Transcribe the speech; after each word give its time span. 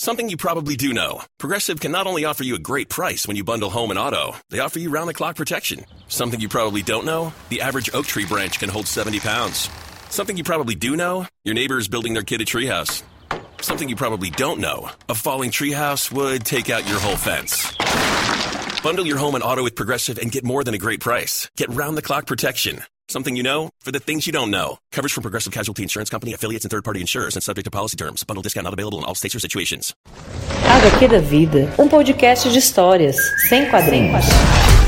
Something 0.00 0.30
you 0.30 0.38
probably 0.38 0.76
do 0.76 0.94
know 0.94 1.24
Progressive 1.36 1.78
can 1.78 1.92
not 1.92 2.06
only 2.06 2.24
offer 2.24 2.42
you 2.42 2.54
a 2.54 2.58
great 2.58 2.88
price 2.88 3.28
when 3.28 3.36
you 3.36 3.44
bundle 3.44 3.68
home 3.68 3.90
and 3.90 3.98
auto, 3.98 4.34
they 4.48 4.58
offer 4.58 4.78
you 4.78 4.88
round 4.88 5.10
the 5.10 5.18
clock 5.20 5.36
protection. 5.36 5.84
Something 6.08 6.40
you 6.40 6.48
probably 6.48 6.80
don't 6.80 7.04
know 7.04 7.34
the 7.50 7.60
average 7.60 7.90
oak 7.92 8.06
tree 8.06 8.24
branch 8.24 8.58
can 8.58 8.70
hold 8.70 8.86
70 8.86 9.20
pounds. 9.20 9.68
Something 10.08 10.38
you 10.38 10.42
probably 10.42 10.74
do 10.74 10.96
know 10.96 11.26
your 11.44 11.54
neighbor 11.54 11.76
is 11.76 11.86
building 11.86 12.14
their 12.14 12.22
kid 12.22 12.40
a 12.40 12.46
treehouse. 12.46 13.02
Something 13.60 13.90
you 13.90 13.94
probably 13.94 14.30
don't 14.30 14.58
know 14.58 14.88
a 15.10 15.14
falling 15.14 15.50
treehouse 15.50 16.10
would 16.10 16.46
take 16.46 16.70
out 16.70 16.88
your 16.88 16.98
whole 16.98 17.18
fence. 17.18 17.70
Bundle 18.82 19.06
your 19.06 19.18
home 19.18 19.34
and 19.34 19.44
auto 19.44 19.62
with 19.62 19.76
Progressive 19.76 20.16
and 20.16 20.32
get 20.32 20.44
more 20.44 20.64
than 20.64 20.72
a 20.72 20.78
great 20.78 21.00
price. 21.00 21.50
Get 21.58 21.68
round 21.68 21.98
the 21.98 22.08
clock 22.08 22.26
protection. 22.26 22.84
Something 23.10 23.34
you 23.34 23.42
know 23.42 23.70
for 23.80 23.90
the 23.90 23.98
things 23.98 24.28
you 24.28 24.32
don't 24.32 24.52
know. 24.52 24.78
Coverage 24.92 25.12
from 25.12 25.22
Progressive 25.22 25.52
Casualty 25.52 25.82
Insurance 25.82 26.08
Company, 26.08 26.32
affiliates, 26.32 26.64
and 26.64 26.70
third 26.70 26.84
party 26.84 27.00
insurers 27.00 27.34
and 27.34 27.42
subject 27.42 27.64
to 27.64 27.70
policy 27.70 27.96
terms. 27.96 28.22
Bundle 28.22 28.40
discount 28.40 28.66
not 28.66 28.72
available 28.72 28.98
in 28.98 29.04
all 29.04 29.16
states 29.16 29.34
or 29.34 29.40
situations. 29.40 29.96
HQ 30.06 31.10
da 31.10 31.18
Vida 31.18 31.74
um 31.76 31.88
podcast 31.88 32.48
de 32.48 32.56
histórias, 32.56 33.16
sem 33.48 33.68
quadrinhos. 33.68 34.24
Sem 34.24 34.32
quadrinhos. 34.32 34.79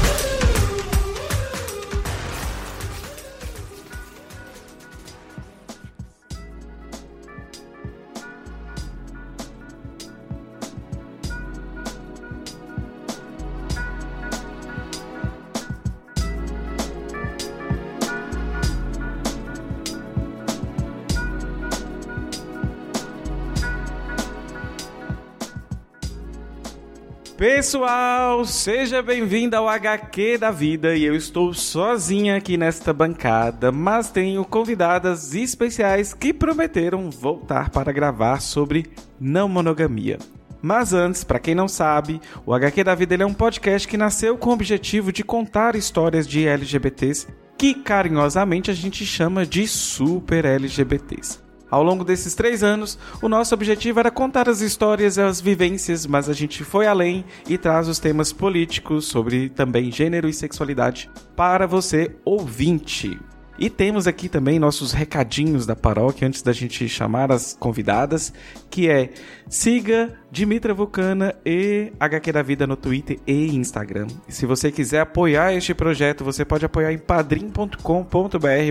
Pessoal, 27.42 28.44
seja 28.44 29.02
bem-vindo 29.02 29.56
ao 29.56 29.68
HQ 29.68 30.38
da 30.38 30.52
Vida 30.52 30.94
e 30.94 31.02
eu 31.02 31.16
estou 31.16 31.52
sozinha 31.52 32.36
aqui 32.36 32.56
nesta 32.56 32.92
bancada, 32.92 33.72
mas 33.72 34.12
tenho 34.12 34.44
convidadas 34.44 35.34
especiais 35.34 36.14
que 36.14 36.32
prometeram 36.32 37.10
voltar 37.10 37.68
para 37.70 37.90
gravar 37.90 38.40
sobre 38.40 38.92
não 39.18 39.48
monogamia. 39.48 40.20
Mas 40.62 40.92
antes, 40.92 41.24
para 41.24 41.40
quem 41.40 41.52
não 41.52 41.66
sabe, 41.66 42.20
o 42.46 42.54
HQ 42.54 42.84
da 42.84 42.94
Vida 42.94 43.16
é 43.20 43.26
um 43.26 43.34
podcast 43.34 43.88
que 43.88 43.96
nasceu 43.96 44.38
com 44.38 44.50
o 44.50 44.52
objetivo 44.52 45.10
de 45.10 45.24
contar 45.24 45.74
histórias 45.74 46.28
de 46.28 46.46
LGBTs 46.46 47.26
que 47.58 47.74
carinhosamente 47.74 48.70
a 48.70 48.74
gente 48.74 49.04
chama 49.04 49.44
de 49.44 49.66
super 49.66 50.44
LGBTs. 50.44 51.41
Ao 51.72 51.82
longo 51.82 52.04
desses 52.04 52.34
três 52.34 52.62
anos, 52.62 52.98
o 53.22 53.30
nosso 53.30 53.54
objetivo 53.54 53.98
era 53.98 54.10
contar 54.10 54.46
as 54.46 54.60
histórias 54.60 55.16
e 55.16 55.22
as 55.22 55.40
vivências, 55.40 56.04
mas 56.04 56.28
a 56.28 56.34
gente 56.34 56.62
foi 56.62 56.86
além 56.86 57.24
e 57.48 57.56
traz 57.56 57.88
os 57.88 57.98
temas 57.98 58.30
políticos 58.30 59.06
sobre 59.06 59.48
também 59.48 59.90
gênero 59.90 60.28
e 60.28 60.34
sexualidade 60.34 61.10
para 61.34 61.66
você 61.66 62.14
ouvinte. 62.26 63.18
E 63.58 63.70
temos 63.70 64.06
aqui 64.06 64.28
também 64.28 64.58
nossos 64.58 64.92
recadinhos 64.92 65.64
da 65.64 65.74
paróquia 65.74 66.28
antes 66.28 66.42
da 66.42 66.52
gente 66.52 66.86
chamar 66.90 67.32
as 67.32 67.56
convidadas, 67.58 68.34
que 68.68 68.90
é 68.90 69.08
siga 69.48 70.12
Dimitra 70.30 70.74
Vulcana 70.74 71.34
e 71.42 71.90
HQ 71.98 72.32
da 72.32 72.42
Vida 72.42 72.66
no 72.66 72.76
Twitter 72.76 73.18
e 73.26 73.46
Instagram. 73.54 74.08
E 74.28 74.32
se 74.32 74.44
você 74.44 74.70
quiser 74.70 75.00
apoiar 75.00 75.54
este 75.54 75.72
projeto, 75.72 76.22
você 76.22 76.44
pode 76.44 76.66
apoiar 76.66 76.92
em 76.92 76.98
padrim.com.br 76.98 77.78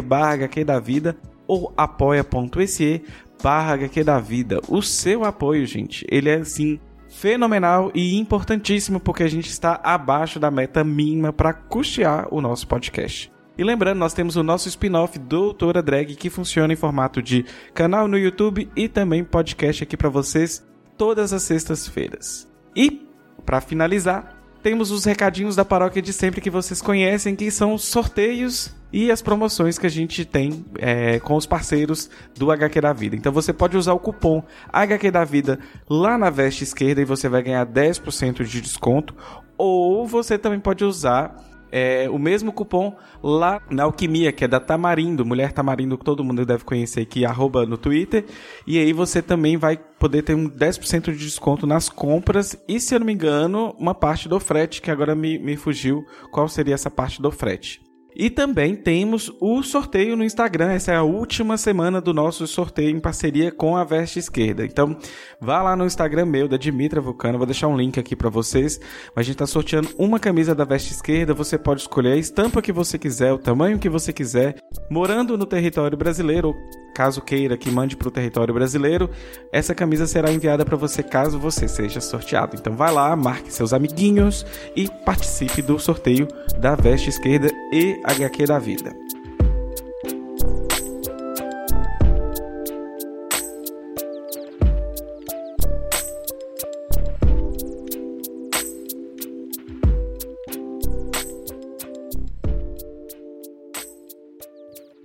barra 0.03 0.33
HQ 0.33 0.63
da 0.63 0.79
Vida 0.79 1.17
ou 1.51 1.73
apoia.se 1.75 3.03
barra 3.43 3.73
HQ 3.73 4.05
da 4.05 4.21
Vida. 4.21 4.61
O 4.69 4.81
seu 4.81 5.25
apoio, 5.25 5.65
gente, 5.65 6.07
ele 6.09 6.29
é 6.29 6.35
assim 6.35 6.79
fenomenal 7.09 7.91
e 7.93 8.17
importantíssimo 8.17 9.01
porque 9.01 9.23
a 9.23 9.27
gente 9.27 9.49
está 9.49 9.77
abaixo 9.83 10.39
da 10.39 10.49
meta 10.49 10.81
mínima 10.81 11.33
para 11.33 11.51
custear 11.51 12.25
o 12.33 12.39
nosso 12.39 12.65
podcast. 12.65 13.29
E 13.57 13.65
lembrando, 13.65 13.97
nós 13.97 14.13
temos 14.13 14.37
o 14.37 14.43
nosso 14.43 14.69
spin-off 14.69 15.19
Doutora 15.19 15.83
Drag 15.83 16.15
que 16.15 16.29
funciona 16.29 16.71
em 16.71 16.77
formato 16.77 17.21
de 17.21 17.43
canal 17.73 18.07
no 18.07 18.17
YouTube 18.17 18.71
e 18.73 18.87
também 18.87 19.21
podcast 19.21 19.83
aqui 19.83 19.97
para 19.97 20.07
vocês 20.07 20.65
todas 20.97 21.33
as 21.33 21.43
sextas-feiras. 21.43 22.49
E 22.73 23.05
para 23.45 23.59
finalizar, 23.59 24.30
temos 24.61 24.91
os 24.91 25.05
recadinhos 25.05 25.55
da 25.55 25.65
paróquia 25.65 26.01
de 26.01 26.13
sempre 26.13 26.41
que 26.41 26.49
vocês 26.49 26.81
conhecem, 26.81 27.35
que 27.35 27.49
são 27.49 27.73
os 27.73 27.83
sorteios 27.83 28.73
e 28.93 29.09
as 29.09 29.21
promoções 29.21 29.77
que 29.77 29.87
a 29.87 29.89
gente 29.89 30.25
tem 30.25 30.65
é, 30.77 31.19
com 31.19 31.35
os 31.35 31.45
parceiros 31.45 32.09
do 32.35 32.51
HQ 32.51 32.81
da 32.81 32.93
Vida. 32.93 33.15
Então 33.15 33.31
você 33.31 33.53
pode 33.53 33.77
usar 33.77 33.93
o 33.93 33.99
cupom 33.99 34.43
HQ 34.71 35.11
da 35.11 35.23
Vida 35.23 35.59
lá 35.89 36.17
na 36.17 36.29
veste 36.29 36.63
esquerda 36.63 37.01
e 37.01 37.05
você 37.05 37.29
vai 37.29 37.41
ganhar 37.41 37.65
10% 37.65 38.43
de 38.43 38.61
desconto. 38.61 39.15
Ou 39.57 40.07
você 40.07 40.37
também 40.37 40.59
pode 40.59 40.83
usar 40.83 41.50
é, 41.71 42.09
o 42.09 42.19
mesmo 42.19 42.51
cupom 42.51 42.95
lá 43.23 43.61
na 43.69 43.83
Alquimia, 43.83 44.31
que 44.31 44.43
é 44.43 44.47
da 44.47 44.59
Tamarindo, 44.59 45.25
Mulher 45.25 45.51
Tamarindo, 45.53 45.97
que 45.97 46.03
todo 46.03 46.23
mundo 46.23 46.45
deve 46.45 46.63
conhecer 46.63 47.01
aqui, 47.01 47.25
arroba 47.25 47.65
no 47.65 47.77
Twitter. 47.77 48.25
E 48.67 48.77
aí 48.77 48.91
você 48.91 49.21
também 49.21 49.57
vai 49.57 49.77
poder 49.77 50.23
ter 50.23 50.35
um 50.35 50.49
10% 50.49 51.11
de 51.11 51.17
desconto 51.17 51.65
nas 51.65 51.87
compras 51.87 52.57
e, 52.67 52.79
se 52.79 52.93
eu 52.93 52.99
não 52.99 53.05
me 53.05 53.13
engano, 53.13 53.75
uma 53.79 53.93
parte 53.93 54.27
do 54.27 54.39
frete, 54.39 54.81
que 54.81 54.91
agora 54.91 55.15
me, 55.15 55.39
me 55.39 55.55
fugiu 55.55 56.03
qual 56.31 56.47
seria 56.47 56.73
essa 56.73 56.89
parte 56.89 57.21
do 57.21 57.31
frete. 57.31 57.90
E 58.15 58.29
também 58.29 58.75
temos 58.75 59.31
o 59.39 59.63
sorteio 59.63 60.15
no 60.15 60.23
Instagram. 60.23 60.71
Essa 60.71 60.91
é 60.91 60.95
a 60.95 61.03
última 61.03 61.57
semana 61.57 62.01
do 62.01 62.13
nosso 62.13 62.45
sorteio 62.45 62.95
em 62.95 62.99
parceria 62.99 63.51
com 63.51 63.77
a 63.77 63.83
Veste 63.83 64.19
Esquerda. 64.19 64.65
Então, 64.65 64.97
vá 65.39 65.61
lá 65.61 65.75
no 65.75 65.85
Instagram 65.85 66.25
meu, 66.25 66.47
da 66.47 66.57
Dimitra 66.57 66.99
Vulcano. 66.99 67.37
Vou 67.37 67.47
deixar 67.47 67.67
um 67.67 67.77
link 67.77 67.99
aqui 67.99 68.15
para 68.15 68.29
vocês. 68.29 68.79
A 69.15 69.21
gente 69.21 69.35
está 69.35 69.47
sorteando 69.47 69.89
uma 69.97 70.19
camisa 70.19 70.53
da 70.53 70.65
Veste 70.65 70.93
Esquerda. 70.93 71.33
Você 71.33 71.57
pode 71.57 71.81
escolher 71.81 72.13
a 72.13 72.17
estampa 72.17 72.61
que 72.61 72.71
você 72.71 72.97
quiser, 72.97 73.33
o 73.33 73.37
tamanho 73.37 73.79
que 73.79 73.89
você 73.89 74.11
quiser, 74.11 74.57
morando 74.89 75.37
no 75.37 75.45
território 75.45 75.97
brasileiro 75.97 76.55
caso 76.93 77.21
queira 77.21 77.57
que 77.57 77.71
mande 77.71 77.95
para 77.95 78.07
o 78.07 78.11
território 78.11 78.53
brasileiro, 78.53 79.09
essa 79.51 79.73
camisa 79.75 80.05
será 80.07 80.31
enviada 80.31 80.65
para 80.65 80.77
você 80.77 81.01
caso 81.01 81.39
você 81.39 81.67
seja 81.67 82.01
sorteado. 82.01 82.55
Então 82.55 82.75
vai 82.75 82.91
lá, 82.91 83.15
marque 83.15 83.51
seus 83.53 83.73
amiguinhos 83.73 84.45
e 84.75 84.89
participe 85.05 85.61
do 85.61 85.79
sorteio 85.79 86.27
da 86.59 86.75
veste 86.75 87.09
esquerda 87.09 87.49
e 87.71 87.99
HQ 88.03 88.45
da 88.45 88.59
vida. 88.59 88.95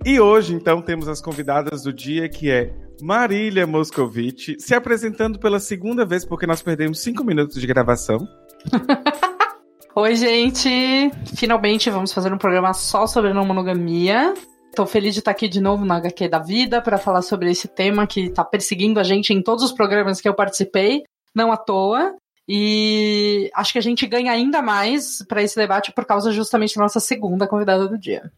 E 0.07 0.21
hoje, 0.21 0.53
então, 0.53 0.81
temos 0.81 1.09
as 1.09 1.19
convidadas 1.19 1.83
do 1.83 1.91
dia, 1.91 2.29
que 2.29 2.49
é 2.49 2.73
Marília 3.01 3.67
Moscovici, 3.67 4.55
se 4.57 4.73
apresentando 4.73 5.37
pela 5.37 5.59
segunda 5.59 6.05
vez, 6.05 6.23
porque 6.23 6.47
nós 6.47 6.61
perdemos 6.61 7.01
cinco 7.01 7.25
minutos 7.25 7.59
de 7.59 7.67
gravação. 7.67 8.25
Oi, 9.93 10.15
gente! 10.15 11.11
Finalmente 11.35 11.89
vamos 11.89 12.13
fazer 12.13 12.31
um 12.31 12.37
programa 12.37 12.73
só 12.73 13.05
sobre 13.05 13.33
não 13.33 13.45
monogamia. 13.45 14.33
Tô 14.73 14.85
feliz 14.85 15.13
de 15.13 15.19
estar 15.19 15.31
aqui 15.31 15.49
de 15.49 15.59
novo 15.59 15.83
na 15.83 15.97
HQ 15.97 16.29
da 16.29 16.39
Vida 16.39 16.81
para 16.81 16.97
falar 16.97 17.21
sobre 17.21 17.51
esse 17.51 17.67
tema 17.67 18.07
que 18.07 18.29
tá 18.29 18.45
perseguindo 18.45 19.01
a 19.01 19.03
gente 19.03 19.33
em 19.33 19.41
todos 19.41 19.61
os 19.61 19.73
programas 19.73 20.21
que 20.21 20.29
eu 20.29 20.33
participei, 20.33 21.03
não 21.35 21.51
à 21.51 21.57
toa. 21.57 22.15
E 22.47 23.51
acho 23.53 23.73
que 23.73 23.79
a 23.79 23.83
gente 23.83 24.07
ganha 24.07 24.31
ainda 24.31 24.61
mais 24.61 25.21
para 25.27 25.43
esse 25.43 25.57
debate 25.57 25.91
por 25.91 26.05
causa 26.05 26.31
justamente 26.31 26.77
da 26.77 26.83
nossa 26.83 27.01
segunda 27.01 27.45
convidada 27.45 27.89
do 27.89 27.97
dia. 27.97 28.31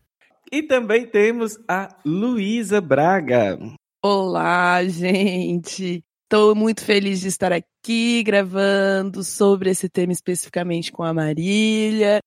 E 0.52 0.64
também 0.64 1.06
temos 1.06 1.60
a 1.68 1.96
Luísa 2.04 2.82
Braga. 2.82 3.60
Olá, 4.04 4.84
gente. 4.84 6.04
Estou 6.24 6.56
muito 6.56 6.84
feliz 6.84 7.20
de 7.20 7.28
estar 7.28 7.54
aqui 7.54 8.24
gravando 8.24 9.24
sobre 9.24 9.70
esse 9.70 9.88
tema 9.88 10.12
especificamente 10.12 10.92
com 10.92 11.04
a 11.04 11.14
Marília. 11.14 12.20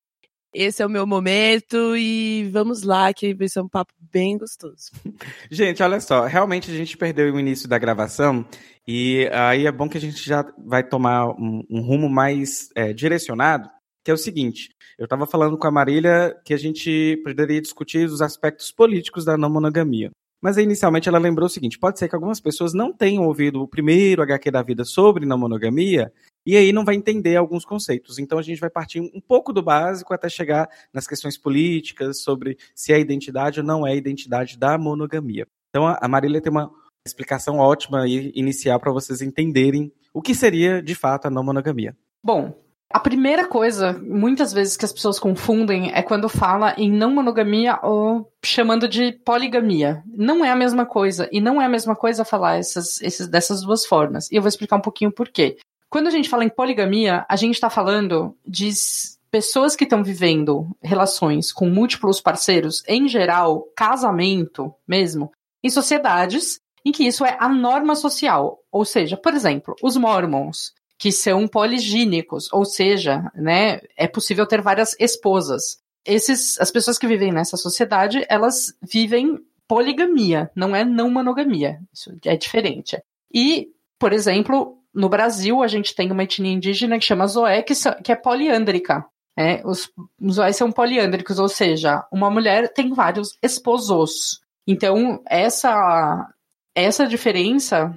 Esse 0.55 0.83
é 0.83 0.87
o 0.87 0.91
meu 0.91 1.05
momento 1.05 1.97
e 1.97 2.49
vamos 2.53 2.83
lá, 2.83 3.13
que 3.13 3.35
vai 3.35 3.49
ser 3.49 3.61
um 3.61 3.69
papo 3.69 3.93
bem 4.13 4.39
gostoso. 4.39 4.93
Gente, 5.51 5.83
olha 5.83 5.99
só, 5.99 6.25
realmente 6.25 6.71
a 6.71 6.75
gente 6.75 6.97
perdeu 6.97 7.35
o 7.35 7.41
início 7.41 7.69
da 7.69 7.79
gravação 7.79 8.47
e 8.87 9.29
aí 9.33 9.67
é 9.67 9.73
bom 9.73 9.89
que 9.89 9.99
a 9.99 10.01
gente 10.01 10.23
já 10.25 10.45
vai 10.59 10.87
tomar 10.87 11.29
um, 11.31 11.65
um 11.71 11.81
rumo 11.81 12.09
mais 12.09 12.69
é, 12.77 12.93
direcionado, 12.93 13.69
que 14.05 14.11
é 14.11 14.15
o 14.15 14.19
seguinte: 14.19 14.71
eu 14.99 15.05
estava 15.05 15.27
falando 15.27 15.57
com 15.57 15.67
a 15.67 15.71
Marília 15.71 16.37
que 16.45 16.55
a 16.55 16.57
gente 16.57 17.21
poderia 17.25 17.61
discutir 17.61 18.07
os 18.07 18.21
aspectos 18.21 18.73
políticos 18.73 19.25
da 19.25 19.37
não 19.37 19.51
monogamia. 19.51 20.11
Mas 20.43 20.57
inicialmente 20.59 21.09
ela 21.09 21.19
lembrou 21.19 21.47
o 21.47 21.51
seguinte: 21.51 21.79
pode 21.79 21.99
ser 21.99 22.09
que 22.09 22.15
algumas 22.15 22.41
pessoas 22.41 22.75
não 22.75 22.93
tenham 22.93 23.25
ouvido 23.25 23.63
o 23.63 23.69
primeiro 23.69 24.23
HQ 24.23 24.51
da 24.51 24.63
vida 24.63 24.85
sobre 24.85 25.25
não 25.25 25.39
monogamia 25.39 26.13
e 26.45 26.57
aí 26.57 26.73
não 26.73 26.85
vai 26.85 26.97
entender 26.97 27.37
alguns 27.37 27.65
conceitos. 27.65 28.19
Então 28.19 28.39
a 28.39 28.43
gente 28.43 28.61
vai 28.61 28.69
partir 28.69 29.01
um 29.01 29.21
pouco 29.21 29.53
do 29.53 29.63
básico 29.63 30.13
até 30.13 30.29
chegar 30.29 30.69
nas 30.93 31.07
questões 31.07 31.39
políticas 31.39 32.23
sobre 32.23 32.59
se 32.75 32.93
é 32.93 32.99
identidade 32.99 33.61
ou 33.61 33.67
não 33.67 33.87
é 33.87 33.95
identidade 33.95 34.59
da 34.59 34.77
monogamia. 34.77 35.47
Então 35.71 35.87
a 35.87 36.09
Marília 36.09 36.41
tem 36.41 36.51
uma 36.51 36.71
explicação 37.07 37.59
ótima 37.59 38.07
e 38.07 38.33
inicial 38.35 38.79
para 38.81 38.93
vocês 38.93 39.23
entenderem 39.23 39.93
o 40.13 40.21
que 40.21 40.35
seria 40.35 40.83
de 40.83 40.95
fato 40.95 41.27
a 41.27 41.31
não 41.31 41.43
monogamia. 41.43 41.97
Bom, 42.23 42.62
a 42.93 43.01
primeira 43.01 43.47
coisa, 43.47 43.99
muitas 44.03 44.53
vezes, 44.53 44.77
que 44.77 44.85
as 44.85 44.93
pessoas 44.93 45.19
confundem 45.19 45.93
é 45.93 46.03
quando 46.03 46.29
fala 46.29 46.75
em 46.77 46.91
não 46.91 47.15
monogamia 47.15 47.79
ou 47.83 48.31
chamando 48.45 48.87
de 48.87 49.13
poligamia. 49.25 50.03
Não 50.07 50.45
é 50.45 50.51
a 50.51 50.57
mesma 50.57 50.85
coisa. 50.85 51.29
E 51.33 51.41
não 51.41 51.61
é 51.61 51.65
a 51.65 51.69
mesma 51.69 51.97
coisa 51.97 52.25
falar 52.25 52.59
essas, 52.59 53.01
esses, 53.01 53.29
dessas 53.29 53.63
duas 53.63 53.87
formas. 53.87 54.31
E 54.31 54.37
eu 54.37 54.43
vou 54.43 54.49
explicar 54.49 54.77
um 54.77 54.81
pouquinho 54.81 55.13
por 55.13 55.29
quê. 55.29 55.57
Quando 55.89 56.07
a 56.07 56.11
gente 56.11 56.29
fala 56.29 56.45
em 56.45 56.49
poligamia, 56.49 57.25
a 57.29 57.37
gente 57.37 57.55
está 57.55 57.69
falando 57.69 58.35
de 58.47 58.71
pessoas 59.31 59.75
que 59.75 59.85
estão 59.85 60.03
vivendo 60.05 60.69
relações 60.83 61.53
com 61.53 61.69
múltiplos 61.69 62.21
parceiros, 62.21 62.83
em 62.87 63.09
geral, 63.09 63.67
casamento 63.75 64.75
mesmo, 64.87 65.33
em 65.63 65.71
sociedades 65.71 66.61
em 66.85 66.93
que 66.93 67.07
isso 67.07 67.25
é 67.25 67.37
a 67.39 67.49
norma 67.49 67.95
social. 67.95 68.59
Ou 68.71 68.85
seja, 68.85 69.17
por 69.17 69.35
exemplo, 69.35 69.75
os 69.83 69.97
mormons 69.97 70.73
que 71.03 71.11
são 71.11 71.49
poligínicos, 71.49 72.49
ou 72.53 72.65
seja, 72.65 73.29
né, 73.35 73.81
é 73.97 74.07
possível 74.07 74.47
ter 74.47 74.63
várias 74.63 74.95
esposas. 75.01 75.81
Esses, 76.07 76.57
as 76.61 76.71
pessoas 76.71 76.97
que 76.97 77.09
vivem 77.09 77.33
nessa 77.33 77.57
sociedade, 77.57 78.25
elas 78.29 78.73
vivem 78.81 79.41
poligamia, 79.67 80.49
não 80.55 80.77
é 80.77 80.85
não 80.85 81.11
monogamia. 81.11 81.81
Isso 81.93 82.17
é 82.25 82.37
diferente. 82.37 83.03
E, 83.35 83.73
por 83.99 84.13
exemplo, 84.13 84.79
no 84.95 85.09
Brasil, 85.09 85.61
a 85.61 85.67
gente 85.67 85.93
tem 85.93 86.09
uma 86.13 86.23
etnia 86.23 86.53
indígena 86.53 86.97
que 87.01 87.05
chama 87.05 87.27
Zoé, 87.27 87.63
que, 87.63 87.75
que 88.05 88.13
é 88.13 88.15
poliândrica. 88.15 89.05
É, 89.37 89.61
os, 89.67 89.91
os 90.21 90.57
são 90.57 90.71
poliândricos, 90.71 91.41
ou 91.41 91.49
seja, 91.49 92.07
uma 92.13 92.31
mulher 92.31 92.73
tem 92.73 92.95
vários 92.95 93.37
esposos. 93.43 94.41
Então, 94.65 95.21
essa, 95.29 96.33
essa 96.77 97.09
diferença, 97.09 97.93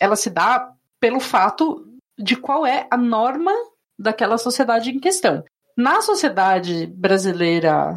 ela 0.00 0.16
se 0.16 0.30
dá 0.30 0.72
pelo 0.98 1.20
fato 1.20 1.84
de 2.18 2.36
qual 2.36 2.66
é 2.66 2.86
a 2.90 2.96
norma 2.96 3.52
daquela 3.98 4.38
sociedade 4.38 4.90
em 4.90 4.98
questão. 4.98 5.44
Na 5.76 6.02
sociedade 6.02 6.86
brasileira, 6.86 7.94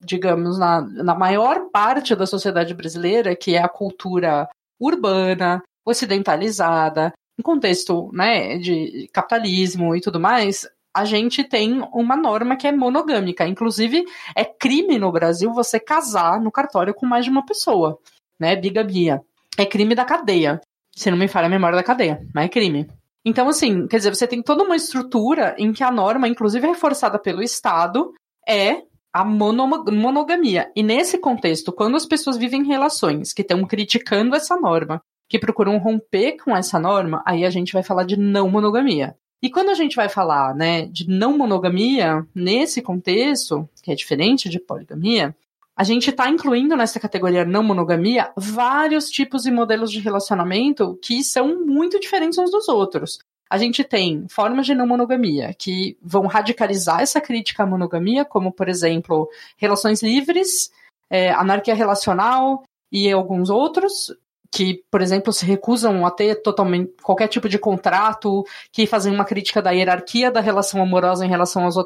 digamos, 0.00 0.58
na, 0.58 0.80
na 0.80 1.14
maior 1.14 1.68
parte 1.72 2.14
da 2.14 2.26
sociedade 2.26 2.74
brasileira, 2.74 3.34
que 3.34 3.54
é 3.54 3.62
a 3.62 3.68
cultura 3.68 4.48
urbana, 4.80 5.62
ocidentalizada, 5.84 7.12
em 7.38 7.42
contexto 7.42 8.10
né, 8.12 8.58
de 8.58 9.08
capitalismo 9.12 9.94
e 9.94 10.00
tudo 10.00 10.20
mais, 10.20 10.68
a 10.94 11.04
gente 11.04 11.42
tem 11.42 11.82
uma 11.92 12.16
norma 12.16 12.56
que 12.56 12.68
é 12.68 12.72
monogâmica. 12.72 13.46
Inclusive, 13.46 14.04
é 14.36 14.44
crime 14.44 14.98
no 14.98 15.10
Brasil 15.10 15.52
você 15.52 15.80
casar 15.80 16.40
no 16.40 16.52
cartório 16.52 16.94
com 16.94 17.04
mais 17.04 17.24
de 17.24 17.30
uma 17.30 17.44
pessoa, 17.44 17.98
né? 18.38 18.54
Bigamia. 18.54 19.20
É 19.58 19.66
crime 19.66 19.94
da 19.94 20.04
cadeia. 20.04 20.60
Se 20.94 21.10
não 21.10 21.18
me 21.18 21.26
falha 21.26 21.46
a 21.46 21.50
memória 21.50 21.76
da 21.76 21.82
cadeia, 21.82 22.24
mas 22.32 22.44
é 22.44 22.48
crime. 22.48 22.88
Então, 23.24 23.48
assim, 23.48 23.86
quer 23.86 23.96
dizer, 23.96 24.14
você 24.14 24.26
tem 24.26 24.42
toda 24.42 24.62
uma 24.62 24.76
estrutura 24.76 25.54
em 25.58 25.72
que 25.72 25.82
a 25.82 25.90
norma, 25.90 26.28
inclusive 26.28 26.66
reforçada 26.66 27.18
pelo 27.18 27.42
Estado, 27.42 28.12
é 28.46 28.82
a 29.12 29.24
monogamia. 29.24 30.70
E 30.74 30.82
nesse 30.82 31.18
contexto, 31.18 31.72
quando 31.72 31.96
as 31.96 32.04
pessoas 32.04 32.36
vivem 32.36 32.64
relações 32.64 33.32
que 33.32 33.42
estão 33.42 33.64
criticando 33.64 34.34
essa 34.34 34.56
norma, 34.56 35.00
que 35.28 35.38
procuram 35.38 35.78
romper 35.78 36.36
com 36.42 36.54
essa 36.54 36.78
norma, 36.78 37.22
aí 37.24 37.44
a 37.44 37.50
gente 37.50 37.72
vai 37.72 37.82
falar 37.82 38.04
de 38.04 38.18
não 38.18 38.50
monogamia. 38.50 39.16
E 39.42 39.50
quando 39.50 39.70
a 39.70 39.74
gente 39.74 39.94
vai 39.94 40.08
falar, 40.08 40.54
né, 40.54 40.86
de 40.86 41.08
não 41.08 41.36
monogamia, 41.36 42.26
nesse 42.34 42.82
contexto, 42.82 43.68
que 43.82 43.92
é 43.92 43.94
diferente 43.94 44.48
de 44.48 44.58
poligamia, 44.58 45.34
a 45.76 45.82
gente 45.82 46.10
está 46.10 46.28
incluindo 46.28 46.76
nessa 46.76 47.00
categoria 47.00 47.44
não 47.44 47.62
monogamia 47.62 48.32
vários 48.36 49.10
tipos 49.10 49.44
e 49.44 49.50
modelos 49.50 49.90
de 49.90 49.98
relacionamento 49.98 50.98
que 51.02 51.24
são 51.24 51.66
muito 51.66 51.98
diferentes 51.98 52.38
uns 52.38 52.50
dos 52.50 52.68
outros. 52.68 53.18
A 53.50 53.58
gente 53.58 53.84
tem 53.84 54.26
formas 54.28 54.66
de 54.66 54.74
não 54.74 54.86
monogamia 54.86 55.52
que 55.54 55.98
vão 56.00 56.26
radicalizar 56.26 57.00
essa 57.00 57.20
crítica 57.20 57.62
à 57.62 57.66
monogamia, 57.66 58.24
como, 58.24 58.52
por 58.52 58.68
exemplo, 58.68 59.28
relações 59.56 60.02
livres, 60.02 60.70
é, 61.10 61.30
anarquia 61.30 61.74
relacional 61.74 62.62
e 62.90 63.10
alguns 63.10 63.50
outros, 63.50 64.12
que, 64.50 64.84
por 64.90 65.02
exemplo, 65.02 65.32
se 65.32 65.44
recusam 65.44 66.06
a 66.06 66.10
ter 66.10 66.36
totalmente 66.36 66.92
qualquer 67.02 67.26
tipo 67.26 67.48
de 67.48 67.58
contrato, 67.58 68.44
que 68.72 68.86
fazem 68.86 69.12
uma 69.12 69.24
crítica 69.24 69.60
da 69.60 69.72
hierarquia 69.72 70.30
da 70.30 70.40
relação 70.40 70.80
amorosa 70.80 71.26
em 71.26 71.28
relação 71.28 71.64
aos 71.64 71.76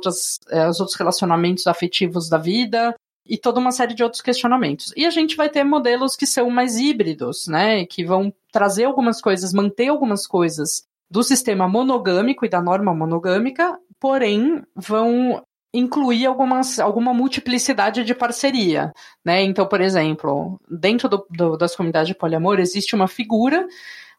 é, 0.50 0.61
aos 0.64 0.79
outros 0.79 0.99
relacionamentos 0.99 1.67
afetivos 1.67 2.29
da 2.29 2.37
vida, 2.37 2.94
e 3.28 3.36
toda 3.36 3.60
uma 3.60 3.70
série 3.70 3.94
de 3.94 4.02
outros 4.02 4.22
questionamentos. 4.22 4.92
E 4.96 5.04
a 5.04 5.10
gente 5.10 5.36
vai 5.36 5.48
ter 5.48 5.62
modelos 5.62 6.16
que 6.16 6.26
são 6.26 6.48
mais 6.50 6.76
híbridos, 6.76 7.46
né? 7.46 7.84
Que 7.84 8.04
vão 8.04 8.32
trazer 8.50 8.84
algumas 8.84 9.20
coisas, 9.20 9.52
manter 9.52 9.88
algumas 9.88 10.26
coisas 10.26 10.84
do 11.10 11.22
sistema 11.22 11.69
monogâmico 11.69 12.44
e 12.44 12.48
da 12.48 12.62
norma 12.62 12.94
monogâmica, 12.94 13.78
porém 14.00 14.62
vão 14.75 15.42
incluir 15.72 16.25
algumas, 16.26 16.78
alguma 16.78 17.12
multiplicidade 17.12 18.02
de 18.02 18.14
parceria, 18.14 18.92
né? 19.25 19.42
Então, 19.42 19.66
por 19.66 19.80
exemplo, 19.80 20.58
dentro 20.69 21.08
do, 21.08 21.26
do, 21.30 21.56
das 21.56 21.76
comunidades 21.76 22.08
de 22.08 22.14
poliamor 22.14 22.58
existe 22.58 22.94
uma 22.94 23.06
figura, 23.06 23.66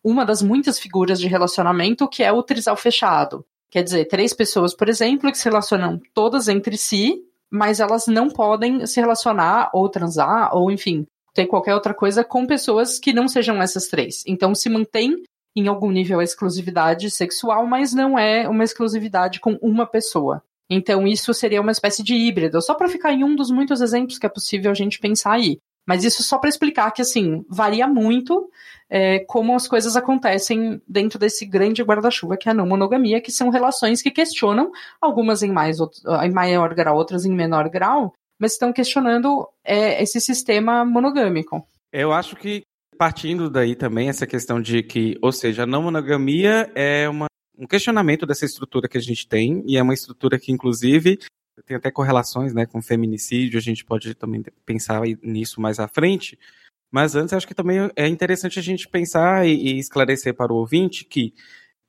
uma 0.04 0.24
das 0.26 0.42
muitas 0.42 0.80
figuras 0.80 1.20
de 1.20 1.28
relacionamento 1.28 2.08
que 2.08 2.24
é 2.24 2.32
o 2.32 2.44
trisal 2.44 2.78
fechado. 2.78 3.44
Quer 3.72 3.84
dizer, 3.84 4.06
três 4.06 4.34
pessoas, 4.34 4.74
por 4.74 4.90
exemplo, 4.90 5.32
que 5.32 5.38
se 5.38 5.46
relacionam 5.46 6.00
todas 6.14 6.48
entre 6.48 6.78
si 6.78 7.24
mas 7.52 7.80
elas 7.80 8.08
não 8.08 8.30
podem 8.30 8.86
se 8.86 9.00
relacionar 9.00 9.70
ou 9.74 9.90
transar 9.90 10.56
ou, 10.56 10.72
enfim, 10.72 11.06
ter 11.34 11.48
qualquer 11.48 11.74
outra 11.74 11.94
coisa 11.94 12.24
com 12.24 12.46
pessoas 12.46 13.00
que 13.00 13.14
não 13.14 13.28
sejam 13.28 13.62
essas 13.62 13.88
três. 13.88 14.24
Então 14.28 14.54
se 14.54 14.70
mantém 14.70 15.24
em 15.56 15.68
algum 15.68 15.92
nível 15.92 16.20
a 16.20 16.24
exclusividade 16.24 17.10
sexual, 17.10 17.66
mas 17.66 17.94
não 17.94 18.18
é 18.18 18.48
uma 18.48 18.64
exclusividade 18.64 19.40
com 19.40 19.58
uma 19.62 19.86
pessoa. 19.86 20.44
Então 20.70 21.08
isso 21.08 21.34
seria 21.34 21.62
uma 21.62 21.72
espécie 21.72 22.04
de 22.04 22.14
híbrido, 22.14 22.62
só 22.62 22.76
para 22.76 22.88
ficar 22.88 23.12
em 23.12 23.24
um 23.24 23.36
dos 23.36 23.50
muitos 23.50 23.82
exemplos 23.82 24.20
que 24.20 24.26
é 24.26 24.30
possível 24.30 24.70
a 24.72 24.76
gente 24.76 25.00
pensar 25.00 25.34
aí. 25.34 25.58
Mas 25.90 26.04
isso 26.04 26.22
só 26.22 26.38
para 26.38 26.50
explicar 26.50 26.92
que, 26.92 27.02
assim, 27.02 27.44
varia 27.50 27.88
muito 27.88 28.48
é, 28.90 29.20
como 29.20 29.56
as 29.56 29.68
coisas 29.68 29.96
acontecem 29.96 30.82
dentro 30.88 31.20
desse 31.20 31.46
grande 31.46 31.84
guarda-chuva 31.84 32.38
que 32.38 32.50
é 32.50 32.52
a 32.52 32.56
não 32.56 32.66
monogamia, 32.66 33.22
que 33.22 33.32
são 33.32 33.50
relações 33.50 34.02
que 34.02 34.10
questionam, 34.10 34.72
algumas 35.00 35.44
em, 35.44 35.52
mais, 35.52 35.78
em 35.80 36.32
maior 36.32 36.74
grau, 36.74 36.98
outras 36.98 37.26
em 37.26 37.34
menor 37.34 37.70
grau, 37.70 38.14
mas 38.40 38.54
estão 38.54 38.74
questionando 38.74 39.48
é, 39.64 40.02
esse 40.02 40.20
sistema 40.20 40.84
monogâmico. 40.84 41.66
Eu 41.92 42.12
acho 42.12 42.36
que 42.36 42.64
partindo 42.98 43.50
daí 43.50 43.76
também 43.76 44.10
essa 44.10 44.28
questão 44.28 44.62
de 44.62 44.84
que, 44.84 45.18
ou 45.22 45.32
seja, 45.32 45.64
a 45.64 45.66
não 45.66 45.84
monogamia 45.84 46.70
é 46.76 47.08
uma, 47.08 47.28
um 47.58 47.66
questionamento 47.66 48.26
dessa 48.26 48.46
estrutura 48.46 48.90
que 48.90 48.98
a 48.98 49.02
gente 49.02 49.28
tem, 49.28 49.64
e 49.66 49.78
é 49.78 49.84
uma 49.84 49.94
estrutura 49.94 50.38
que, 50.38 50.52
inclusive, 50.52 51.18
tem 51.66 51.78
até 51.78 51.92
correlações 51.92 52.54
né, 52.54 52.66
com 52.66 52.82
feminicídio, 52.82 53.58
a 53.58 53.62
gente 53.62 53.86
pode 53.86 54.16
também 54.16 54.44
pensar 54.66 55.02
nisso 55.22 55.62
mais 55.62 55.80
à 55.80 55.88
frente. 55.88 56.38
Mas 56.92 57.16
antes, 57.16 57.34
acho 57.34 57.48
que 57.48 57.54
também 57.54 57.90
é 57.96 58.08
interessante 58.08 58.60
a 58.60 58.62
gente 58.62 58.88
pensar 58.88 59.48
e, 59.48 59.54
e 59.54 59.80
esclarecer 59.80 60.34
para 60.34 60.52
o 60.52 60.58
ouvinte 60.58 61.06
que 61.06 61.34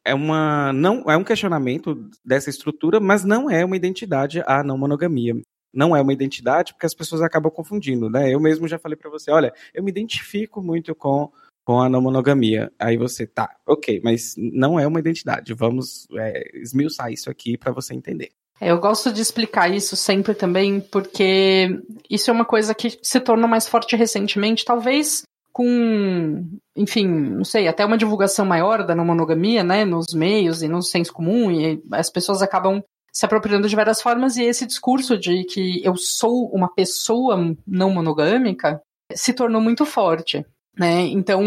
é 0.05 0.15
uma 0.15 0.73
não 0.73 1.11
é 1.11 1.17
um 1.17 1.25
questionamento 1.25 2.09
dessa 2.25 2.51
estrutura, 2.51 3.01
mas 3.01 3.25
não 3.25 3.51
é 3.51 3.65
uma 3.65 3.77
identidade 3.77 4.43
a 4.47 4.63
não 4.63 4.79
monogamia. 4.79 5.35
Não 5.73 5.95
é 5.95 6.01
uma 6.01 6.13
identidade 6.13 6.73
porque 6.73 6.87
as 6.87 6.95
pessoas 6.95 7.23
acabam 7.23 7.53
confundindo, 7.53 8.11
né? 8.11 8.33
Eu 8.33 8.41
mesmo 8.41 8.67
já 8.67 8.79
falei 8.79 8.97
para 8.97 9.11
você, 9.11 9.31
olha, 9.31 9.53
eu 9.73 9.83
me 9.83 9.91
identifico 9.91 10.63
muito 10.63 10.95
com 10.95 11.31
com 11.65 11.81
a 11.81 11.89
não 11.89 12.03
monogamia. 12.03 12.73
Aí 12.79 12.97
você 12.97 13.27
tá, 13.27 13.57
ok, 13.67 14.01
mas 14.03 14.35
não 14.37 14.81
é 14.81 14.87
uma 14.87 14.99
identidade. 14.99 15.55
Vamos 15.55 16.09
é, 16.19 16.59
esmiuçar 16.59 17.13
isso 17.13 17.31
aqui 17.31 17.57
para 17.57 17.71
você 17.71 17.95
entender. 17.95 18.31
É, 18.61 18.71
eu 18.71 18.79
gosto 18.79 19.11
de 19.11 19.23
explicar 19.23 19.73
isso 19.73 19.97
sempre 19.97 20.35
também, 20.35 20.81
porque 20.81 21.81
isso 22.11 22.31
é 22.31 22.33
uma 22.33 22.45
coisa 22.45 22.75
que 22.75 22.99
se 23.03 23.19
tornou 23.19 23.49
mais 23.49 23.67
forte 23.67 23.97
recentemente, 23.97 24.65
talvez 24.65 25.23
com, 25.53 26.47
enfim, 26.77 27.07
não 27.09 27.45
sei, 27.45 27.67
até 27.67 27.85
uma 27.85 27.99
divulgação 27.99 28.45
maior 28.45 28.87
da 28.87 28.95
não 28.95 29.05
monogamia, 29.05 29.65
né, 29.65 29.85
nos 29.85 30.15
meios 30.15 30.63
e 30.63 30.69
no 30.69 30.83
senso 30.83 31.13
comum, 31.13 31.51
e 31.51 31.83
as 31.91 32.11
pessoas 32.11 32.43
acabam 32.43 32.83
se 33.13 33.27
apropriando 33.27 33.69
de 33.69 33.75
várias 33.75 34.01
formas, 34.01 34.37
e 34.37 34.45
esse 34.45 34.65
discurso 34.65 35.19
de 35.19 35.43
que 35.45 35.85
eu 35.85 35.97
sou 35.97 36.49
uma 36.53 36.73
pessoa 36.73 37.57
não 37.67 37.91
monogâmica 37.91 38.81
se 39.13 39.33
tornou 39.33 39.61
muito 39.61 39.85
forte, 39.85 40.47
né, 40.79 41.01
então 41.07 41.43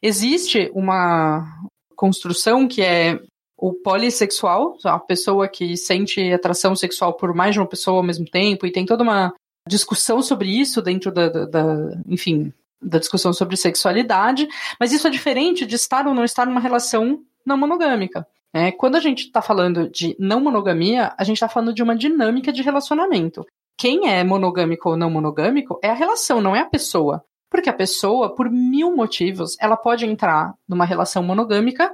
existe 0.00 0.70
uma 0.72 1.44
construção 1.96 2.68
que 2.68 2.82
é 2.82 3.18
o 3.56 3.72
polissexual, 3.72 4.76
a 4.84 4.98
pessoa 4.98 5.48
que 5.48 5.76
sente 5.76 6.32
atração 6.32 6.74
sexual 6.74 7.14
por 7.14 7.34
mais 7.34 7.54
de 7.54 7.60
uma 7.60 7.66
pessoa 7.66 7.98
ao 7.98 8.02
mesmo 8.02 8.26
tempo, 8.26 8.66
e 8.66 8.72
tem 8.72 8.84
toda 8.84 9.02
uma 9.02 9.32
discussão 9.68 10.20
sobre 10.20 10.48
isso 10.48 10.82
dentro 10.82 11.10
da, 11.10 11.28
da, 11.28 11.44
da 11.46 11.64
enfim, 12.06 12.52
da 12.80 12.98
discussão 12.98 13.32
sobre 13.32 13.56
sexualidade, 13.56 14.46
mas 14.78 14.92
isso 14.92 15.06
é 15.06 15.10
diferente 15.10 15.64
de 15.64 15.74
estar 15.74 16.06
ou 16.06 16.14
não 16.14 16.24
estar 16.24 16.46
numa 16.46 16.60
relação 16.60 17.22
não 17.44 17.56
monogâmica. 17.56 18.26
É, 18.52 18.70
quando 18.70 18.96
a 18.96 19.00
gente 19.00 19.24
está 19.24 19.42
falando 19.42 19.88
de 19.90 20.14
não 20.18 20.40
monogamia, 20.40 21.12
a 21.18 21.24
gente 21.24 21.36
está 21.36 21.48
falando 21.48 21.74
de 21.74 21.82
uma 21.82 21.96
dinâmica 21.96 22.52
de 22.52 22.62
relacionamento. 22.62 23.44
Quem 23.76 24.08
é 24.08 24.22
monogâmico 24.22 24.90
ou 24.90 24.96
não 24.96 25.10
monogâmico 25.10 25.78
é 25.82 25.90
a 25.90 25.94
relação, 25.94 26.40
não 26.40 26.54
é 26.54 26.60
a 26.60 26.66
pessoa. 26.66 27.24
Porque 27.50 27.68
a 27.68 27.74
pessoa, 27.74 28.34
por 28.34 28.50
mil 28.50 28.94
motivos, 28.94 29.56
ela 29.60 29.76
pode 29.76 30.06
entrar 30.06 30.54
numa 30.68 30.84
relação 30.84 31.22
monogâmica 31.22 31.92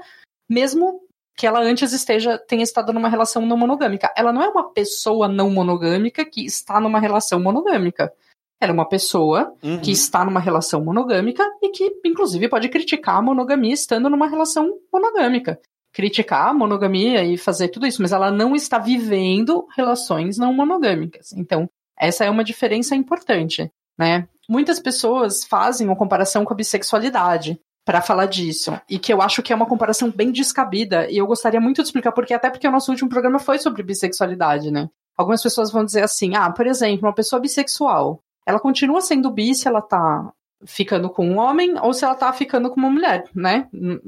mesmo 0.48 1.00
que 1.40 1.47
ela 1.47 1.59
antes 1.62 1.94
esteja 1.94 2.37
tenha 2.37 2.62
estado 2.62 2.92
numa 2.92 3.09
relação 3.09 3.47
não 3.47 3.56
monogâmica. 3.56 4.12
Ela 4.14 4.30
não 4.30 4.42
é 4.42 4.49
uma 4.50 4.75
pessoa 4.75 5.26
não 5.26 5.49
monogâmica 5.49 6.23
que 6.23 6.44
está 6.44 6.78
numa 6.78 7.00
relação 7.00 7.40
monogâmica. 7.40 8.12
Ela 8.61 8.73
é 8.73 8.75
uma 8.75 8.87
pessoa 8.87 9.50
uhum. 9.62 9.80
que 9.80 9.90
está 9.90 10.23
numa 10.23 10.38
relação 10.38 10.85
monogâmica 10.85 11.42
e 11.62 11.70
que, 11.70 11.99
inclusive, 12.04 12.47
pode 12.47 12.68
criticar 12.68 13.16
a 13.16 13.23
monogamia 13.23 13.73
estando 13.73 14.11
numa 14.11 14.28
relação 14.28 14.68
monogâmica. 14.92 15.59
Criticar 15.94 16.49
a 16.49 16.52
monogamia 16.52 17.25
e 17.25 17.38
fazer 17.38 17.68
tudo 17.68 17.87
isso, 17.87 18.02
mas 18.02 18.12
ela 18.12 18.30
não 18.30 18.54
está 18.54 18.78
vivendo 18.78 19.66
relações 19.75 20.37
não 20.37 20.52
monogâmicas. 20.52 21.32
Então, 21.32 21.70
essa 21.99 22.23
é 22.23 22.28
uma 22.28 22.44
diferença 22.44 22.94
importante, 22.94 23.73
né? 23.99 24.28
Muitas 24.47 24.78
pessoas 24.78 25.42
fazem 25.42 25.87
uma 25.87 25.97
comparação 25.97 26.44
com 26.44 26.52
a 26.52 26.56
bissexualidade 26.56 27.59
para 27.90 28.00
falar 28.00 28.26
disso. 28.26 28.80
E 28.88 29.00
que 29.00 29.12
eu 29.12 29.20
acho 29.20 29.42
que 29.42 29.52
é 29.52 29.56
uma 29.56 29.66
comparação 29.66 30.12
bem 30.12 30.30
descabida. 30.30 31.11
E 31.11 31.18
eu 31.18 31.26
gostaria 31.26 31.61
muito 31.61 31.82
de 31.82 31.88
explicar 31.88 32.12
porque, 32.12 32.32
até 32.32 32.49
porque 32.49 32.68
o 32.68 32.70
nosso 32.70 32.88
último 32.92 33.11
programa 33.11 33.40
foi 33.40 33.59
sobre 33.59 33.82
bissexualidade, 33.82 34.70
né? 34.70 34.88
Algumas 35.16 35.42
pessoas 35.42 35.73
vão 35.73 35.85
dizer 35.85 36.04
assim: 36.04 36.37
ah, 36.37 36.52
por 36.52 36.68
exemplo, 36.68 37.09
uma 37.09 37.12
pessoa 37.12 37.40
bissexual, 37.40 38.23
ela 38.47 38.61
continua 38.61 39.00
sendo 39.00 39.28
bi 39.28 39.56
se 39.56 39.66
ela 39.66 39.82
tá 39.82 40.32
ficando 40.64 41.11
com 41.11 41.28
um 41.28 41.38
homem 41.38 41.75
ou 41.82 41.92
se 41.92 42.04
ela 42.04 42.14
tá 42.14 42.32
ficando 42.32 42.70
com 42.70 42.78
uma 42.78 42.90
mulher, 42.90 43.25
né? 43.35 43.66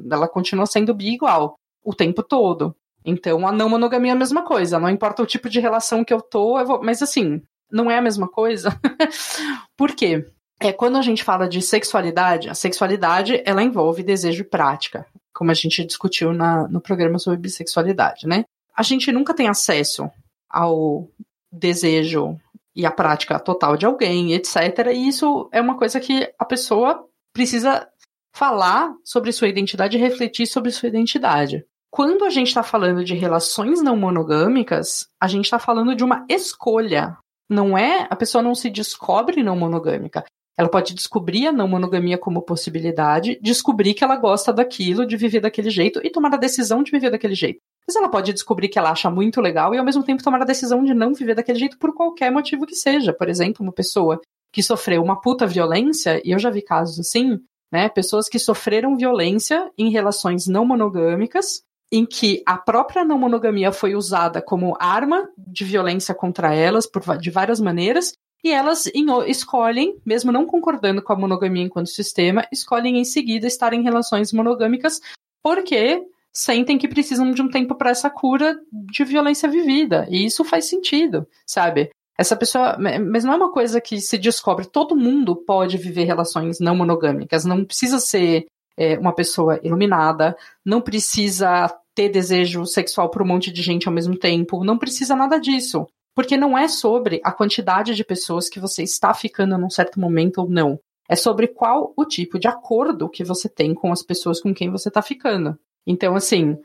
Ela 0.08 0.28
continua 0.28 0.64
sendo 0.64 0.94
bi 0.94 1.14
igual 1.14 1.56
o 1.84 1.92
tempo 1.92 2.22
todo. 2.22 2.76
Então, 3.04 3.44
a 3.48 3.50
não 3.50 3.68
monogamia 3.68 4.12
é 4.12 4.14
a 4.14 4.18
mesma 4.18 4.44
coisa. 4.44 4.78
Não 4.78 4.88
importa 4.88 5.24
o 5.24 5.26
tipo 5.26 5.48
de 5.48 5.58
relação 5.58 6.04
que 6.04 6.14
eu 6.14 6.20
tô, 6.20 6.56
eu 6.56 6.66
vou... 6.66 6.80
mas 6.84 7.02
assim, 7.02 7.42
não 7.68 7.90
é 7.90 7.98
a 7.98 8.02
mesma 8.02 8.28
coisa. 8.28 8.78
Por 9.76 9.90
quê? 9.90 10.24
É, 10.62 10.72
quando 10.72 10.96
a 10.96 11.02
gente 11.02 11.24
fala 11.24 11.48
de 11.48 11.60
sexualidade, 11.60 12.48
a 12.48 12.54
sexualidade 12.54 13.42
ela 13.44 13.62
envolve 13.62 14.02
desejo 14.02 14.42
e 14.42 14.44
prática, 14.44 15.06
como 15.34 15.50
a 15.50 15.54
gente 15.54 15.84
discutiu 15.84 16.32
na, 16.32 16.68
no 16.68 16.80
programa 16.80 17.18
sobre 17.18 17.38
bissexualidade, 17.38 18.26
né? 18.26 18.44
A 18.76 18.82
gente 18.82 19.10
nunca 19.10 19.34
tem 19.34 19.48
acesso 19.48 20.10
ao 20.48 21.08
desejo 21.50 22.38
e 22.74 22.86
a 22.86 22.90
prática 22.90 23.38
total 23.38 23.76
de 23.76 23.84
alguém, 23.84 24.32
etc. 24.32 24.56
E 24.94 25.08
isso 25.08 25.48
é 25.52 25.60
uma 25.60 25.76
coisa 25.76 26.00
que 26.00 26.32
a 26.38 26.44
pessoa 26.44 27.06
precisa 27.34 27.86
falar 28.34 28.94
sobre 29.04 29.32
sua 29.32 29.48
identidade 29.48 29.96
e 29.96 30.00
refletir 30.00 30.46
sobre 30.46 30.70
sua 30.70 30.88
identidade. 30.88 31.64
Quando 31.90 32.24
a 32.24 32.30
gente 32.30 32.48
está 32.48 32.62
falando 32.62 33.04
de 33.04 33.14
relações 33.14 33.82
não 33.82 33.96
monogâmicas, 33.96 35.06
a 35.20 35.28
gente 35.28 35.44
está 35.44 35.58
falando 35.58 35.94
de 35.94 36.02
uma 36.02 36.24
escolha. 36.28 37.18
Não 37.50 37.76
é 37.76 38.06
a 38.08 38.16
pessoa 38.16 38.42
não 38.42 38.54
se 38.54 38.70
descobre 38.70 39.42
não 39.42 39.54
monogâmica. 39.54 40.24
Ela 40.56 40.68
pode 40.68 40.94
descobrir 40.94 41.46
a 41.46 41.52
não 41.52 41.66
monogamia 41.66 42.18
como 42.18 42.42
possibilidade, 42.42 43.38
descobrir 43.40 43.94
que 43.94 44.04
ela 44.04 44.16
gosta 44.16 44.52
daquilo, 44.52 45.06
de 45.06 45.16
viver 45.16 45.40
daquele 45.40 45.70
jeito 45.70 46.00
e 46.04 46.10
tomar 46.10 46.34
a 46.34 46.38
decisão 46.38 46.82
de 46.82 46.90
viver 46.90 47.10
daquele 47.10 47.34
jeito. 47.34 47.60
Mas 47.86 47.96
ela 47.96 48.08
pode 48.08 48.32
descobrir 48.32 48.68
que 48.68 48.78
ela 48.78 48.90
acha 48.90 49.10
muito 49.10 49.40
legal 49.40 49.74
e 49.74 49.78
ao 49.78 49.84
mesmo 49.84 50.04
tempo 50.04 50.22
tomar 50.22 50.42
a 50.42 50.46
decisão 50.46 50.84
de 50.84 50.94
não 50.94 51.14
viver 51.14 51.34
daquele 51.34 51.58
jeito 51.58 51.78
por 51.78 51.94
qualquer 51.94 52.30
motivo 52.30 52.66
que 52.66 52.76
seja. 52.76 53.12
Por 53.12 53.28
exemplo, 53.28 53.62
uma 53.62 53.72
pessoa 53.72 54.20
que 54.52 54.62
sofreu 54.62 55.02
uma 55.02 55.20
puta 55.20 55.46
violência, 55.46 56.20
e 56.24 56.30
eu 56.30 56.38
já 56.38 56.50
vi 56.50 56.62
casos 56.62 57.00
assim, 57.00 57.40
né? 57.72 57.88
Pessoas 57.88 58.28
que 58.28 58.38
sofreram 58.38 58.96
violência 58.96 59.70
em 59.78 59.90
relações 59.90 60.46
não 60.46 60.66
monogâmicas, 60.66 61.62
em 61.90 62.06
que 62.06 62.42
a 62.46 62.56
própria 62.56 63.04
não 63.04 63.18
monogamia 63.18 63.72
foi 63.72 63.94
usada 63.94 64.42
como 64.42 64.76
arma 64.78 65.28
de 65.38 65.64
violência 65.64 66.14
contra 66.14 66.54
elas 66.54 66.86
por, 66.86 67.02
de 67.18 67.30
várias 67.30 67.60
maneiras, 67.60 68.12
e 68.42 68.50
elas 68.50 68.90
escolhem, 69.26 69.96
mesmo 70.04 70.32
não 70.32 70.46
concordando 70.46 71.02
com 71.02 71.12
a 71.12 71.16
monogamia 71.16 71.62
enquanto 71.62 71.88
sistema, 71.88 72.46
escolhem 72.50 72.98
em 72.98 73.04
seguida 73.04 73.46
estar 73.46 73.72
em 73.72 73.82
relações 73.82 74.32
monogâmicas 74.32 75.00
porque 75.42 76.02
sentem 76.32 76.78
que 76.78 76.88
precisam 76.88 77.30
de 77.30 77.42
um 77.42 77.48
tempo 77.48 77.74
para 77.74 77.90
essa 77.90 78.08
cura 78.08 78.58
de 78.72 79.04
violência 79.04 79.48
vivida. 79.48 80.06
E 80.08 80.24
isso 80.24 80.44
faz 80.44 80.64
sentido, 80.64 81.26
sabe? 81.46 81.90
Essa 82.18 82.36
pessoa, 82.36 82.76
mas 82.78 83.24
não 83.24 83.32
é 83.32 83.36
uma 83.36 83.52
coisa 83.52 83.80
que 83.80 84.00
se 84.00 84.16
descobre. 84.16 84.66
Todo 84.66 84.96
mundo 84.96 85.36
pode 85.36 85.76
viver 85.76 86.04
relações 86.04 86.58
não 86.58 86.76
monogâmicas. 86.76 87.44
Não 87.44 87.64
precisa 87.64 87.98
ser 87.98 88.46
é, 88.76 88.98
uma 88.98 89.14
pessoa 89.14 89.60
iluminada, 89.62 90.36
não 90.64 90.80
precisa 90.80 91.68
ter 91.94 92.08
desejo 92.08 92.64
sexual 92.64 93.10
por 93.10 93.22
um 93.22 93.26
monte 93.26 93.52
de 93.52 93.62
gente 93.62 93.86
ao 93.86 93.94
mesmo 93.94 94.16
tempo, 94.16 94.64
não 94.64 94.78
precisa 94.78 95.14
nada 95.14 95.38
disso. 95.38 95.86
Porque 96.14 96.36
não 96.36 96.56
é 96.56 96.68
sobre 96.68 97.20
a 97.24 97.32
quantidade 97.32 97.94
de 97.94 98.04
pessoas 98.04 98.48
que 98.48 98.60
você 98.60 98.82
está 98.82 99.14
ficando 99.14 99.56
num 99.56 99.70
certo 99.70 99.98
momento 99.98 100.38
ou 100.38 100.48
não. 100.48 100.78
É 101.08 101.16
sobre 101.16 101.48
qual 101.48 101.92
o 101.96 102.04
tipo 102.04 102.38
de 102.38 102.48
acordo 102.48 103.08
que 103.08 103.24
você 103.24 103.48
tem 103.48 103.74
com 103.74 103.92
as 103.92 104.02
pessoas 104.02 104.40
com 104.40 104.54
quem 104.54 104.70
você 104.70 104.88
está 104.88 105.02
ficando. 105.02 105.58
Então, 105.86 106.14
assim, 106.14 106.56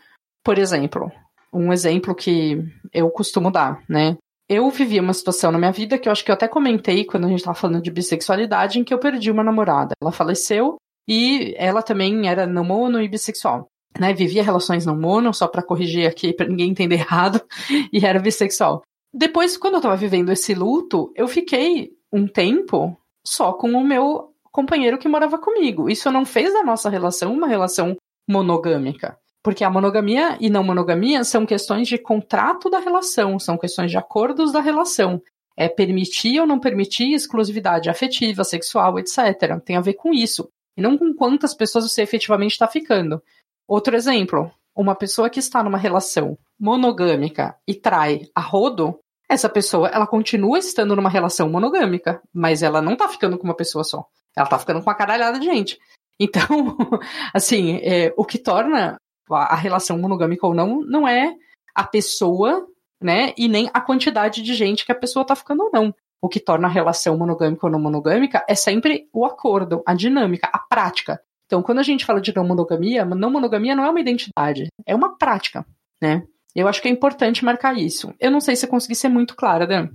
por 0.43 0.57
exemplo, 0.57 1.11
um 1.51 1.73
exemplo 1.73 2.13
que 2.13 2.63
eu 2.93 3.09
costumo 3.09 3.51
dar, 3.51 3.83
né? 3.89 4.17
Eu 4.49 4.69
vivi 4.69 4.99
uma 4.99 5.13
situação 5.13 5.51
na 5.51 5.57
minha 5.57 5.71
vida 5.71 5.97
que 5.97 6.07
eu 6.07 6.11
acho 6.11 6.23
que 6.23 6.31
eu 6.31 6.35
até 6.35 6.47
comentei 6.47 7.03
quando 7.03 7.25
a 7.25 7.27
gente 7.27 7.39
estava 7.39 7.57
falando 7.57 7.81
de 7.81 7.91
bissexualidade, 7.91 8.79
em 8.79 8.83
que 8.83 8.93
eu 8.93 8.99
perdi 8.99 9.29
uma 9.29 9.43
namorada. 9.43 9.93
Ela 10.01 10.11
faleceu 10.11 10.77
e 11.07 11.53
ela 11.57 11.81
também 11.81 12.29
era 12.29 12.47
não 12.47 12.63
mono 12.63 13.01
e 13.01 13.07
bissexual. 13.07 13.67
Né, 13.99 14.13
vivia 14.13 14.43
relações 14.43 14.85
não 14.85 14.95
mono, 14.95 15.33
só 15.33 15.47
para 15.47 15.63
corrigir 15.63 16.07
aqui, 16.07 16.31
para 16.31 16.47
ninguém 16.47 16.69
entender 16.69 16.95
errado, 16.95 17.41
e 17.91 18.05
era 18.05 18.19
bissexual. 18.19 18.83
Depois, 19.13 19.57
quando 19.57 19.75
eu 19.75 19.81
tava 19.81 19.95
vivendo 19.95 20.31
esse 20.31 20.53
luto, 20.53 21.11
eu 21.15 21.27
fiquei 21.27 21.91
um 22.11 22.27
tempo 22.27 22.97
só 23.25 23.53
com 23.53 23.71
o 23.71 23.83
meu 23.83 24.33
companheiro 24.51 24.97
que 24.97 25.07
morava 25.07 25.37
comigo. 25.37 25.89
Isso 25.89 26.11
não 26.11 26.25
fez 26.25 26.53
da 26.53 26.63
nossa 26.63 26.89
relação 26.89 27.33
uma 27.33 27.47
relação 27.47 27.95
monogâmica. 28.27 29.17
Porque 29.43 29.63
a 29.63 29.69
monogamia 29.69 30.37
e 30.39 30.49
não 30.49 30.63
monogamia 30.63 31.23
são 31.23 31.45
questões 31.45 31.87
de 31.87 31.97
contrato 31.97 32.69
da 32.69 32.79
relação, 32.79 33.39
são 33.39 33.57
questões 33.57 33.91
de 33.91 33.97
acordos 33.97 34.51
da 34.51 34.59
relação. 34.59 35.21
É 35.55 35.69
permitir 35.69 36.39
ou 36.39 36.45
não 36.45 36.59
permitir 36.59 37.13
exclusividade 37.13 37.89
afetiva, 37.89 38.43
sexual, 38.43 38.99
etc. 38.99 39.59
Tem 39.63 39.77
a 39.77 39.81
ver 39.81 39.93
com 39.93 40.13
isso. 40.13 40.49
E 40.75 40.81
não 40.81 40.97
com 40.97 41.13
quantas 41.13 41.53
pessoas 41.53 41.89
você 41.89 42.01
efetivamente 42.01 42.51
está 42.51 42.67
ficando. 42.67 43.21
Outro 43.67 43.95
exemplo: 43.95 44.51
uma 44.77 44.95
pessoa 44.95 45.29
que 45.29 45.39
está 45.39 45.63
numa 45.63 45.77
relação 45.77 46.37
monogâmica 46.59 47.55
e 47.67 47.73
trai 47.73 48.21
a 48.35 48.41
rodo, 48.41 48.99
essa 49.27 49.49
pessoa, 49.49 49.89
ela 49.89 50.07
continua 50.07 50.59
estando 50.59 50.95
numa 50.95 51.09
relação 51.09 51.49
monogâmica, 51.49 52.21
mas 52.33 52.63
ela 52.63 52.81
não 52.81 52.95
tá 52.95 53.09
ficando 53.09 53.37
com 53.37 53.43
uma 53.43 53.55
pessoa 53.55 53.83
só. 53.83 54.05
Ela 54.35 54.47
tá 54.47 54.57
ficando 54.57 54.79
com 54.79 54.89
uma 54.89 54.95
caralhada 54.95 55.39
de 55.39 55.45
gente. 55.45 55.79
Então, 56.19 56.47
assim, 57.33 57.79
é, 57.83 58.13
o 58.15 58.23
que 58.23 58.37
torna 58.37 58.97
a 59.29 59.55
relação 59.55 59.97
monogâmica 59.97 60.47
ou 60.47 60.53
não, 60.53 60.81
não 60.81 61.07
é 61.07 61.35
a 61.75 61.83
pessoa, 61.83 62.65
né, 63.01 63.33
e 63.37 63.47
nem 63.47 63.69
a 63.73 63.81
quantidade 63.81 64.41
de 64.41 64.53
gente 64.53 64.85
que 64.85 64.91
a 64.91 64.95
pessoa 64.95 65.25
tá 65.25 65.35
ficando 65.35 65.63
ou 65.63 65.71
não. 65.73 65.93
O 66.21 66.29
que 66.29 66.39
torna 66.39 66.67
a 66.67 66.71
relação 66.71 67.17
monogâmica 67.17 67.65
ou 67.65 67.71
não 67.71 67.79
monogâmica 67.79 68.43
é 68.47 68.55
sempre 68.55 69.07
o 69.13 69.25
acordo, 69.25 69.83
a 69.85 69.93
dinâmica, 69.93 70.49
a 70.51 70.57
prática. 70.57 71.21
Então, 71.47 71.63
quando 71.63 71.79
a 71.79 71.83
gente 71.83 72.05
fala 72.05 72.21
de 72.21 72.35
não 72.35 72.45
monogamia, 72.45 73.05
não 73.05 73.31
monogamia 73.31 73.75
não 73.75 73.85
é 73.85 73.89
uma 73.89 74.01
identidade, 74.01 74.67
é 74.85 74.93
uma 74.93 75.17
prática, 75.17 75.65
né? 76.01 76.23
Eu 76.53 76.67
acho 76.67 76.81
que 76.81 76.87
é 76.87 76.91
importante 76.91 77.45
marcar 77.45 77.77
isso. 77.77 78.13
Eu 78.19 78.29
não 78.29 78.41
sei 78.41 78.55
se 78.55 78.65
eu 78.65 78.69
consegui 78.69 78.95
ser 78.95 79.09
muito 79.09 79.35
clara, 79.35 79.65
Dan. 79.65 79.89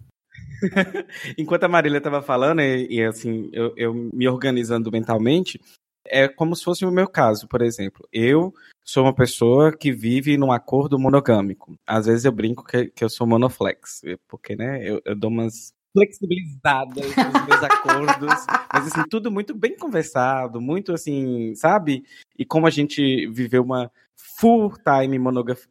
Enquanto 1.36 1.64
a 1.64 1.68
Marília 1.68 1.98
estava 1.98 2.22
falando, 2.22 2.60
e, 2.60 2.86
e 2.88 3.04
assim, 3.04 3.50
eu, 3.52 3.74
eu, 3.76 3.92
me 3.92 4.26
organizando 4.28 4.90
mentalmente, 4.90 5.60
é 6.06 6.26
como 6.26 6.56
se 6.56 6.64
fosse 6.64 6.86
o 6.86 6.90
meu 6.90 7.08
caso, 7.08 7.46
por 7.48 7.60
exemplo. 7.62 8.08
Eu 8.12 8.54
sou 8.84 9.04
uma 9.04 9.14
pessoa 9.14 9.76
que 9.76 9.92
vive 9.92 10.38
num 10.38 10.52
acordo 10.52 10.98
monogâmico. 10.98 11.74
Às 11.86 12.06
vezes 12.06 12.24
eu 12.24 12.32
brinco 12.32 12.64
que, 12.64 12.86
que 12.86 13.04
eu 13.04 13.10
sou 13.10 13.26
monoflex, 13.26 14.00
porque, 14.28 14.56
né, 14.56 14.88
eu, 14.88 15.02
eu 15.04 15.16
dou 15.16 15.30
umas 15.30 15.74
flexibilizadas 15.92 17.04
nos 17.04 17.46
meus 17.46 17.62
acordos, 17.64 18.46
mas 18.72 18.86
assim, 18.86 19.08
tudo 19.08 19.30
muito 19.30 19.54
bem 19.54 19.76
conversado, 19.76 20.60
muito 20.60 20.92
assim, 20.92 21.54
sabe? 21.54 22.04
E 22.38 22.44
como 22.44 22.66
a 22.66 22.70
gente 22.70 23.26
viveu 23.28 23.62
uma 23.62 23.90
full 24.16 24.72
time 24.78 25.18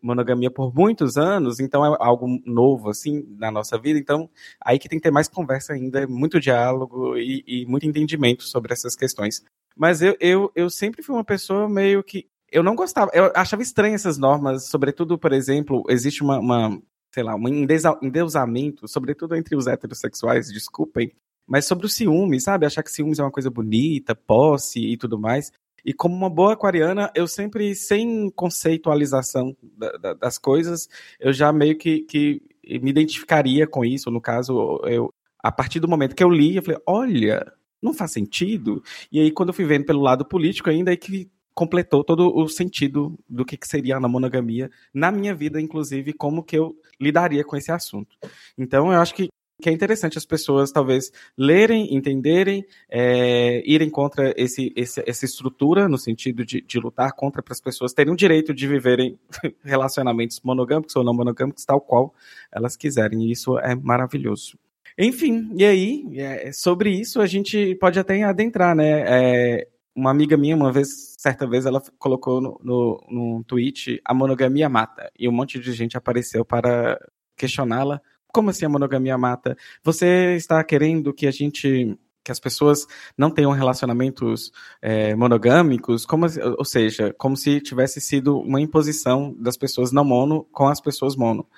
monogamia 0.01 0.51
por 0.51 0.73
muitos 0.73 1.17
anos, 1.17 1.59
então 1.59 1.85
é 1.85 1.97
algo 1.99 2.27
novo 2.45 2.89
assim 2.89 3.25
na 3.37 3.51
nossa 3.51 3.77
vida, 3.77 3.99
então 3.99 4.29
aí 4.63 4.77
que 4.77 4.87
tem 4.87 4.99
que 4.99 5.03
ter 5.03 5.11
mais 5.11 5.27
conversa 5.27 5.73
ainda, 5.73 6.07
muito 6.07 6.39
diálogo 6.39 7.17
e, 7.17 7.43
e 7.45 7.65
muito 7.65 7.85
entendimento 7.85 8.43
sobre 8.43 8.73
essas 8.73 8.95
questões. 8.95 9.43
Mas 9.75 10.01
eu, 10.01 10.15
eu, 10.19 10.51
eu 10.55 10.69
sempre 10.69 11.01
fui 11.01 11.15
uma 11.15 11.23
pessoa 11.23 11.67
meio 11.67 12.03
que 12.03 12.27
eu 12.51 12.61
não 12.61 12.75
gostava, 12.75 13.09
eu 13.13 13.31
achava 13.33 13.61
estranho 13.61 13.95
essas 13.95 14.17
normas, 14.17 14.67
sobretudo, 14.67 15.17
por 15.17 15.31
exemplo, 15.31 15.83
existe 15.87 16.21
uma, 16.21 16.37
uma 16.37 16.81
sei 17.13 17.24
lá, 17.24 17.36
um 17.36 17.48
endeusamento, 17.48 18.88
sobretudo 18.88 19.36
entre 19.36 19.56
os 19.56 19.68
heterossexuais, 19.68 20.51
desculpem, 20.51 21.12
mas 21.46 21.65
sobre 21.65 21.86
o 21.86 21.89
ciúme, 21.89 22.39
sabe? 22.39 22.65
Achar 22.65 22.84
que 22.84 22.91
ciúmes 22.91 23.20
é 23.20 23.24
uma 23.24 23.32
coisa 23.32 23.50
bonita, 23.50 24.15
posse 24.15 24.80
e 24.80 24.98
tudo 24.98 25.20
mais. 25.20 25.51
E 25.84 25.94
como 25.94 26.15
uma 26.15 26.30
boa 26.30 26.53
aquariana, 26.53 27.12
eu 27.15 27.27
sempre, 27.27 27.75
sem 27.75 28.30
conceitualização 28.30 29.56
da, 29.62 29.91
da, 29.98 30.13
das 30.13 30.38
coisas, 30.38 30.88
eu 31.20 31.34
já 31.34 31.51
meio 31.51 31.77
que, 31.77 32.01
que 32.01 32.41
me 32.82 32.91
identificaria 32.91 33.68
com 33.68 33.84
isso. 33.84 34.10
No 34.12 34.22
caso, 34.22 34.80
eu, 34.86 35.12
a 35.39 35.51
partir 35.51 35.80
do 35.80 35.88
momento 35.88 36.15
que 36.15 36.24
eu 36.24 36.30
li, 36.30 36.56
eu 36.56 36.63
falei, 36.63 36.80
olha, 36.86 37.51
não 37.82 37.94
faz 37.94 38.12
sentido. 38.12 38.84
E 39.12 39.20
aí, 39.20 39.32
quando 39.32 39.50
eu 39.50 39.53
fui 39.53 39.65
vendo 39.65 39.86
pelo 39.86 40.01
lado 40.01 40.24
político 40.24 40.70
ainda, 40.70 40.94
é 40.94 40.96
que 40.96 41.30
completou 41.53 42.03
todo 42.03 42.34
o 42.36 42.48
sentido 42.48 43.17
do 43.27 43.46
que, 43.46 43.58
que 43.58 43.67
seria 43.67 43.98
a 43.98 44.08
monogamia 44.08 44.70
na 44.93 45.12
minha 45.12 45.36
vida, 45.36 45.60
inclusive, 45.60 46.13
como 46.13 46.43
que 46.43 46.58
eu 46.58 46.75
lidaria 47.00 47.43
com 47.43 47.55
esse 47.55 47.72
assunto. 47.72 48.15
Então, 48.58 48.91
eu 48.91 49.00
acho 49.00 49.13
que 49.13 49.29
que 49.62 49.70
é 49.70 49.72
interessante 49.72 50.17
as 50.17 50.25
pessoas 50.25 50.72
talvez 50.72 51.12
lerem, 51.38 51.96
entenderem, 51.96 52.65
é, 52.89 53.62
irem 53.63 53.89
contra 53.89 54.34
esse, 54.36 54.74
esse, 54.75 55.03
essa 55.08 55.24
estrutura, 55.24 55.88
no 55.88 55.98
sentido 55.98 56.43
de, 56.43 56.62
de 56.62 56.79
lutar 56.79 57.13
contra 57.13 57.43
para 57.43 57.53
as 57.53 57.62
pessoas 57.62 57.93
terem 57.93 58.12
o 58.12 58.17
direito 58.17 58.53
de 58.53 58.67
viverem 58.67 59.17
relacionamentos 59.63 60.41
monogâmicos 60.43 60.96
ou 60.96 61.03
não 61.03 61.13
monogâmicos, 61.13 61.63
tal 61.63 61.79
qual 61.79 62.13
elas 62.51 62.75
quiserem. 62.75 63.24
E 63.24 63.31
isso 63.31 63.58
é 63.60 63.75
maravilhoso. 63.75 64.58
Enfim, 64.98 65.51
e 65.55 65.63
aí, 65.63 66.05
é, 66.17 66.51
sobre 66.51 66.89
isso 66.89 67.22
a 67.22 67.27
gente 67.27 67.75
pode 67.75 67.98
até 67.98 68.22
adentrar, 68.24 68.75
né? 68.75 69.03
É, 69.05 69.67
uma 69.95 70.12
amiga 70.12 70.38
minha, 70.38 70.55
uma 70.55 70.71
vez, 70.71 71.15
certa 71.17 71.48
vez, 71.48 71.65
ela 71.65 71.81
colocou 72.00 72.41
no, 72.41 72.60
no, 72.63 73.03
no 73.10 73.43
tweet 73.45 74.01
a 74.05 74.13
monogamia 74.13 74.69
mata. 74.69 75.12
E 75.17 75.27
um 75.27 75.31
monte 75.31 75.60
de 75.60 75.74
gente 75.74 75.98
apareceu 75.98 76.45
para 76.45 76.98
questioná-la 77.36 78.01
como 78.31 78.50
assim 78.50 78.65
a 78.65 78.69
monogamia 78.69 79.17
mata? 79.17 79.57
Você 79.83 80.36
está 80.36 80.63
querendo 80.63 81.13
que 81.13 81.27
a 81.27 81.31
gente 81.31 81.98
que 82.24 82.31
as 82.31 82.39
pessoas 82.39 82.86
não 83.17 83.31
tenham 83.31 83.51
relacionamentos 83.51 84.51
é, 84.79 85.15
monogâmicos, 85.15 86.05
como, 86.05 86.27
ou 86.55 86.63
seja, 86.63 87.12
como 87.17 87.36
se 87.36 87.60
tivesse 87.60 88.00
sido 88.00 88.38
uma 88.38 88.62
imposição 88.62 89.33
das 89.39 89.57
pessoas 89.57 89.91
não 89.91 90.05
mono 90.05 90.45
com 90.51 90.67
as 90.67 90.79
pessoas 90.79 91.15
mono. 91.15 91.50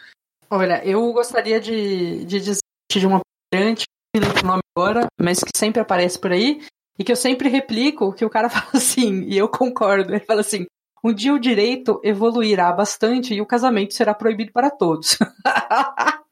Olha, 0.50 0.82
eu 0.86 1.12
gostaria 1.12 1.60
de, 1.60 2.24
de 2.24 2.40
dizer 2.40 2.62
de 2.94 3.06
uma 3.06 3.20
grande 3.54 3.84
o 4.16 4.48
nome 4.48 4.62
agora, 4.78 5.08
mas 5.20 5.40
que 5.40 5.50
sempre 5.54 5.82
aparece 5.82 6.18
por 6.18 6.32
aí, 6.32 6.62
e 6.98 7.04
que 7.04 7.12
eu 7.12 7.16
sempre 7.16 7.50
replico, 7.50 8.14
que 8.14 8.26
o 8.26 8.30
cara 8.30 8.50
fala 8.50 8.70
assim, 8.74 9.24
e 9.24 9.38
eu 9.38 9.48
concordo, 9.48 10.14
ele 10.14 10.26
fala 10.26 10.42
assim, 10.42 10.66
um 11.04 11.14
dia 11.14 11.34
o 11.34 11.40
direito 11.40 12.00
evoluirá 12.04 12.72
bastante 12.72 13.34
e 13.34 13.42
o 13.42 13.46
casamento 13.46 13.94
será 13.94 14.14
proibido 14.14 14.52
para 14.54 14.70
todos. 14.70 15.18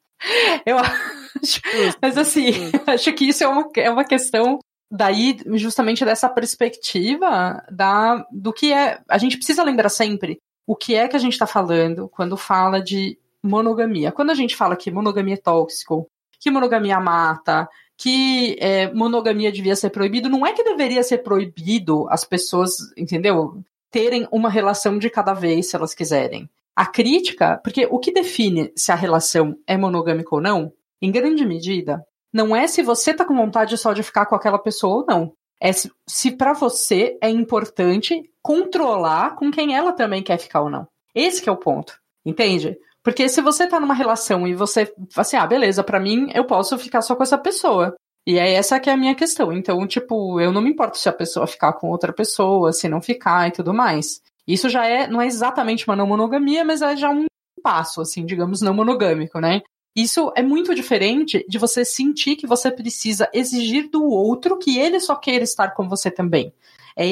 Eu 0.65 0.77
acho. 0.77 1.60
Mas 2.01 2.18
assim, 2.18 2.51
acho 2.88 3.12
que 3.13 3.25
isso 3.25 3.44
é 3.44 3.48
uma, 3.48 3.68
é 3.75 3.89
uma 3.89 4.06
questão 4.06 4.60
daí, 4.89 5.38
justamente 5.56 6.06
dessa 6.06 6.30
perspectiva 6.30 7.63
da, 7.72 8.25
do 8.32 8.53
que 8.53 8.72
é. 8.72 9.01
A 9.10 9.18
gente 9.18 9.38
precisa 9.38 9.63
lembrar 9.63 9.89
sempre 9.89 10.38
o 10.68 10.75
que 10.75 10.96
é 10.96 11.08
que 11.08 11.15
a 11.15 11.20
gente 11.20 11.34
está 11.34 11.48
falando 11.48 12.08
quando 12.10 12.38
fala 12.38 12.82
de 12.82 13.18
monogamia. 13.44 14.12
Quando 14.12 14.30
a 14.30 14.36
gente 14.36 14.56
fala 14.56 14.75
que 14.75 14.91
monogamia 14.91 15.34
é 15.34 15.38
tóxico, 15.38 16.08
que 16.39 16.51
monogamia 16.51 17.00
mata, 17.00 17.68
que 18.01 18.58
é, 18.60 18.91
monogamia 18.91 19.51
devia 19.51 19.75
ser 19.75 19.91
proibido, 19.91 20.27
não 20.27 20.43
é 20.43 20.53
que 20.53 20.63
deveria 20.63 21.03
ser 21.03 21.20
proibido 21.20 22.08
as 22.10 22.25
pessoas, 22.25 22.72
entendeu? 22.98 23.63
Terem 23.91 24.27
uma 24.31 24.50
relação 24.50 24.98
de 24.98 25.08
cada 25.08 25.36
vez 25.36 25.70
se 25.70 25.75
elas 25.75 25.93
quiserem. 25.93 26.50
A 26.75 26.88
crítica, 26.88 27.62
porque 27.63 27.88
o 27.91 28.00
que 28.00 28.12
define 28.12 28.74
se 28.75 28.91
a 28.91 28.96
relação 28.96 29.55
é 29.67 29.77
monogâmica 29.77 30.34
ou 30.34 30.41
não, 30.41 30.74
em 31.00 31.12
grande 31.12 31.46
medida, 31.46 32.03
não 32.34 32.55
é 32.55 32.65
se 32.65 32.81
você 32.81 33.13
tá 33.13 33.24
com 33.24 33.36
vontade 33.36 33.77
só 33.77 33.93
de 33.93 34.01
ficar 34.01 34.25
com 34.25 34.34
aquela 34.34 34.58
pessoa 34.58 35.01
ou 35.01 35.05
não. 35.05 35.34
É 35.60 35.72
se, 35.72 35.91
se 36.08 36.31
para 36.31 36.53
você 36.53 37.20
é 37.22 37.29
importante 37.29 38.27
controlar 38.41 39.36
com 39.36 39.51
quem 39.51 39.75
ela 39.75 39.91
também 39.91 40.24
quer 40.24 40.39
ficar 40.39 40.62
ou 40.62 40.72
não. 40.72 40.88
Esse 41.13 41.48
é 41.48 41.51
o 41.51 41.58
ponto. 41.58 42.01
Entende? 42.25 42.75
Porque 43.03 43.27
se 43.27 43.41
você 43.41 43.67
tá 43.67 43.79
numa 43.79 43.93
relação 43.93 44.48
e 44.48 44.53
você 44.53 44.93
assim, 45.15 45.36
ah, 45.36 45.48
beleza, 45.48 45.84
para 45.84 46.00
mim 46.00 46.29
eu 46.34 46.46
posso 46.46 46.77
ficar 46.77 47.01
só 47.01 47.15
com 47.15 47.24
essa 47.24 47.38
pessoa. 47.38 47.96
E 48.25 48.38
é 48.38 48.53
essa 48.53 48.79
que 48.79 48.89
é 48.89 48.93
a 48.93 48.98
minha 48.98 49.15
questão. 49.15 49.51
Então, 49.51 49.86
tipo, 49.88 50.39
eu 50.39 50.51
não 50.51 50.62
me 50.62 50.70
importo 50.70 50.98
se 50.98 51.10
a 51.10 51.13
pessoa 51.13 51.48
ficar 51.48 51.74
com 51.74 51.89
outra 51.89 52.13
pessoa, 52.13 52.72
se 52.72 52.88
não 52.88 53.01
ficar 53.01 53.48
e 53.48 53.51
tudo 53.51 53.74
mais. 53.74 54.22
Isso 54.48 54.70
já 54.70 54.86
é, 54.86 55.08
não 55.08 55.22
é 55.22 55.25
exatamente 55.25 55.88
uma 55.88 55.96
não 55.96 56.05
monogamia, 56.05 56.63
mas 56.63 56.81
é 56.81 56.96
já 56.96 57.10
um 57.10 57.25
passo, 57.63 58.01
assim, 58.01 58.25
digamos, 58.25 58.62
não 58.62 58.74
monogâmico, 58.74 59.39
né? 59.39 59.62
Isso 59.96 60.31
é 60.36 60.41
muito 60.41 60.74
diferente 60.74 61.46
de 61.50 61.57
você 61.57 61.83
sentir 61.83 62.35
que 62.35 62.48
você 62.48 62.72
precisa 62.72 63.29
exigir 63.33 63.90
do 63.90 64.03
outro 64.05 64.57
que 64.57 64.77
ele 64.77 65.00
só 65.00 65.16
queira 65.16 65.44
estar 65.44 65.72
com 65.72 65.87
você 65.90 66.09
também. 66.09 66.53
É 66.96 67.05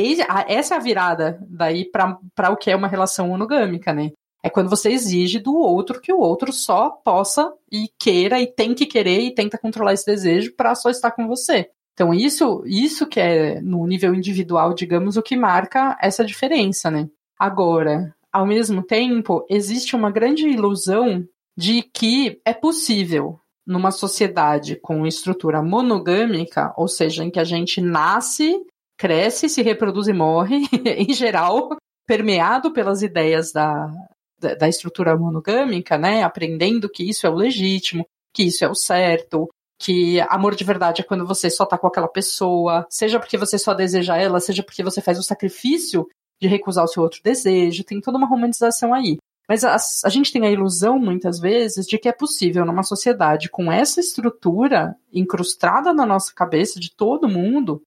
essa 0.53 0.75
é 0.75 0.77
a 0.77 0.81
virada 0.81 1.39
daí 1.47 1.85
para 1.85 2.51
o 2.51 2.57
que 2.57 2.69
é 2.69 2.75
uma 2.75 2.87
relação 2.87 3.29
monogâmica, 3.29 3.93
né? 3.93 4.11
É 4.43 4.49
quando 4.49 4.69
você 4.69 4.89
exige 4.89 5.39
do 5.39 5.55
outro 5.55 5.99
que 5.99 6.13
o 6.13 6.19
outro 6.19 6.53
só 6.53 6.89
possa 6.89 7.51
e 7.71 7.89
queira 7.99 8.39
e 8.39 8.47
tem 8.47 8.73
que 8.73 8.85
querer 8.85 9.19
e 9.21 9.33
tenta 9.33 9.57
controlar 9.57 9.93
esse 9.93 10.05
desejo 10.05 10.55
para 10.55 10.75
só 10.75 10.89
estar 10.89 11.11
com 11.11 11.27
você. 11.27 11.69
Então 11.93 12.13
isso, 12.13 12.63
isso 12.65 13.05
que 13.05 13.19
é 13.19 13.59
no 13.59 13.85
nível 13.85 14.15
individual, 14.15 14.73
digamos, 14.73 15.17
o 15.17 15.21
que 15.21 15.35
marca 15.35 15.97
essa 16.01 16.23
diferença, 16.23 16.89
né? 16.89 17.09
Agora, 17.37 18.15
ao 18.31 18.45
mesmo 18.45 18.81
tempo, 18.81 19.45
existe 19.49 19.95
uma 19.95 20.09
grande 20.09 20.47
ilusão 20.47 21.27
de 21.57 21.81
que 21.81 22.39
é 22.45 22.53
possível 22.53 23.37
numa 23.67 23.91
sociedade 23.91 24.77
com 24.77 25.05
estrutura 25.05 25.61
monogâmica, 25.61 26.73
ou 26.77 26.87
seja, 26.87 27.23
em 27.23 27.29
que 27.29 27.39
a 27.39 27.43
gente 27.43 27.81
nasce, 27.81 28.55
cresce, 28.97 29.49
se 29.49 29.61
reproduz 29.61 30.07
e 30.07 30.13
morre, 30.13 30.61
em 30.85 31.13
geral, 31.13 31.77
permeado 32.07 32.71
pelas 32.71 33.01
ideias 33.01 33.51
da, 33.51 33.91
da, 34.39 34.67
estrutura 34.67 35.17
monogâmica, 35.17 35.97
né? 35.97 36.23
Aprendendo 36.23 36.89
que 36.89 37.07
isso 37.07 37.27
é 37.27 37.29
o 37.29 37.35
legítimo, 37.35 38.05
que 38.33 38.43
isso 38.43 38.63
é 38.63 38.69
o 38.69 38.75
certo, 38.75 39.49
que 39.79 40.19
amor 40.21 40.55
de 40.55 40.63
verdade 40.63 41.01
é 41.01 41.03
quando 41.03 41.25
você 41.25 41.49
só 41.49 41.65
tá 41.65 41.77
com 41.77 41.87
aquela 41.87 42.07
pessoa, 42.07 42.85
seja 42.89 43.19
porque 43.19 43.37
você 43.37 43.57
só 43.57 43.73
deseja 43.73 44.17
ela, 44.17 44.39
seja 44.39 44.61
porque 44.61 44.83
você 44.83 45.01
faz 45.01 45.17
o 45.17 45.23
sacrifício 45.23 46.07
de 46.41 46.47
recusar 46.47 46.83
o 46.83 46.87
seu 46.87 47.03
outro 47.03 47.21
desejo, 47.23 47.83
tem 47.83 48.01
toda 48.01 48.17
uma 48.17 48.27
romantização 48.27 48.93
aí. 48.93 49.17
Mas 49.47 49.63
a, 49.63 49.75
a, 49.75 50.09
gente 50.09 50.31
tem 50.31 50.45
a 50.45 50.51
ilusão, 50.51 50.99
muitas 50.99 51.39
vezes, 51.39 51.87
de 51.87 51.97
que 51.97 52.07
é 52.07 52.13
possível, 52.13 52.63
numa 52.65 52.83
sociedade 52.83 53.49
com 53.49 53.71
essa 53.71 53.99
estrutura 53.99 54.95
incrustada 55.11 55.91
na 55.91 56.05
nossa 56.05 56.31
cabeça 56.33 56.79
de 56.79 56.95
todo 56.95 57.27
mundo, 57.27 57.81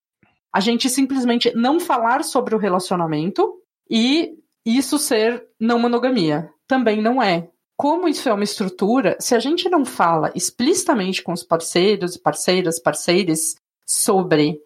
a 0.53 0.59
gente 0.59 0.91
simplesmente 0.91 1.55
não 1.55 1.79
falar 1.79 2.25
sobre 2.25 2.55
o 2.55 2.59
relacionamento 2.59 3.59
e 3.89 4.35
isso 4.65 4.99
ser 4.99 5.47
não 5.59 5.79
monogamia. 5.79 6.51
Também 6.67 7.01
não 7.03 7.23
é. 7.23 7.49
Como 7.77 8.09
isso 8.09 8.29
é 8.29 8.33
uma 8.33 8.45
estrutura, 8.45 9.17
se 9.19 9.35
a 9.35 9.41
gente 9.41 9.69
não 9.69 9.85
fala 9.85 10.31
explicitamente 10.35 11.23
com 11.23 11.33
os 11.33 11.43
parceiros, 11.43 12.17
parceiras, 12.17 12.79
parceiros 12.79 13.57
sobre 13.85 14.61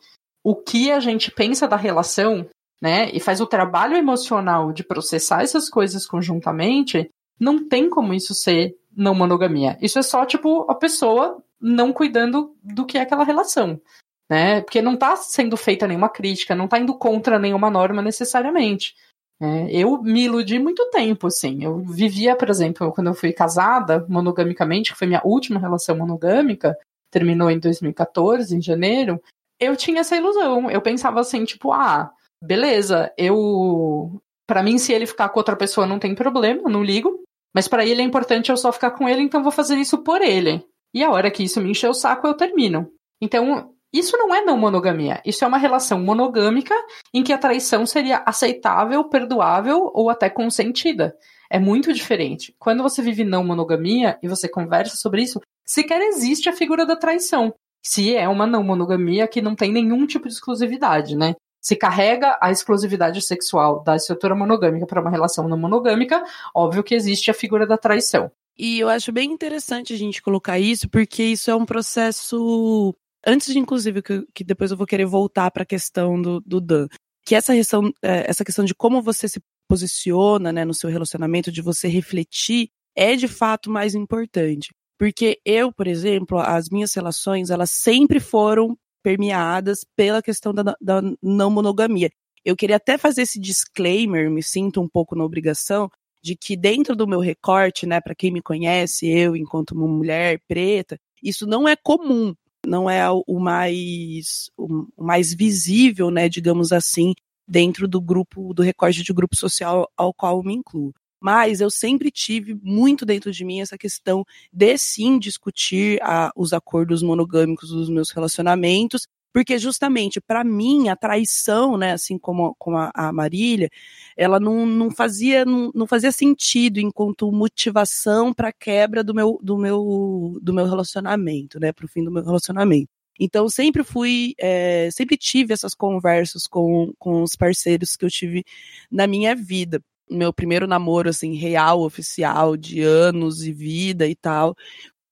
o 0.45 0.55
que 0.55 0.91
a 0.91 1.01
gente 1.01 1.31
pensa 1.31 1.67
da 1.67 1.77
relação, 1.77 2.49
né, 2.81 3.11
e 3.13 3.19
faz 3.19 3.41
o 3.41 3.47
trabalho 3.47 3.97
emocional 3.97 4.73
de 4.73 4.85
processar 4.85 5.43
essas 5.43 5.71
coisas 5.71 6.07
conjuntamente, 6.07 7.11
não 7.41 7.67
tem 7.67 7.89
como 7.89 8.13
isso 8.13 8.35
ser 8.35 8.77
não 8.95 9.15
monogamia. 9.15 9.79
Isso 9.81 9.99
é 9.99 10.03
só, 10.03 10.25
tipo, 10.25 10.71
a 10.71 10.75
pessoa 10.75 11.43
não 11.61 11.93
cuidando 11.93 12.55
do 12.63 12.87
que 12.87 12.99
é 12.99 13.03
aquela 13.03 13.25
relação. 13.25 13.81
Né? 14.29 14.61
Porque 14.63 14.83
não 14.83 14.95
está 14.95 15.17
sendo 15.17 15.57
feita 15.57 15.87
nenhuma 15.87 16.09
crítica, 16.09 16.55
não 16.55 16.65
está 16.65 16.79
indo 16.79 16.97
contra 16.97 17.39
nenhuma 17.39 17.71
norma 17.71 18.03
necessariamente. 18.03 18.95
É, 19.41 19.71
eu 19.71 20.03
me 20.03 20.25
iludi 20.25 20.59
muito 20.59 20.89
tempo, 20.91 21.27
assim. 21.27 21.63
Eu 21.63 21.79
vivia, 21.81 22.35
por 22.35 22.49
exemplo, 22.49 22.93
quando 22.93 23.09
eu 23.09 23.15
fui 23.15 23.33
casada 23.33 24.05
monogamicamente, 24.09 24.93
que 24.93 24.99
foi 24.99 25.07
minha 25.07 25.23
última 25.25 25.61
relação 25.61 25.97
monogâmica, 25.97 26.77
terminou 27.11 27.51
em 27.51 27.59
2014, 27.59 28.57
em 28.57 28.63
janeiro, 28.63 29.21
eu 29.61 29.77
tinha 29.77 30.01
essa 30.01 30.17
ilusão. 30.17 30.71
Eu 30.71 30.81
pensava 30.81 31.21
assim, 31.21 31.45
tipo, 31.45 31.73
ah, 31.73 32.11
beleza, 32.43 33.13
eu. 33.17 34.21
para 34.47 34.63
mim, 34.63 34.79
se 34.79 34.93
ele 34.93 35.07
ficar 35.07 35.29
com 35.29 35.41
outra 35.41 35.57
pessoa, 35.57 35.87
não 35.87 35.99
tem 35.99 36.15
problema, 36.15 36.69
não 36.69 36.83
ligo. 36.83 37.23
Mas 37.55 37.69
para 37.69 37.87
ele 37.87 38.03
é 38.03 38.05
importante 38.05 38.51
eu 38.51 38.57
só 38.57 38.71
ficar 38.71 38.91
com 38.91 39.09
ele, 39.09 39.23
então 39.23 39.43
vou 39.43 39.53
fazer 39.53 39.77
isso 39.77 39.99
por 39.99 40.21
ele. 40.21 40.65
E 40.95 41.03
a 41.03 41.11
hora 41.11 41.31
que 41.31 41.43
isso 41.43 41.61
me 41.61 41.71
encher 41.71 41.89
o 41.89 41.95
saco, 41.95 42.27
eu 42.27 42.35
termino. 42.35 42.91
Então, 43.21 43.75
isso 43.99 44.17
não 44.17 44.35
é 44.35 44.43
não 44.45 44.57
monogamia. 44.57 45.21
Isso 45.25 45.45
é 45.45 45.49
uma 45.49 45.59
relação 45.59 45.99
monogâmica 46.01 46.75
em 47.13 47.23
que 47.23 47.33
a 47.33 47.39
traição 47.39 47.87
seria 47.87 48.23
aceitável, 48.27 49.05
perdoável 49.05 49.91
ou 49.95 50.11
até 50.11 50.29
consentida. 50.29 51.17
É 51.51 51.59
muito 51.59 51.93
diferente. 51.93 52.55
Quando 52.59 52.83
você 52.83 53.01
vive 53.01 53.25
não 53.25 53.45
monogamia 53.45 54.19
e 54.23 54.29
você 54.29 54.49
conversa 54.49 54.97
sobre 54.97 55.23
isso, 55.23 55.41
sequer 55.65 56.01
existe 56.01 56.49
a 56.49 56.53
figura 56.53 56.85
da 56.85 56.97
traição. 56.97 57.55
Se 57.85 58.17
é 58.17 58.29
uma 58.29 58.47
não 58.47 58.65
monogamia 58.65 59.29
que 59.29 59.41
não 59.41 59.55
tem 59.55 59.73
nenhum 59.73 60.07
tipo 60.07 60.27
de 60.27 60.35
exclusividade, 60.35 61.17
né? 61.17 61.35
se 61.67 61.75
carrega 61.75 62.39
a 62.41 62.53
exclusividade 62.53 63.21
sexual 63.21 63.83
da 63.83 63.97
estrutura 63.97 64.37
monogâmica 64.37 64.87
para 64.87 65.01
uma 65.01 65.11
relação 65.11 65.49
não 65.49 65.59
monogâmica, 65.59 66.23
óbvio 66.55 66.85
que 66.85 66.95
existe 66.95 67.29
a 67.29 67.35
figura 67.35 67.67
da 67.67 67.77
traição. 67.77 68.31
E 68.57 68.79
eu 68.79 68.89
acho 68.89 69.11
bem 69.11 69.33
interessante 69.33 69.93
a 69.93 69.97
gente 69.97 70.23
colocar 70.23 70.61
isso, 70.61 70.89
porque 70.89 71.25
isso 71.25 71.51
é 71.51 71.57
um 71.57 71.67
processo. 71.67 72.95
Antes 73.27 73.53
de, 73.53 73.59
inclusive, 73.59 74.03
que, 74.03 74.25
que 74.33 74.45
depois 74.45 74.71
eu 74.71 74.77
vou 74.77 74.87
querer 74.87 75.05
voltar 75.05 75.51
para 75.51 75.65
a 75.65 75.67
questão 75.67 76.21
do, 76.21 76.41
do 76.41 76.61
Dan, 76.61 76.87
que 77.25 77.35
essa 77.35 77.53
questão, 77.55 77.93
é, 78.01 78.31
essa 78.31 78.45
questão 78.45 78.65
de 78.65 78.75
como 78.75 79.03
você 79.03 79.29
se 79.29 79.41
posiciona 79.69 80.53
né, 80.53 80.65
no 80.65 80.73
seu 80.73 80.89
relacionamento, 80.89 81.51
de 81.51 81.61
você 81.61 81.89
refletir, 81.89 82.69
é 82.95 83.17
de 83.17 83.27
fato 83.27 83.69
mais 83.69 83.97
importante. 83.97 84.73
Porque 84.99 85.41
eu, 85.45 85.73
por 85.73 85.89
exemplo, 85.89 86.39
as 86.39 86.71
minhas 86.71 86.95
relações, 86.95 87.51
elas 87.51 87.71
sempre 87.71 88.21
foram 88.21 88.79
permeadas 89.03 89.85
pela 89.97 90.23
questão 90.23 90.55
da, 90.55 90.75
da 90.81 91.03
não 91.23 91.51
monogamia. 91.51 92.11
Eu 92.45 92.57
queria 92.57 92.77
até 92.77 92.97
fazer 92.97 93.23
esse 93.23 93.41
disclaimer, 93.41 94.31
me 94.31 94.43
sinto 94.43 94.81
um 94.81 94.89
pouco 94.89 95.17
na 95.17 95.25
obrigação 95.25 95.91
de 96.23 96.37
que 96.37 96.57
dentro 96.57 96.97
do 96.97 97.07
meu 97.07 97.21
recorte, 97.21 97.87
né, 97.87 98.01
para 98.01 98.15
quem 98.15 98.33
me 98.33 98.41
conhece, 98.41 99.07
eu 99.07 99.37
enquanto 99.37 99.73
uma 99.73 99.87
mulher 99.87 100.41
preta, 100.49 100.99
isso 101.23 101.47
não 101.47 101.69
é 101.69 101.77
comum, 101.77 102.35
não 102.67 102.91
é 102.91 103.09
o 103.11 103.39
mais 103.41 104.51
o 104.57 104.87
mais 104.99 105.33
visível, 105.33 106.11
né, 106.11 106.29
digamos 106.29 106.73
assim, 106.73 107.15
dentro 107.49 107.87
do 107.89 108.01
grupo 108.01 108.53
do 108.53 108.63
recorte 108.63 109.03
de 109.03 109.13
grupo 109.13 109.37
social 109.37 109.91
ao 109.97 110.13
qual 110.13 110.39
eu 110.39 110.43
me 110.43 110.55
incluo. 110.55 110.93
Mas 111.21 111.61
eu 111.61 111.71
sempre 111.71 112.11
tive 112.11 112.55
muito 112.63 113.07
dentro 113.07 113.33
de 113.33 113.45
mim 113.45 113.61
essa 113.61 113.79
questão 113.79 114.25
de 114.53 114.77
sim 114.77 115.19
discutir 115.19 115.99
a, 116.03 116.31
os 116.37 116.53
acordos 116.53 117.03
monogâmicos 117.03 117.71
dos 117.71 117.89
meus 117.89 118.11
relacionamentos 118.11 119.07
porque 119.37 119.59
justamente 119.59 120.19
para 120.19 120.43
mim 120.43 120.89
a 120.89 120.97
traição, 120.97 121.77
né, 121.77 121.93
assim 121.93 122.17
como, 122.19 122.55
como 122.59 122.79
a, 122.79 122.91
a 122.95 123.13
Marília, 123.13 123.69
ela 124.17 124.41
não, 124.41 124.65
não 124.65 124.91
fazia 124.91 125.45
não, 125.45 125.71
não 125.75 125.87
fazia 125.87 126.11
sentido 126.11 126.81
enquanto 126.81 127.31
motivação 127.31 128.33
para 128.33 128.51
quebra 128.51 129.05
do 129.05 129.13
meu 129.13 129.39
do 129.43 129.59
meu 129.59 130.39
do 130.41 130.55
meu 130.55 130.65
relacionamento, 130.65 131.61
né, 131.61 131.71
para 131.71 131.85
o 131.85 131.89
fim 131.89 132.03
do 132.03 132.11
meu 132.11 132.25
relacionamento. 132.25 132.89
Então 133.21 133.47
sempre 133.47 133.85
fui, 133.85 134.33
é, 134.39 134.89
sempre 134.91 135.19
tive 135.19 135.53
essas 135.53 135.75
conversas 135.75 136.47
com, 136.47 136.95
com 136.99 137.23
os 137.23 137.37
parceiros 137.37 137.95
que 137.95 138.07
eu 138.07 138.11
tive 138.11 138.43
na 138.91 139.07
minha 139.07 139.37
vida. 139.37 139.83
Meu 140.11 140.33
primeiro 140.33 140.67
namoro, 140.67 141.11
assim, 141.11 141.35
real, 141.35 141.83
oficial, 141.83 142.57
de 142.57 142.81
anos 142.81 143.45
e 143.45 143.53
vida 143.53 144.07
e 144.07 144.15
tal, 144.15 144.57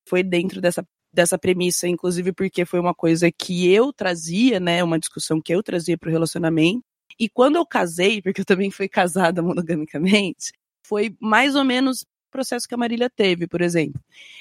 foi 0.09 0.23
dentro 0.23 0.63
dessa 0.63 0.83
dessa 1.15 1.39
premissa, 1.39 1.87
inclusive 1.89 2.33
porque 2.33 2.65
foi 2.65 2.81
uma 2.81 2.95
coisa 2.95 3.31
que 3.31 3.69
eu 3.73 3.93
trazia, 3.93 4.59
né, 4.59 4.83
uma 4.83 4.99
discussão 4.99 5.41
que 5.41 5.55
eu 5.55 5.63
trazia 5.63 5.97
para 5.97 6.09
o 6.09 6.13
relacionamento. 6.13 6.83
E 7.19 7.29
quando 7.29 7.57
eu 7.57 7.65
casei, 7.67 8.21
porque 8.21 8.41
eu 8.41 8.45
também 8.45 8.71
fui 8.71 8.89
casada 8.89 9.41
monogamicamente, 9.43 10.53
foi 10.87 11.15
mais 11.21 11.55
ou 11.55 11.65
menos 11.65 12.03
o 12.03 12.07
processo 12.33 12.67
que 12.67 12.75
a 12.75 12.79
Marília 12.79 13.09
teve, 13.09 13.47
por 13.47 13.61
exemplo, 13.63 14.01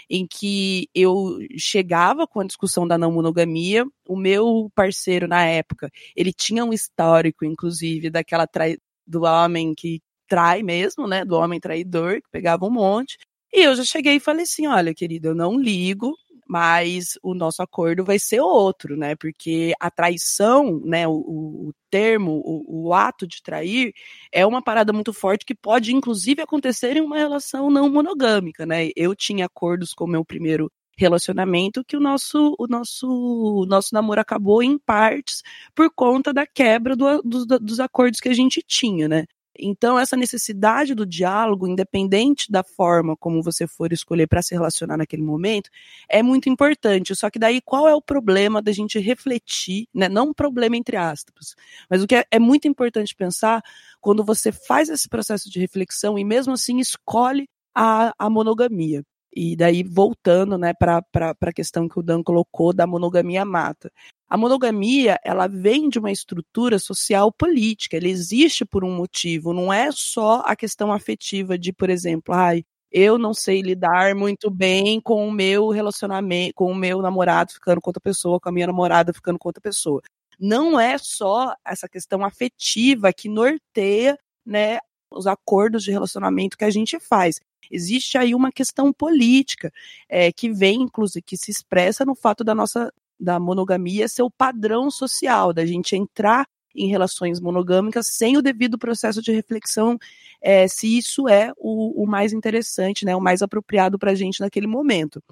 em 0.10 0.26
que 0.28 0.90
eu 0.96 1.38
chegava 1.58 2.28
com 2.28 2.40
a 2.40 2.46
discussão 2.46 2.88
da 2.88 2.98
não 2.98 3.12
monogamia, 3.12 3.86
o 4.08 4.18
meu 4.18 4.72
parceiro 4.76 5.28
na 5.28 5.46
época, 5.46 5.92
ele 6.16 6.34
tinha 6.34 6.66
um 6.66 6.74
histórico, 6.74 7.46
inclusive, 7.46 8.10
daquela 8.10 8.48
trai 8.48 8.78
do 9.06 9.24
homem 9.24 9.76
que 9.76 10.02
trai 10.28 10.64
mesmo, 10.64 11.08
né, 11.08 11.24
do 11.24 11.36
homem 11.36 11.60
traidor, 11.60 12.16
que 12.16 12.30
pegava 12.32 12.66
um 12.66 12.72
monte, 12.72 13.18
e 13.54 13.62
eu 13.62 13.76
já 13.76 13.84
cheguei 13.84 14.16
e 14.16 14.20
falei 14.20 14.44
assim: 14.44 14.66
olha, 14.66 14.96
querida, 14.96 15.28
eu 15.30 15.36
não 15.36 15.60
ligo, 15.60 16.18
mas 16.54 17.18
o 17.24 17.34
nosso 17.34 17.64
acordo 17.64 18.06
vai 18.06 18.20
ser 18.20 18.40
outro, 18.40 18.96
né? 18.96 19.16
Porque 19.16 19.74
a 19.80 19.90
traição, 19.90 20.80
né, 20.86 21.08
o, 21.08 21.14
o 21.14 21.74
termo, 21.90 22.44
o, 22.46 22.90
o, 22.90 22.94
ato 22.94 23.26
de 23.26 23.42
trair, 23.42 23.92
é 24.32 24.46
uma 24.46 24.62
parada 24.62 24.94
muito 24.94 25.12
forte 25.12 25.48
que 25.48 25.56
pode, 25.56 25.96
inclusive, 25.96 26.44
acontecer 26.44 26.96
em 26.96 27.02
uma 27.02 27.18
relação 27.18 27.72
não 27.72 27.90
monogâmica, 27.90 28.68
né? 28.68 28.92
Eu 28.96 29.16
tinha 29.16 29.48
acordos 29.48 29.96
com 29.96 30.04
o 30.06 30.08
meu 30.08 30.24
primeiro 30.24 30.72
relacionamento 30.96 31.84
que 31.84 31.98
o 31.98 32.00
nosso 32.00 32.56
o 32.60 32.68
nosso 32.68 33.08
o 33.08 33.66
nosso 33.66 33.90
namoro 33.96 34.22
acabou 34.22 34.62
em 34.62 34.78
partes 34.78 35.42
por 35.74 35.90
conta 35.90 36.32
da 36.32 36.46
quebra 36.46 36.96
do, 36.96 37.20
dos, 37.24 37.48
dos 37.48 37.80
acordos 37.80 38.20
que 38.20 38.30
a 38.30 38.34
gente 38.34 38.62
tinha, 38.62 39.08
né? 39.08 39.26
Então, 39.58 40.00
essa 40.00 40.18
necessidade 40.18 40.96
do 40.96 41.06
diálogo, 41.06 41.68
independente 41.68 42.52
da 42.52 42.64
forma 42.64 43.16
como 43.16 43.42
você 43.42 43.68
for 43.68 43.94
escolher 43.94 44.28
para 44.28 44.42
se 44.42 44.54
relacionar 44.54 44.98
naquele 44.98 45.22
momento, 45.22 45.70
é 46.10 46.24
muito 46.24 46.50
importante. 46.50 47.16
Só 47.16 47.30
que 47.30 47.38
daí, 47.38 47.62
qual 47.62 47.88
é 47.88 47.94
o 47.94 48.02
problema 48.02 48.62
da 48.62 48.72
gente 48.72 49.00
refletir, 49.00 49.88
né? 49.94 50.10
Não 50.10 50.30
um 50.30 50.34
problema 50.34 50.76
entre 50.76 50.98
aspas, 50.98 51.56
mas 51.90 52.02
o 52.02 52.08
que 52.08 52.16
é, 52.16 52.26
é 52.32 52.40
muito 52.40 52.68
importante 52.68 53.16
pensar 53.16 53.62
quando 54.02 54.24
você 54.24 54.52
faz 54.52 54.90
esse 54.90 55.08
processo 55.08 55.50
de 55.50 55.60
reflexão 55.60 56.18
e 56.18 56.24
mesmo 56.24 56.54
assim 56.54 56.80
escolhe 56.80 57.48
a, 57.76 58.14
a 58.18 58.30
monogamia. 58.30 59.04
E 59.36 59.56
daí, 59.56 59.84
voltando 59.84 60.58
né, 60.58 60.74
para 60.74 61.04
a 61.42 61.54
questão 61.54 61.90
que 61.90 62.00
o 62.00 62.04
Dan 62.04 62.22
colocou 62.22 62.72
da 62.72 62.86
monogamia 62.86 63.44
mata. 63.44 63.92
A 64.34 64.38
monogamia, 64.38 65.20
ela 65.24 65.46
vem 65.46 65.88
de 65.88 66.00
uma 66.00 66.12
estrutura 66.12 66.80
social 66.80 67.32
política, 67.32 67.98
ela 67.98 68.08
existe 68.08 68.66
por 68.66 68.84
um 68.84 68.90
motivo, 68.90 69.54
não 69.54 69.72
é 69.72 69.92
só 69.92 70.42
a 70.44 70.56
questão 70.56 70.92
afetiva 70.92 71.56
de, 71.56 71.72
por 71.72 71.88
exemplo, 71.88 72.34
ai, 72.34 72.64
eu 72.92 73.20
não 73.20 73.32
sei 73.32 73.62
lidar 73.62 74.16
muito 74.16 74.50
bem 74.50 75.00
com 75.00 75.28
o 75.28 75.32
meu 75.32 75.70
relacionamento, 75.70 76.56
com 76.56 76.72
o 76.72 76.74
meu 76.74 77.00
namorado 77.00 77.54
ficando 77.54 77.80
com 77.80 77.92
outra 77.92 78.02
pessoa, 78.02 78.40
com 78.40 78.50
a 78.50 78.52
minha 78.52 78.66
namorada 78.66 79.14
ficando 79.14 79.38
com 79.38 79.50
outra 79.50 79.62
pessoa. 79.62 80.02
Não 80.40 80.80
é 80.80 80.98
só 80.98 81.54
essa 81.64 81.88
questão 81.88 82.26
afetiva 82.26 83.14
que 83.14 83.30
norteia, 83.30 84.18
né, 84.44 84.80
os 85.12 85.28
acordos 85.28 85.84
de 85.84 85.92
relacionamento 85.92 86.58
que 86.58 86.66
a 86.66 86.72
gente 86.72 87.00
faz. 87.00 87.40
Existe 87.70 88.18
aí 88.18 88.34
uma 88.34 88.52
questão 88.52 88.92
política 88.92 89.72
é, 90.10 90.32
que 90.32 90.50
vem, 90.52 90.82
inclusive, 90.82 91.22
que 91.22 91.38
se 91.38 91.52
expressa 91.52 92.04
no 92.04 92.16
fato 92.16 92.44
da 92.44 92.56
nossa 92.56 92.92
da 93.24 93.40
monogamia 93.40 94.08
ser 94.08 94.24
o 94.24 94.32
padrão 94.32 94.92
social, 94.92 95.54
da 95.54 95.66
gente 95.66 95.96
entrar 95.96 96.46
em 96.76 96.88
relações 96.88 97.40
monogâmicas 97.40 98.08
sem 98.08 98.36
o 98.36 98.42
devido 98.42 98.78
processo 98.78 99.22
de 99.22 99.32
reflexão 99.32 99.98
é, 100.42 100.68
se 100.68 100.98
isso 100.98 101.30
é 101.30 101.52
o, 101.58 102.04
o, 102.04 102.08
mais 102.08 102.34
interessante, 102.34 103.06
né, 103.06 103.16
o 103.16 103.22
mais 103.22 103.42
apropriado 103.42 103.98
para 103.98 104.12
a 104.12 104.16
gente 104.16 104.42
naquele 104.42 104.68
momento. 104.68 105.24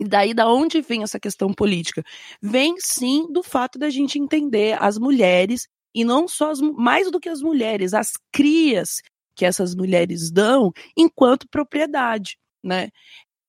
E 0.00 0.04
daí, 0.04 0.34
da 0.34 0.48
onde 0.48 0.80
vem 0.80 1.02
essa 1.02 1.20
questão 1.20 1.52
política? 1.52 2.02
Vem 2.40 2.74
sim 2.78 3.30
do 3.30 3.42
fato 3.42 3.78
da 3.78 3.90
gente 3.90 4.18
entender 4.18 4.76
as 4.82 4.98
mulheres, 4.98 5.68
e 5.94 6.04
não 6.04 6.26
só 6.26 6.50
as, 6.50 6.60
mais 6.60 7.10
do 7.10 7.20
que 7.20 7.28
as 7.28 7.40
mulheres, 7.40 7.92
as 7.94 8.12
crias 8.32 9.02
que 9.34 9.44
essas 9.44 9.74
mulheres 9.74 10.30
dão 10.30 10.72
enquanto 10.96 11.48
propriedade, 11.48 12.38
né? 12.62 12.88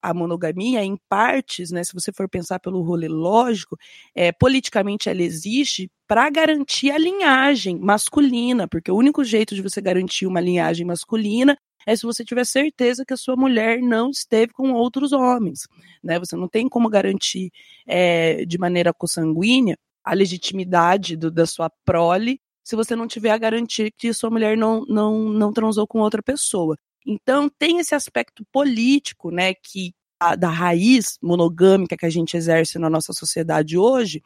A 0.04 0.14
monogamia 0.14 0.84
em 0.84 0.98
partes, 1.08 1.72
né, 1.72 1.84
se 1.84 1.94
você 1.94 2.12
for 2.12 2.28
pensar 2.28 2.60
pelo 2.60 2.82
rolê 2.82 3.08
lógico, 3.08 3.78
é, 4.14 4.34
politicamente 4.34 5.10
ela 5.10 5.22
existe 5.24 5.90
para 6.06 6.30
garantir 6.30 6.92
a 6.92 6.98
linhagem 6.98 7.80
masculina, 7.80 8.68
porque 8.68 8.92
o 8.92 8.98
único 8.98 9.24
jeito 9.24 9.56
de 9.56 9.62
você 9.62 9.80
garantir 9.82 10.28
uma 10.28 10.42
linhagem 10.42 10.86
masculina 10.86 11.58
é 11.88 11.96
se 11.96 12.04
você 12.04 12.24
tiver 12.24 12.46
certeza 12.46 13.06
que 13.06 13.14
a 13.14 13.18
sua 13.18 13.36
mulher 13.36 13.82
não 13.82 14.10
esteve 14.10 14.54
com 14.54 14.72
outros 14.74 15.12
homens, 15.12 15.62
né? 16.04 16.20
Você 16.20 16.36
não 16.36 16.48
tem 16.48 16.68
como 16.70 16.90
garantir 16.90 17.52
é, 17.86 18.46
de 18.46 18.58
maneira 18.58 18.94
consanguínea 18.94 19.78
a 20.04 20.14
legitimidade 20.14 21.16
do, 21.16 21.32
da 21.32 21.46
sua 21.46 21.70
prole 21.86 22.40
se 22.64 22.76
você 22.76 22.96
não 22.96 23.08
tiver 23.08 23.32
a 23.32 23.38
garantia 23.38 23.90
que 23.92 24.14
sua 24.14 24.30
mulher 24.30 24.58
não, 24.58 24.86
não, 24.88 25.20
não 25.30 25.52
transou 25.52 25.86
com 25.86 26.00
outra 26.00 26.24
pessoa. 26.24 26.78
Então, 27.06 27.50
tem 27.50 27.80
esse 27.80 27.96
aspecto 27.96 28.46
político, 28.52 29.32
né, 29.32 29.54
que 29.54 29.94
a, 30.20 30.36
da 30.36 30.50
raiz 30.50 31.18
monogâmica 31.22 31.98
que 31.98 32.06
a 32.06 32.10
gente 32.10 32.38
exerce 32.38 32.80
na 32.80 32.90
nossa 32.90 33.14
sociedade 33.14 33.78
hoje, 33.78 34.22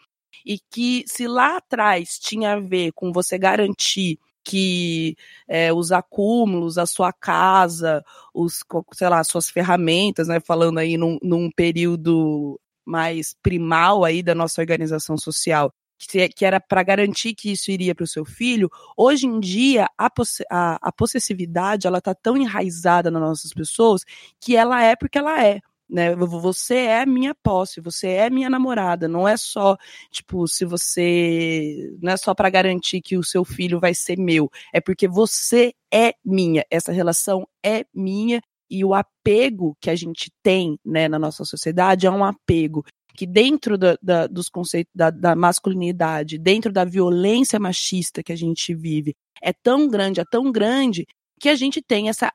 e 0.45 0.59
que 0.71 1.03
se 1.07 1.27
lá 1.27 1.57
atrás 1.57 2.17
tinha 2.19 2.53
a 2.53 2.59
ver 2.59 2.91
com 2.93 3.11
você 3.11 3.37
garantir 3.37 4.19
que 4.43 5.17
é, 5.47 5.73
os 5.73 5.91
acúmulos, 5.91 6.77
a 6.77 6.85
sua 6.85 7.11
casa, 7.11 8.01
os, 8.33 8.63
sei 8.93 9.09
lá, 9.09 9.21
suas 9.23 9.49
ferramentas, 9.49 10.27
né, 10.29 10.39
falando 10.39 10.77
aí 10.77 10.95
num, 10.97 11.17
num 11.21 11.51
período 11.51 12.59
mais 12.85 13.35
primal 13.43 14.05
aí 14.05 14.23
da 14.23 14.33
nossa 14.33 14.61
organização 14.61 15.17
social, 15.17 15.73
que, 15.97 16.29
que 16.29 16.45
era 16.45 16.59
para 16.59 16.83
garantir 16.83 17.33
que 17.33 17.51
isso 17.51 17.71
iria 17.71 17.95
para 17.95 18.03
o 18.03 18.07
seu 18.07 18.25
filho, 18.25 18.69
hoje 18.95 19.25
em 19.25 19.39
dia 19.39 19.87
a, 19.97 20.09
a, 20.51 20.79
a 20.81 20.91
possessividade 20.91 21.87
ela 21.87 21.97
está 21.97 22.13
tão 22.13 22.37
enraizada 22.37 23.09
nas 23.11 23.21
nossas 23.21 23.53
pessoas 23.53 24.03
que 24.39 24.55
ela 24.55 24.83
é 24.83 24.95
porque 24.95 25.17
ela 25.17 25.43
é. 25.43 25.59
Né? 25.89 26.13
Você 26.15 26.75
é 26.75 27.05
minha 27.05 27.33
posse, 27.33 27.79
você 27.79 28.07
é 28.09 28.29
minha 28.29 28.49
namorada. 28.49 29.07
Não 29.07 29.27
é 29.27 29.37
só, 29.37 29.77
tipo, 30.11 30.45
se 30.47 30.65
você. 30.65 31.95
Não 32.01 32.11
é 32.11 32.17
só 32.17 32.35
para 32.35 32.49
garantir 32.49 33.01
que 33.01 33.17
o 33.17 33.23
seu 33.23 33.45
filho 33.45 33.79
vai 33.79 33.93
ser 33.93 34.17
meu. 34.17 34.51
É 34.73 34.81
porque 34.81 35.07
você 35.07 35.73
é 35.93 36.13
minha. 36.25 36.65
Essa 36.69 36.91
relação 36.91 37.47
é 37.63 37.85
minha 37.93 38.41
e 38.69 38.83
o 38.83 38.93
apego 38.93 39.77
que 39.79 39.89
a 39.89 39.95
gente 39.95 40.29
tem 40.43 40.77
né, 40.85 41.07
na 41.07 41.17
nossa 41.17 41.45
sociedade 41.45 42.05
é 42.05 42.11
um 42.11 42.23
apego 42.23 42.83
que 43.17 43.25
dentro 43.25 43.79
da, 43.79 43.97
da, 44.01 44.27
dos 44.27 44.47
conceitos 44.47 44.91
da, 44.93 45.09
da, 45.09 45.35
masculinidade, 45.35 46.37
dentro 46.37 46.71
da 46.71 46.85
violência 46.85 47.59
machista 47.59 48.21
que 48.21 48.31
a 48.31 48.35
gente 48.35 48.75
vive, 48.75 49.15
é 49.41 49.51
tão 49.51 49.87
grande, 49.89 50.21
é 50.21 50.23
tão 50.23 50.51
grande, 50.51 51.07
que 51.39 51.49
a 51.49 51.55
gente 51.55 51.81
tem 51.81 52.09
essa 52.09 52.31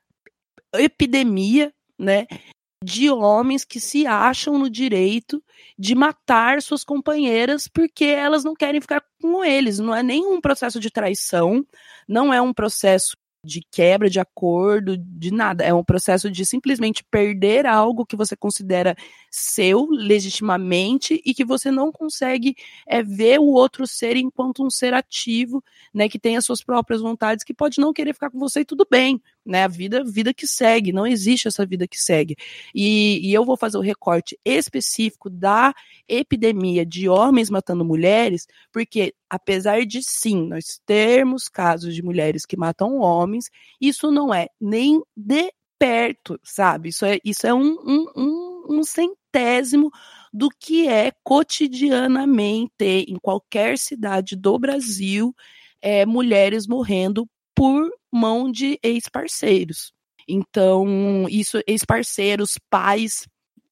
epidemia, 0.75 1.73
né, 1.97 2.27
de 2.83 3.09
homens 3.11 3.65
que 3.65 3.79
se 3.79 4.07
acham 4.09 4.59
no 4.59 4.69
direito 4.69 5.41
de 5.79 5.95
matar 5.95 6.61
suas 6.61 6.83
companheiras 6.83 7.69
porque 7.69 8.05
elas 8.05 8.43
não 8.43 8.55
querem 8.55 8.81
ficar 8.81 9.05
com 9.21 9.45
eles. 9.45 9.79
Não 9.79 9.95
é 9.95 10.03
nenhum 10.03 10.41
processo 10.41 10.81
de 10.81 10.91
traição, 10.91 11.65
não 12.09 12.35
é 12.35 12.43
um 12.43 12.53
processo 12.53 13.17
de 13.45 13.61
quebra 13.73 14.09
de 14.09 14.21
acordo, 14.21 14.97
de 14.97 15.33
nada. 15.33 15.65
É 15.65 15.75
um 15.75 15.83
processo 15.83 16.31
de 16.31 16.47
simplesmente 16.47 17.03
perder 17.03 17.67
algo 17.67 18.07
que 18.07 18.15
você 18.15 18.37
considera 18.37 18.97
seu 19.31 19.89
legitimamente 19.91 21.21
e 21.25 21.35
que 21.35 21.45
você 21.45 21.71
não 21.71 21.91
consegue 21.91 22.55
é, 22.87 23.03
ver 23.03 23.41
o 23.41 23.47
outro 23.47 23.85
ser 23.87 24.17
enquanto 24.17 24.65
um 24.65 24.71
ser 24.71 24.95
ativo, 24.95 25.63
né, 25.93 26.09
que 26.09 26.21
tem 26.21 26.37
as 26.37 26.45
suas 26.45 26.63
próprias 26.63 27.01
vontades, 27.01 27.45
que 27.45 27.53
pode 27.53 27.81
não 27.81 27.93
querer 27.93 28.15
ficar 28.15 28.31
com 28.31 28.39
você 28.39 28.61
e 28.61 28.65
tudo 28.65 28.87
bem, 28.89 29.21
né? 29.45 29.65
A 29.65 29.69
vida, 29.69 30.05
vida 30.05 30.33
que 30.33 30.47
segue, 30.47 30.93
não 30.93 31.07
existe 31.07 31.49
essa 31.49 31.67
vida 31.67 31.87
que 31.87 31.99
segue. 31.99 32.37
E, 32.75 33.21
e 33.29 33.35
eu 33.35 33.45
vou 33.45 33.57
fazer 33.57 33.79
o 33.79 33.81
recorte 33.81 34.39
específico 34.45 35.29
da 35.29 35.75
epidemia 36.09 36.85
de 36.87 37.09
homens 37.09 37.51
matando 37.51 37.85
mulheres, 37.85 38.47
porque 38.73 39.15
apesar 39.29 39.85
de 39.85 40.03
sim 40.03 40.47
nós 40.49 40.81
termos 40.87 41.49
casos 41.49 41.95
de 41.95 42.03
mulheres 42.03 42.47
que 42.47 42.57
matam 42.57 42.99
homens, 42.99 43.51
isso 43.81 44.11
não 44.11 44.33
é 44.33 44.49
nem 44.61 45.03
de 45.17 45.53
perto, 45.79 46.39
sabe? 46.45 46.91
Isso 46.91 47.05
é, 47.05 47.19
isso 47.25 47.47
é 47.47 47.53
um, 47.53 47.77
um, 47.85 48.13
um, 48.17 48.67
um 48.79 48.83
centésimo 48.85 49.91
do 50.33 50.49
que 50.49 50.89
é 50.89 51.13
cotidianamente 51.25 52.85
em 53.09 53.17
qualquer 53.21 53.77
cidade 53.79 54.37
do 54.37 54.59
Brasil 54.59 55.35
é, 55.83 56.07
mulheres 56.07 56.67
morrendo 56.67 57.29
por 57.55 57.91
mão 58.13 58.51
de 58.51 58.79
ex-parceiros. 58.83 59.93
Então, 60.29 61.27
isso, 61.29 61.61
ex-parceiros, 61.67 62.59
pais 62.71 63.27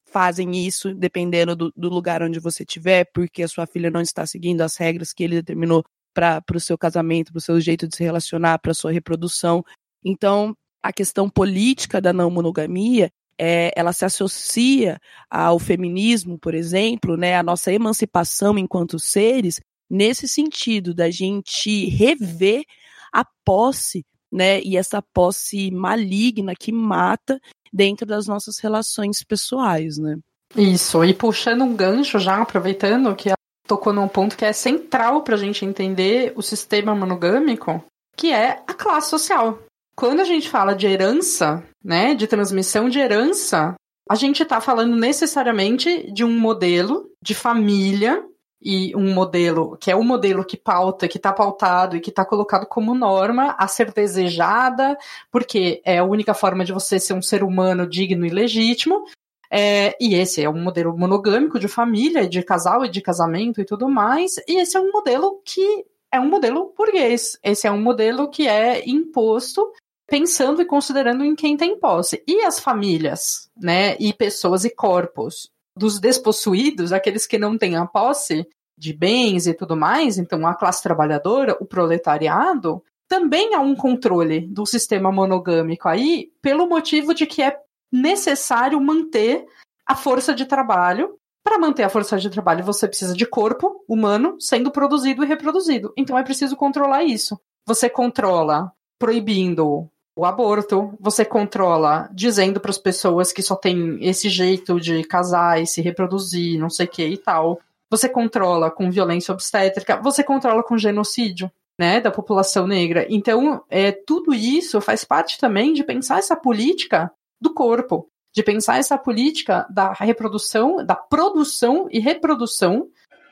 fazem 0.04 0.66
isso, 0.66 0.92
dependendo 0.94 1.54
do, 1.54 1.72
do 1.76 1.88
lugar 1.88 2.22
onde 2.22 2.40
você 2.40 2.64
estiver, 2.64 3.04
porque 3.14 3.42
a 3.42 3.48
sua 3.48 3.66
filha 3.66 3.90
não 3.90 4.00
está 4.00 4.26
seguindo 4.26 4.60
as 4.62 4.76
regras 4.76 5.12
que 5.12 5.22
ele 5.22 5.36
determinou 5.36 5.84
para 6.12 6.42
o 6.52 6.60
seu 6.60 6.76
casamento, 6.76 7.32
para 7.32 7.38
o 7.38 7.42
seu 7.42 7.60
jeito 7.60 7.86
de 7.86 7.96
se 7.96 8.02
relacionar, 8.02 8.58
para 8.58 8.72
a 8.72 8.74
sua 8.74 8.90
reprodução. 8.90 9.64
Então, 10.04 10.56
a 10.82 10.92
questão 10.92 11.30
política 11.30 12.00
da 12.00 12.12
não 12.12 12.30
monogamia, 12.30 13.12
é, 13.38 13.70
ela 13.76 13.92
se 13.92 14.04
associa 14.04 14.98
ao 15.30 15.58
feminismo, 15.58 16.38
por 16.38 16.54
exemplo, 16.54 17.16
né, 17.16 17.36
a 17.36 17.42
nossa 17.42 17.72
emancipação 17.72 18.58
enquanto 18.58 18.98
seres, 18.98 19.60
nesse 19.88 20.28
sentido 20.28 20.92
da 20.92 21.10
gente 21.10 21.86
rever 21.86 22.64
a 23.12 23.24
posse, 23.44 24.04
né, 24.32 24.60
e 24.62 24.76
essa 24.76 25.02
posse 25.02 25.70
maligna 25.70 26.54
que 26.58 26.72
mata 26.72 27.40
dentro 27.72 28.06
das 28.06 28.26
nossas 28.26 28.58
relações 28.58 29.22
pessoais, 29.22 29.98
né? 29.98 30.18
Isso, 30.56 31.04
e 31.04 31.14
puxando 31.14 31.62
um 31.62 31.76
gancho 31.76 32.18
já, 32.18 32.42
aproveitando 32.42 33.14
que 33.14 33.30
tocou 33.66 33.92
num 33.92 34.08
ponto 34.08 34.36
que 34.36 34.44
é 34.44 34.52
central 34.52 35.22
para 35.22 35.36
a 35.36 35.38
gente 35.38 35.64
entender 35.64 36.32
o 36.34 36.42
sistema 36.42 36.94
monogâmico, 36.94 37.84
que 38.16 38.32
é 38.32 38.62
a 38.66 38.74
classe 38.74 39.10
social. 39.10 39.60
Quando 39.94 40.20
a 40.20 40.24
gente 40.24 40.48
fala 40.48 40.74
de 40.74 40.86
herança, 40.86 41.62
né, 41.84 42.14
de 42.14 42.26
transmissão 42.26 42.88
de 42.88 42.98
herança, 42.98 43.74
a 44.08 44.14
gente 44.16 44.42
está 44.42 44.60
falando 44.60 44.96
necessariamente 44.96 46.10
de 46.12 46.24
um 46.24 46.36
modelo 46.36 47.08
de 47.22 47.34
família 47.34 48.24
e 48.62 48.94
um 48.94 49.14
modelo 49.14 49.76
que 49.78 49.90
é 49.90 49.96
o 49.96 50.04
modelo 50.04 50.44
que 50.44 50.56
pauta, 50.56 51.08
que 51.08 51.16
está 51.16 51.32
pautado 51.32 51.96
e 51.96 52.00
que 52.00 52.10
está 52.10 52.24
colocado 52.24 52.66
como 52.66 52.94
norma 52.94 53.54
a 53.58 53.66
ser 53.66 53.92
desejada, 53.92 54.98
porque 55.30 55.80
é 55.84 55.98
a 55.98 56.04
única 56.04 56.34
forma 56.34 56.64
de 56.64 56.72
você 56.72 57.00
ser 57.00 57.14
um 57.14 57.22
ser 57.22 57.42
humano 57.42 57.86
digno 57.86 58.26
e 58.26 58.30
legítimo. 58.30 59.04
É, 59.50 59.96
e 60.00 60.14
esse 60.14 60.42
é 60.42 60.48
um 60.48 60.62
modelo 60.62 60.96
monogâmico 60.96 61.58
de 61.58 61.66
família, 61.66 62.28
de 62.28 62.42
casal 62.42 62.84
e 62.84 62.88
de 62.88 63.00
casamento 63.00 63.60
e 63.60 63.64
tudo 63.64 63.88
mais. 63.88 64.36
E 64.46 64.60
esse 64.60 64.76
é 64.76 64.80
um 64.80 64.92
modelo 64.92 65.40
que 65.44 65.84
é 66.12 66.20
um 66.20 66.28
modelo 66.28 66.72
burguês. 66.76 67.38
Esse 67.42 67.66
é 67.66 67.72
um 67.72 67.80
modelo 67.80 68.28
que 68.28 68.46
é 68.46 68.88
imposto 68.88 69.72
pensando 70.06 70.60
e 70.60 70.66
considerando 70.66 71.24
em 71.24 71.34
quem 71.34 71.56
tem 71.56 71.78
posse. 71.78 72.22
E 72.26 72.42
as 72.42 72.58
famílias, 72.58 73.48
né, 73.56 73.96
e 73.98 74.12
pessoas 74.12 74.64
e 74.64 74.70
corpos 74.70 75.50
dos 75.76 75.98
despossuídos, 75.98 76.92
aqueles 76.92 77.26
que 77.26 77.38
não 77.38 77.56
têm 77.56 77.76
a 77.76 77.86
posse 77.86 78.46
de 78.76 78.92
bens 78.92 79.46
e 79.46 79.54
tudo 79.54 79.76
mais, 79.76 80.16
então 80.16 80.46
a 80.46 80.54
classe 80.54 80.82
trabalhadora, 80.82 81.56
o 81.60 81.66
proletariado, 81.66 82.82
também 83.06 83.54
há 83.54 83.60
um 83.60 83.74
controle 83.74 84.46
do 84.46 84.64
sistema 84.64 85.10
monogâmico 85.10 85.88
aí, 85.88 86.30
pelo 86.40 86.68
motivo 86.68 87.12
de 87.12 87.26
que 87.26 87.42
é 87.42 87.58
necessário 87.92 88.80
manter 88.80 89.44
a 89.84 89.96
força 89.96 90.32
de 90.32 90.46
trabalho. 90.46 91.16
Para 91.42 91.58
manter 91.58 91.82
a 91.82 91.88
força 91.88 92.18
de 92.18 92.30
trabalho, 92.30 92.64
você 92.64 92.86
precisa 92.86 93.14
de 93.14 93.26
corpo 93.26 93.84
humano 93.88 94.36
sendo 94.38 94.70
produzido 94.70 95.24
e 95.24 95.26
reproduzido. 95.26 95.92
Então 95.96 96.16
é 96.16 96.22
preciso 96.22 96.54
controlar 96.56 97.02
isso. 97.02 97.38
Você 97.66 97.90
controla 97.90 98.70
proibindo 98.98 99.90
o 100.20 100.26
aborto, 100.26 100.92
você 101.00 101.24
controla 101.24 102.06
dizendo 102.12 102.60
para 102.60 102.70
as 102.70 102.76
pessoas 102.76 103.32
que 103.32 103.40
só 103.40 103.56
tem 103.56 103.96
esse 104.02 104.28
jeito 104.28 104.78
de 104.78 105.02
casar 105.02 105.62
e 105.62 105.66
se 105.66 105.80
reproduzir, 105.80 106.60
não 106.60 106.68
sei 106.68 106.84
o 106.84 106.88
que 106.90 107.02
e 107.06 107.16
tal. 107.16 107.58
Você 107.88 108.06
controla 108.06 108.70
com 108.70 108.90
violência 108.90 109.32
obstétrica, 109.32 109.96
você 109.96 110.22
controla 110.22 110.62
com 110.62 110.76
genocídio. 110.76 111.50
Né, 111.78 111.98
da 111.98 112.10
população 112.10 112.66
negra. 112.66 113.06
Então, 113.08 113.64
é, 113.70 113.90
tudo 113.90 114.34
isso 114.34 114.82
faz 114.82 115.02
parte 115.02 115.38
também 115.40 115.72
de 115.72 115.82
pensar 115.82 116.18
essa 116.18 116.36
política 116.36 117.10
do 117.40 117.54
corpo, 117.54 118.06
de 118.34 118.42
pensar 118.42 118.76
essa 118.76 118.98
política 118.98 119.66
da 119.70 119.90
reprodução, 119.90 120.84
da 120.84 120.94
produção 120.94 121.88
e 121.90 121.98
reprodução 121.98 122.86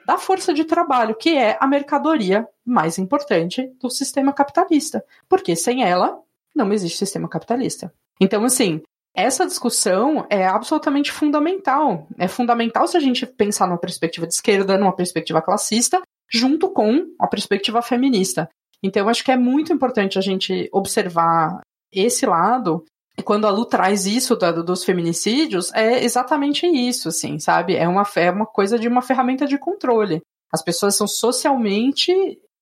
da 0.06 0.16
força 0.16 0.54
de 0.54 0.64
trabalho, 0.64 1.14
que 1.14 1.36
é 1.36 1.58
a 1.60 1.66
mercadoria 1.66 2.48
mais 2.64 2.96
importante 2.96 3.70
do 3.78 3.90
sistema 3.90 4.32
capitalista. 4.32 5.04
Porque 5.28 5.54
sem 5.54 5.84
ela, 5.84 6.18
não 6.64 6.72
existe 6.72 6.98
sistema 6.98 7.28
capitalista. 7.28 7.92
Então, 8.20 8.44
assim, 8.44 8.82
essa 9.14 9.46
discussão 9.46 10.26
é 10.30 10.46
absolutamente 10.46 11.10
fundamental. 11.10 12.06
É 12.18 12.28
fundamental 12.28 12.86
se 12.86 12.96
a 12.96 13.00
gente 13.00 13.26
pensar 13.26 13.66
numa 13.66 13.78
perspectiva 13.78 14.26
de 14.26 14.34
esquerda, 14.34 14.78
numa 14.78 14.94
perspectiva 14.94 15.42
classista, 15.42 16.00
junto 16.30 16.70
com 16.70 17.06
a 17.18 17.26
perspectiva 17.26 17.82
feminista. 17.82 18.48
Então, 18.82 19.08
acho 19.08 19.24
que 19.24 19.32
é 19.32 19.36
muito 19.36 19.72
importante 19.72 20.18
a 20.18 20.20
gente 20.20 20.68
observar 20.72 21.60
esse 21.92 22.26
lado. 22.26 22.84
E 23.16 23.22
quando 23.22 23.46
a 23.46 23.50
Lu 23.50 23.64
traz 23.64 24.06
isso 24.06 24.36
do, 24.36 24.62
dos 24.62 24.84
feminicídios, 24.84 25.72
é 25.74 26.04
exatamente 26.04 26.66
isso, 26.66 27.08
assim, 27.08 27.38
sabe? 27.40 27.74
É 27.74 27.88
uma, 27.88 28.06
é 28.14 28.30
uma 28.30 28.46
coisa 28.46 28.78
de 28.78 28.86
uma 28.86 29.02
ferramenta 29.02 29.46
de 29.46 29.58
controle. 29.58 30.22
As 30.52 30.62
pessoas 30.62 30.94
são 30.94 31.08
socialmente, 31.08 32.12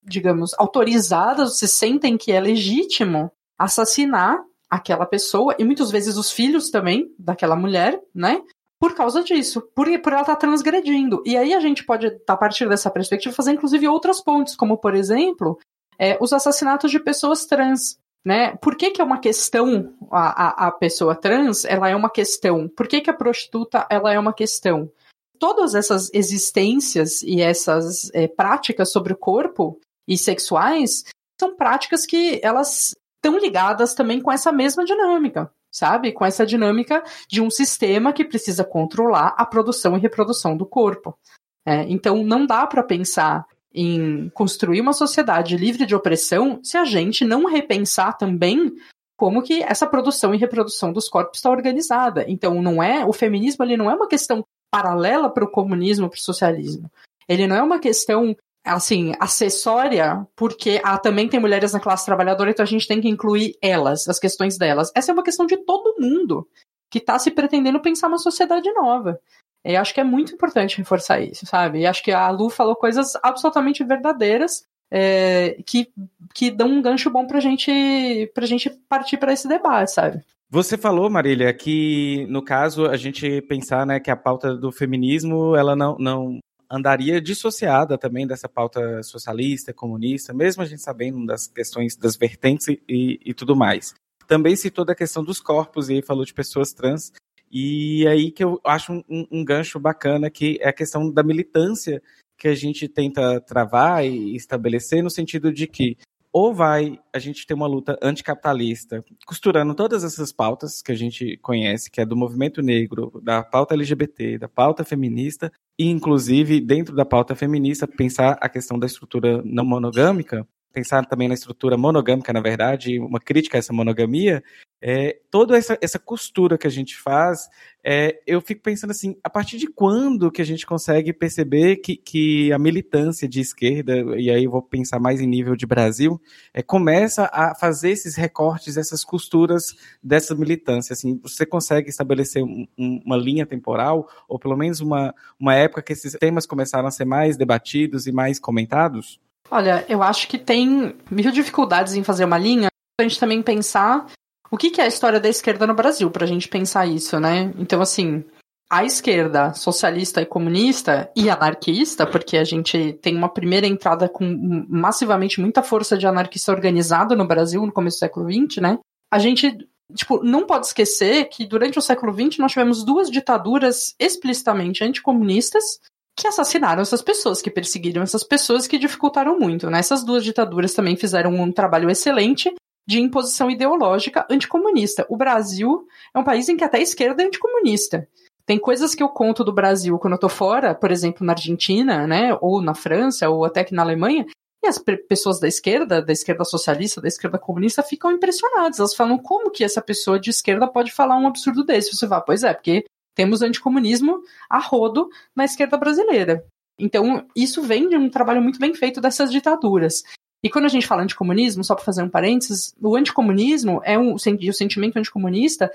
digamos, 0.02 0.54
autorizadas, 0.58 1.58
se 1.58 1.68
sentem 1.68 2.16
que 2.16 2.32
é 2.32 2.40
legítimo 2.40 3.30
assassinar 3.58 4.38
aquela 4.68 5.06
pessoa, 5.06 5.54
e 5.58 5.64
muitas 5.64 5.90
vezes 5.90 6.16
os 6.16 6.30
filhos 6.30 6.70
também 6.70 7.12
daquela 7.18 7.56
mulher, 7.56 8.00
né? 8.14 8.42
Por 8.78 8.94
causa 8.94 9.22
disso, 9.22 9.62
por, 9.74 9.86
por 10.00 10.12
ela 10.12 10.22
estar 10.22 10.34
tá 10.34 10.36
transgredindo. 10.36 11.22
E 11.24 11.36
aí 11.36 11.54
a 11.54 11.60
gente 11.60 11.84
pode, 11.84 12.14
a 12.26 12.36
partir 12.36 12.68
dessa 12.68 12.90
perspectiva, 12.90 13.34
fazer 13.34 13.52
inclusive 13.52 13.88
outras 13.88 14.22
pontes, 14.22 14.54
como, 14.54 14.76
por 14.76 14.94
exemplo, 14.94 15.58
é, 15.98 16.18
os 16.20 16.32
assassinatos 16.32 16.90
de 16.90 17.00
pessoas 17.00 17.46
trans. 17.46 17.98
Né? 18.24 18.56
Por 18.56 18.76
que, 18.76 18.90
que 18.90 19.00
é 19.00 19.04
uma 19.04 19.20
questão 19.20 19.94
a, 20.10 20.64
a, 20.64 20.66
a, 20.66 20.72
pessoa 20.72 21.14
trans? 21.14 21.64
Ela 21.64 21.88
é 21.88 21.96
uma 21.96 22.10
questão. 22.10 22.68
Por 22.68 22.88
que, 22.88 23.00
que 23.00 23.08
a 23.08 23.14
prostituta 23.14 23.86
ela 23.88 24.12
é 24.12 24.18
uma 24.18 24.32
questão? 24.32 24.90
Todas 25.38 25.74
essas 25.74 26.10
existências 26.12 27.22
e 27.22 27.40
essas 27.40 28.10
é, 28.12 28.26
práticas 28.26 28.90
sobre 28.90 29.12
o 29.12 29.16
corpo 29.16 29.78
e 30.08 30.18
sexuais 30.18 31.04
são 31.40 31.54
práticas 31.56 32.04
que 32.04 32.40
elas 32.42 32.94
estão 33.26 33.38
ligadas 33.38 33.94
também 33.94 34.20
com 34.20 34.30
essa 34.30 34.52
mesma 34.52 34.84
dinâmica, 34.84 35.50
sabe? 35.70 36.12
Com 36.12 36.24
essa 36.24 36.46
dinâmica 36.46 37.02
de 37.28 37.40
um 37.40 37.50
sistema 37.50 38.12
que 38.12 38.24
precisa 38.24 38.64
controlar 38.64 39.34
a 39.36 39.44
produção 39.44 39.96
e 39.96 40.00
reprodução 40.00 40.56
do 40.56 40.64
corpo. 40.64 41.18
É, 41.66 41.82
então, 41.88 42.22
não 42.22 42.46
dá 42.46 42.66
para 42.66 42.82
pensar 42.82 43.44
em 43.74 44.30
construir 44.30 44.80
uma 44.80 44.92
sociedade 44.92 45.56
livre 45.56 45.84
de 45.84 45.94
opressão 45.94 46.60
se 46.62 46.78
a 46.78 46.84
gente 46.84 47.24
não 47.24 47.44
repensar 47.44 48.16
também 48.16 48.72
como 49.16 49.42
que 49.42 49.62
essa 49.62 49.86
produção 49.86 50.34
e 50.34 50.38
reprodução 50.38 50.92
dos 50.92 51.08
corpos 51.08 51.38
está 51.38 51.50
organizada. 51.50 52.24
Então, 52.28 52.62
não 52.62 52.82
é 52.82 53.04
o 53.04 53.12
feminismo 53.12 53.64
ele 53.64 53.76
não 53.76 53.90
é 53.90 53.94
uma 53.94 54.08
questão 54.08 54.44
paralela 54.70 55.28
para 55.28 55.44
o 55.44 55.50
comunismo, 55.50 56.08
para 56.08 56.16
o 56.16 56.20
socialismo. 56.20 56.90
Ele 57.28 57.46
não 57.46 57.56
é 57.56 57.62
uma 57.62 57.80
questão 57.80 58.36
assim, 58.66 59.12
acessória, 59.20 60.26
porque 60.34 60.80
também 61.02 61.28
tem 61.28 61.40
mulheres 61.40 61.72
na 61.72 61.80
classe 61.80 62.04
trabalhadora, 62.04 62.50
então 62.50 62.62
a 62.62 62.66
gente 62.66 62.86
tem 62.86 63.00
que 63.00 63.08
incluir 63.08 63.56
elas, 63.62 64.08
as 64.08 64.18
questões 64.18 64.58
delas. 64.58 64.90
Essa 64.94 65.12
é 65.12 65.14
uma 65.14 65.22
questão 65.22 65.46
de 65.46 65.56
todo 65.56 65.96
mundo 65.98 66.46
que 66.90 66.98
está 66.98 67.18
se 67.18 67.30
pretendendo 67.30 67.80
pensar 67.80 68.08
uma 68.08 68.18
sociedade 68.18 68.70
nova. 68.72 69.20
Eu 69.64 69.80
acho 69.80 69.92
que 69.92 70.00
é 70.00 70.04
muito 70.04 70.32
importante 70.32 70.78
reforçar 70.78 71.20
isso, 71.20 71.44
sabe? 71.46 71.80
E 71.80 71.86
acho 71.86 72.02
que 72.02 72.12
a 72.12 72.30
Lu 72.30 72.48
falou 72.48 72.76
coisas 72.76 73.12
absolutamente 73.22 73.82
verdadeiras 73.82 74.64
é, 74.90 75.56
que, 75.66 75.88
que 76.32 76.50
dão 76.50 76.68
um 76.68 76.82
gancho 76.82 77.10
bom 77.10 77.26
pra 77.26 77.40
gente, 77.40 78.30
pra 78.34 78.46
gente 78.46 78.70
partir 78.88 79.16
para 79.16 79.32
esse 79.32 79.48
debate, 79.48 79.90
sabe? 79.92 80.22
Você 80.48 80.78
falou, 80.78 81.10
Marília, 81.10 81.52
que 81.52 82.24
no 82.28 82.42
caso 82.42 82.86
a 82.86 82.96
gente 82.96 83.42
pensar 83.42 83.84
né, 83.84 83.98
que 83.98 84.10
a 84.10 84.16
pauta 84.16 84.56
do 84.56 84.70
feminismo 84.70 85.56
ela 85.56 85.74
não, 85.74 85.96
não 85.98 86.38
andaria 86.70 87.20
dissociada 87.20 87.96
também 87.96 88.26
dessa 88.26 88.48
pauta 88.48 89.02
socialista, 89.02 89.72
comunista, 89.72 90.32
mesmo 90.34 90.62
a 90.62 90.66
gente 90.66 90.82
sabendo 90.82 91.24
das 91.26 91.46
questões 91.46 91.96
das 91.96 92.16
vertentes 92.16 92.66
e, 92.68 93.20
e 93.24 93.34
tudo 93.34 93.56
mais. 93.56 93.94
Também 94.26 94.56
citou 94.56 94.84
da 94.84 94.94
questão 94.94 95.22
dos 95.24 95.40
corpos 95.40 95.88
e 95.88 95.94
aí 95.94 96.02
falou 96.02 96.24
de 96.24 96.34
pessoas 96.34 96.72
trans. 96.72 97.12
E 97.50 98.06
aí 98.08 98.30
que 98.30 98.42
eu 98.42 98.60
acho 98.64 98.92
um, 99.08 99.26
um 99.30 99.44
gancho 99.44 99.78
bacana 99.78 100.28
que 100.28 100.58
é 100.60 100.68
a 100.68 100.72
questão 100.72 101.10
da 101.10 101.22
militância 101.22 102.02
que 102.36 102.48
a 102.48 102.54
gente 102.54 102.88
tenta 102.88 103.40
travar 103.40 104.04
e 104.04 104.34
estabelecer 104.36 105.02
no 105.02 105.10
sentido 105.10 105.52
de 105.52 105.66
que 105.66 105.96
ou 106.36 106.52
vai 106.52 107.00
a 107.14 107.18
gente 107.18 107.46
ter 107.46 107.54
uma 107.54 107.66
luta 107.66 107.98
anticapitalista, 108.02 109.02
costurando 109.24 109.74
todas 109.74 110.04
essas 110.04 110.30
pautas 110.30 110.82
que 110.82 110.92
a 110.92 110.94
gente 110.94 111.38
conhece, 111.38 111.90
que 111.90 111.98
é 111.98 112.04
do 112.04 112.14
movimento 112.14 112.60
negro, 112.60 113.22
da 113.24 113.42
pauta 113.42 113.72
LGBT, 113.72 114.36
da 114.36 114.46
pauta 114.46 114.84
feminista, 114.84 115.50
e 115.78 115.88
inclusive 115.88 116.60
dentro 116.60 116.94
da 116.94 117.06
pauta 117.06 117.34
feminista 117.34 117.88
pensar 117.88 118.36
a 118.38 118.50
questão 118.50 118.78
da 118.78 118.86
estrutura 118.86 119.40
não 119.46 119.64
monogâmica, 119.64 120.46
pensar 120.76 121.06
também 121.06 121.26
na 121.26 121.32
estrutura 121.32 121.78
monogâmica, 121.78 122.34
na 122.34 122.40
verdade, 122.42 122.98
uma 122.98 123.18
crítica 123.18 123.56
a 123.56 123.60
essa 123.60 123.72
monogamia, 123.72 124.44
é, 124.78 125.18
toda 125.30 125.56
essa, 125.56 125.78
essa 125.80 125.98
costura 125.98 126.58
que 126.58 126.66
a 126.66 126.70
gente 126.70 126.98
faz, 126.98 127.48
é, 127.82 128.20
eu 128.26 128.42
fico 128.42 128.60
pensando 128.60 128.90
assim, 128.90 129.16
a 129.24 129.30
partir 129.30 129.56
de 129.56 129.68
quando 129.68 130.30
que 130.30 130.42
a 130.42 130.44
gente 130.44 130.66
consegue 130.66 131.14
perceber 131.14 131.76
que, 131.76 131.96
que 131.96 132.52
a 132.52 132.58
militância 132.58 133.26
de 133.26 133.40
esquerda, 133.40 133.96
e 134.18 134.30
aí 134.30 134.44
eu 134.44 134.50
vou 134.50 134.60
pensar 134.60 135.00
mais 135.00 135.18
em 135.18 135.26
nível 135.26 135.56
de 135.56 135.64
Brasil, 135.64 136.20
é, 136.52 136.62
começa 136.62 137.30
a 137.32 137.54
fazer 137.54 137.88
esses 137.88 138.14
recortes, 138.14 138.76
essas 138.76 139.02
costuras 139.02 139.74
dessa 140.02 140.34
militância, 140.34 140.92
assim, 140.92 141.18
você 141.22 141.46
consegue 141.46 141.88
estabelecer 141.88 142.44
um, 142.44 142.66
um, 142.76 143.00
uma 143.02 143.16
linha 143.16 143.46
temporal, 143.46 144.06
ou 144.28 144.38
pelo 144.38 144.58
menos 144.58 144.80
uma, 144.80 145.14
uma 145.40 145.54
época 145.54 145.80
que 145.80 145.94
esses 145.94 146.12
temas 146.20 146.44
começaram 146.44 146.86
a 146.86 146.90
ser 146.90 147.06
mais 147.06 147.38
debatidos 147.38 148.06
e 148.06 148.12
mais 148.12 148.38
comentados? 148.38 149.18
Olha, 149.50 149.84
eu 149.88 150.02
acho 150.02 150.28
que 150.28 150.38
tem 150.38 150.94
mil 151.10 151.30
dificuldades 151.30 151.94
em 151.94 152.04
fazer 152.04 152.24
uma 152.24 152.38
linha. 152.38 152.68
A 153.00 153.02
gente 153.02 153.20
também 153.20 153.42
pensar 153.42 154.06
o 154.50 154.56
que, 154.56 154.70
que 154.70 154.80
é 154.80 154.84
a 154.84 154.88
história 154.88 155.20
da 155.20 155.28
esquerda 155.28 155.66
no 155.66 155.74
Brasil, 155.74 156.10
para 156.10 156.24
a 156.24 156.28
gente 156.28 156.48
pensar 156.48 156.86
isso, 156.86 157.18
né? 157.20 157.52
Então, 157.58 157.80
assim, 157.80 158.24
a 158.70 158.84
esquerda 158.84 159.54
socialista 159.54 160.20
e 160.20 160.26
comunista 160.26 161.10
e 161.14 161.30
anarquista, 161.30 162.06
porque 162.06 162.36
a 162.36 162.44
gente 162.44 162.94
tem 162.94 163.16
uma 163.16 163.28
primeira 163.28 163.66
entrada 163.66 164.08
com 164.08 164.24
massivamente 164.68 165.40
muita 165.40 165.62
força 165.62 165.96
de 165.96 166.06
anarquista 166.06 166.52
organizado 166.52 167.16
no 167.16 167.26
Brasil 167.26 167.64
no 167.64 167.72
começo 167.72 167.96
do 167.96 168.00
século 168.00 168.30
XX, 168.30 168.62
né? 168.62 168.78
A 169.12 169.18
gente, 169.18 169.56
tipo, 169.94 170.22
não 170.22 170.46
pode 170.46 170.66
esquecer 170.66 171.26
que 171.26 171.46
durante 171.46 171.78
o 171.78 171.82
século 171.82 172.12
XX 172.12 172.38
nós 172.38 172.52
tivemos 172.52 172.84
duas 172.84 173.08
ditaduras 173.08 173.94
explicitamente 174.00 174.82
anticomunistas 174.82 175.80
que 176.16 176.26
assassinaram 176.26 176.80
essas 176.80 177.02
pessoas, 177.02 177.42
que 177.42 177.50
perseguiram 177.50 178.02
essas 178.02 178.24
pessoas, 178.24 178.66
que 178.66 178.78
dificultaram 178.78 179.38
muito. 179.38 179.68
Né? 179.68 179.78
Essas 179.78 180.02
duas 180.02 180.24
ditaduras 180.24 180.72
também 180.72 180.96
fizeram 180.96 181.30
um 181.30 181.52
trabalho 181.52 181.90
excelente 181.90 182.54
de 182.88 183.00
imposição 183.00 183.50
ideológica 183.50 184.26
anticomunista. 184.30 185.04
O 185.10 185.16
Brasil 185.16 185.86
é 186.14 186.18
um 186.18 186.24
país 186.24 186.48
em 186.48 186.56
que 186.56 186.64
até 186.64 186.78
a 186.78 186.82
esquerda 186.82 187.22
é 187.22 187.26
anticomunista. 187.26 188.08
Tem 188.46 188.58
coisas 188.58 188.94
que 188.94 189.02
eu 189.02 189.08
conto 189.08 189.42
do 189.42 189.52
Brasil 189.52 189.98
quando 189.98 190.12
eu 190.14 190.20
tô 190.20 190.28
fora, 190.28 190.74
por 190.74 190.92
exemplo, 190.92 191.26
na 191.26 191.32
Argentina, 191.32 192.06
né, 192.06 192.38
ou 192.40 192.62
na 192.62 192.74
França, 192.74 193.28
ou 193.28 193.44
até 193.44 193.60
aqui 193.60 193.74
na 193.74 193.82
Alemanha, 193.82 194.24
e 194.64 194.68
as 194.68 194.78
pessoas 195.08 195.40
da 195.40 195.48
esquerda, 195.48 196.00
da 196.00 196.12
esquerda 196.12 196.44
socialista, 196.44 197.00
da 197.00 197.08
esquerda 197.08 197.38
comunista, 197.38 197.82
ficam 197.82 198.12
impressionadas. 198.12 198.78
Elas 198.78 198.94
falam 198.94 199.18
como 199.18 199.50
que 199.50 199.64
essa 199.64 199.82
pessoa 199.82 200.18
de 200.18 200.30
esquerda 200.30 200.66
pode 200.68 200.92
falar 200.92 201.18
um 201.18 201.26
absurdo 201.26 201.64
desse. 201.64 201.94
Você 201.94 202.06
fala, 202.06 202.20
pois 202.20 202.44
é, 202.44 202.54
porque 202.54 202.84
temos 203.16 203.42
anticomunismo 203.42 204.22
a 204.48 204.58
rodo 204.58 205.08
na 205.34 205.44
esquerda 205.44 205.76
brasileira. 205.76 206.44
Então, 206.78 207.26
isso 207.34 207.62
vem 207.62 207.88
de 207.88 207.96
um 207.96 208.10
trabalho 208.10 208.42
muito 208.42 208.60
bem 208.60 208.74
feito 208.74 209.00
dessas 209.00 209.32
ditaduras. 209.32 210.02
E 210.44 210.50
quando 210.50 210.66
a 210.66 210.68
gente 210.68 210.86
fala 210.86 211.02
anticomunismo, 211.02 211.64
só 211.64 211.74
para 211.74 211.84
fazer 211.84 212.02
um 212.02 212.10
parênteses, 212.10 212.74
o 212.80 212.94
anticomunismo 212.94 213.80
é 213.82 213.98
um, 213.98 214.14
o 214.14 214.18
sentimento 214.18 214.98
anticomunista, 214.98 215.72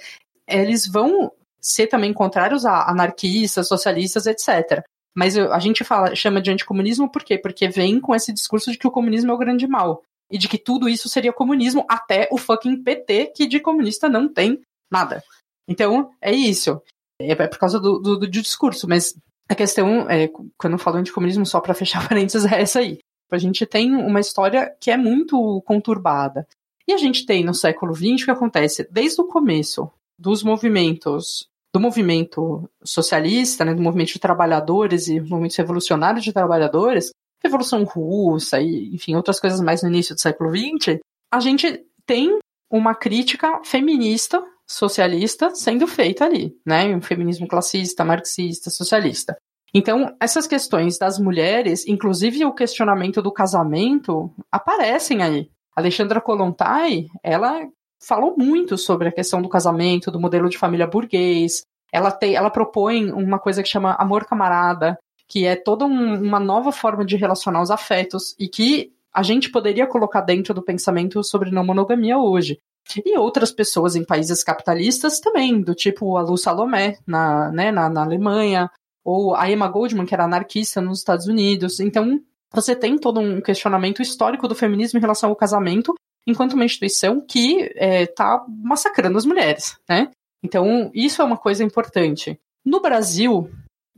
eles 0.47 0.87
vão 0.87 1.31
ser 1.59 1.87
também 1.87 2.13
contrários 2.13 2.65
a 2.65 2.89
anarquistas, 2.89 3.67
socialistas, 3.67 4.27
etc. 4.27 4.83
Mas 5.15 5.37
a 5.37 5.59
gente 5.59 5.83
fala, 5.83 6.15
chama 6.15 6.41
de 6.41 6.51
anticomunismo 6.51 7.11
por 7.11 7.23
quê? 7.23 7.37
Porque 7.37 7.67
vem 7.67 7.99
com 7.99 8.15
esse 8.15 8.31
discurso 8.31 8.71
de 8.71 8.77
que 8.77 8.87
o 8.87 8.91
comunismo 8.91 9.31
é 9.31 9.33
o 9.33 9.37
grande 9.37 9.67
mal. 9.67 10.03
E 10.29 10.37
de 10.37 10.47
que 10.47 10.57
tudo 10.57 10.87
isso 10.87 11.09
seria 11.09 11.33
comunismo, 11.33 11.85
até 11.89 12.29
o 12.31 12.37
fucking 12.37 12.83
PT, 12.83 13.33
que 13.35 13.47
de 13.47 13.59
comunista 13.59 14.07
não 14.07 14.29
tem 14.29 14.61
nada. 14.89 15.23
Então, 15.67 16.11
é 16.21 16.31
isso. 16.31 16.81
É, 17.29 17.31
é 17.31 17.47
por 17.47 17.59
causa 17.59 17.79
do, 17.79 17.99
do, 17.99 18.19
do 18.19 18.27
discurso, 18.27 18.87
mas 18.87 19.15
a 19.49 19.55
questão, 19.55 20.09
é, 20.09 20.29
quando 20.57 20.73
eu 20.73 20.79
falo 20.79 20.97
anticomunismo, 20.97 21.45
só 21.45 21.59
para 21.59 21.73
fechar 21.75 22.07
parênteses, 22.07 22.51
é 22.51 22.61
essa 22.61 22.79
aí. 22.79 22.99
A 23.31 23.37
gente 23.37 23.65
tem 23.65 23.95
uma 23.95 24.19
história 24.19 24.75
que 24.79 24.91
é 24.91 24.97
muito 24.97 25.61
conturbada. 25.65 26.45
E 26.87 26.93
a 26.93 26.97
gente 26.97 27.25
tem 27.25 27.43
no 27.43 27.53
século 27.53 27.93
XX 27.93 28.21
o 28.21 28.25
que 28.25 28.31
acontece 28.31 28.87
desde 28.91 29.21
o 29.21 29.27
começo 29.27 29.89
dos 30.19 30.43
movimentos, 30.43 31.47
do 31.73 31.79
movimento 31.79 32.69
socialista, 32.83 33.63
né, 33.63 33.73
do 33.73 33.81
movimento 33.81 34.13
de 34.13 34.19
trabalhadores 34.19 35.07
e 35.07 35.21
movimento 35.21 35.57
revolucionário 35.57 36.21
de 36.21 36.33
trabalhadores, 36.33 37.11
Revolução 37.43 37.83
Russa 37.83 38.61
e, 38.61 38.93
enfim, 38.93 39.15
outras 39.15 39.39
coisas 39.39 39.59
mais 39.61 39.81
no 39.81 39.89
início 39.89 40.13
do 40.13 40.21
século 40.21 40.51
XX, 40.51 40.99
a 41.31 41.39
gente 41.39 41.83
tem 42.05 42.37
uma 42.69 42.93
crítica 42.93 43.61
feminista 43.63 44.43
socialista 44.71 45.53
sendo 45.53 45.85
feita 45.85 46.25
ali, 46.25 46.55
né? 46.65 46.95
Um 46.95 47.01
feminismo 47.01 47.47
classista, 47.47 48.05
marxista, 48.05 48.69
socialista. 48.69 49.37
Então, 49.73 50.15
essas 50.19 50.47
questões 50.47 50.97
das 50.97 51.19
mulheres, 51.19 51.87
inclusive 51.87 52.43
o 52.45 52.53
questionamento 52.53 53.21
do 53.21 53.31
casamento, 53.31 54.33
aparecem 54.51 55.21
aí. 55.21 55.49
Alexandra 55.75 56.19
Kolontai, 56.19 57.05
ela 57.23 57.67
falou 58.01 58.35
muito 58.37 58.77
sobre 58.77 59.07
a 59.07 59.11
questão 59.11 59.41
do 59.41 59.49
casamento, 59.49 60.11
do 60.11 60.19
modelo 60.19 60.49
de 60.49 60.57
família 60.57 60.87
burguês. 60.87 61.63
Ela, 61.91 62.11
tem, 62.11 62.35
ela 62.35 62.49
propõe 62.49 63.11
uma 63.11 63.39
coisa 63.39 63.61
que 63.61 63.69
chama 63.69 63.95
amor 63.95 64.25
camarada, 64.25 64.97
que 65.27 65.45
é 65.45 65.55
toda 65.55 65.85
um, 65.85 66.21
uma 66.21 66.39
nova 66.39 66.71
forma 66.71 67.05
de 67.05 67.15
relacionar 67.15 67.61
os 67.61 67.71
afetos 67.71 68.35
e 68.39 68.47
que 68.47 68.91
a 69.13 69.23
gente 69.23 69.49
poderia 69.49 69.87
colocar 69.87 70.21
dentro 70.21 70.53
do 70.53 70.61
pensamento 70.61 71.23
sobre 71.23 71.51
não 71.51 71.65
monogamia 71.65 72.17
hoje. 72.17 72.57
E 73.05 73.17
outras 73.17 73.51
pessoas 73.51 73.95
em 73.95 74.03
países 74.03 74.43
capitalistas 74.43 75.19
também, 75.19 75.61
do 75.61 75.73
tipo 75.73 76.17
a 76.17 76.21
Lu 76.21 76.37
Salomé 76.37 76.97
na, 77.05 77.51
né, 77.51 77.71
na, 77.71 77.89
na 77.89 78.03
Alemanha, 78.03 78.69
ou 79.03 79.35
a 79.35 79.49
Emma 79.49 79.67
Goldman, 79.67 80.05
que 80.05 80.13
era 80.13 80.25
anarquista 80.25 80.81
nos 80.81 80.99
Estados 80.99 81.27
Unidos. 81.27 81.79
Então, 81.79 82.21
você 82.51 82.75
tem 82.75 82.97
todo 82.97 83.19
um 83.19 83.41
questionamento 83.41 84.01
histórico 84.01 84.47
do 84.47 84.55
feminismo 84.55 84.97
em 84.97 85.01
relação 85.01 85.29
ao 85.29 85.35
casamento, 85.35 85.93
enquanto 86.27 86.53
uma 86.53 86.65
instituição 86.65 87.21
que 87.21 87.61
está 87.61 87.83
é, 87.85 88.05
tá 88.05 88.45
massacrando 88.47 89.17
as 89.17 89.25
mulheres, 89.25 89.77
né? 89.87 90.11
Então, 90.43 90.91
isso 90.93 91.21
é 91.21 91.25
uma 91.25 91.37
coisa 91.37 91.63
importante. 91.63 92.39
No 92.65 92.81
Brasil, 92.81 93.49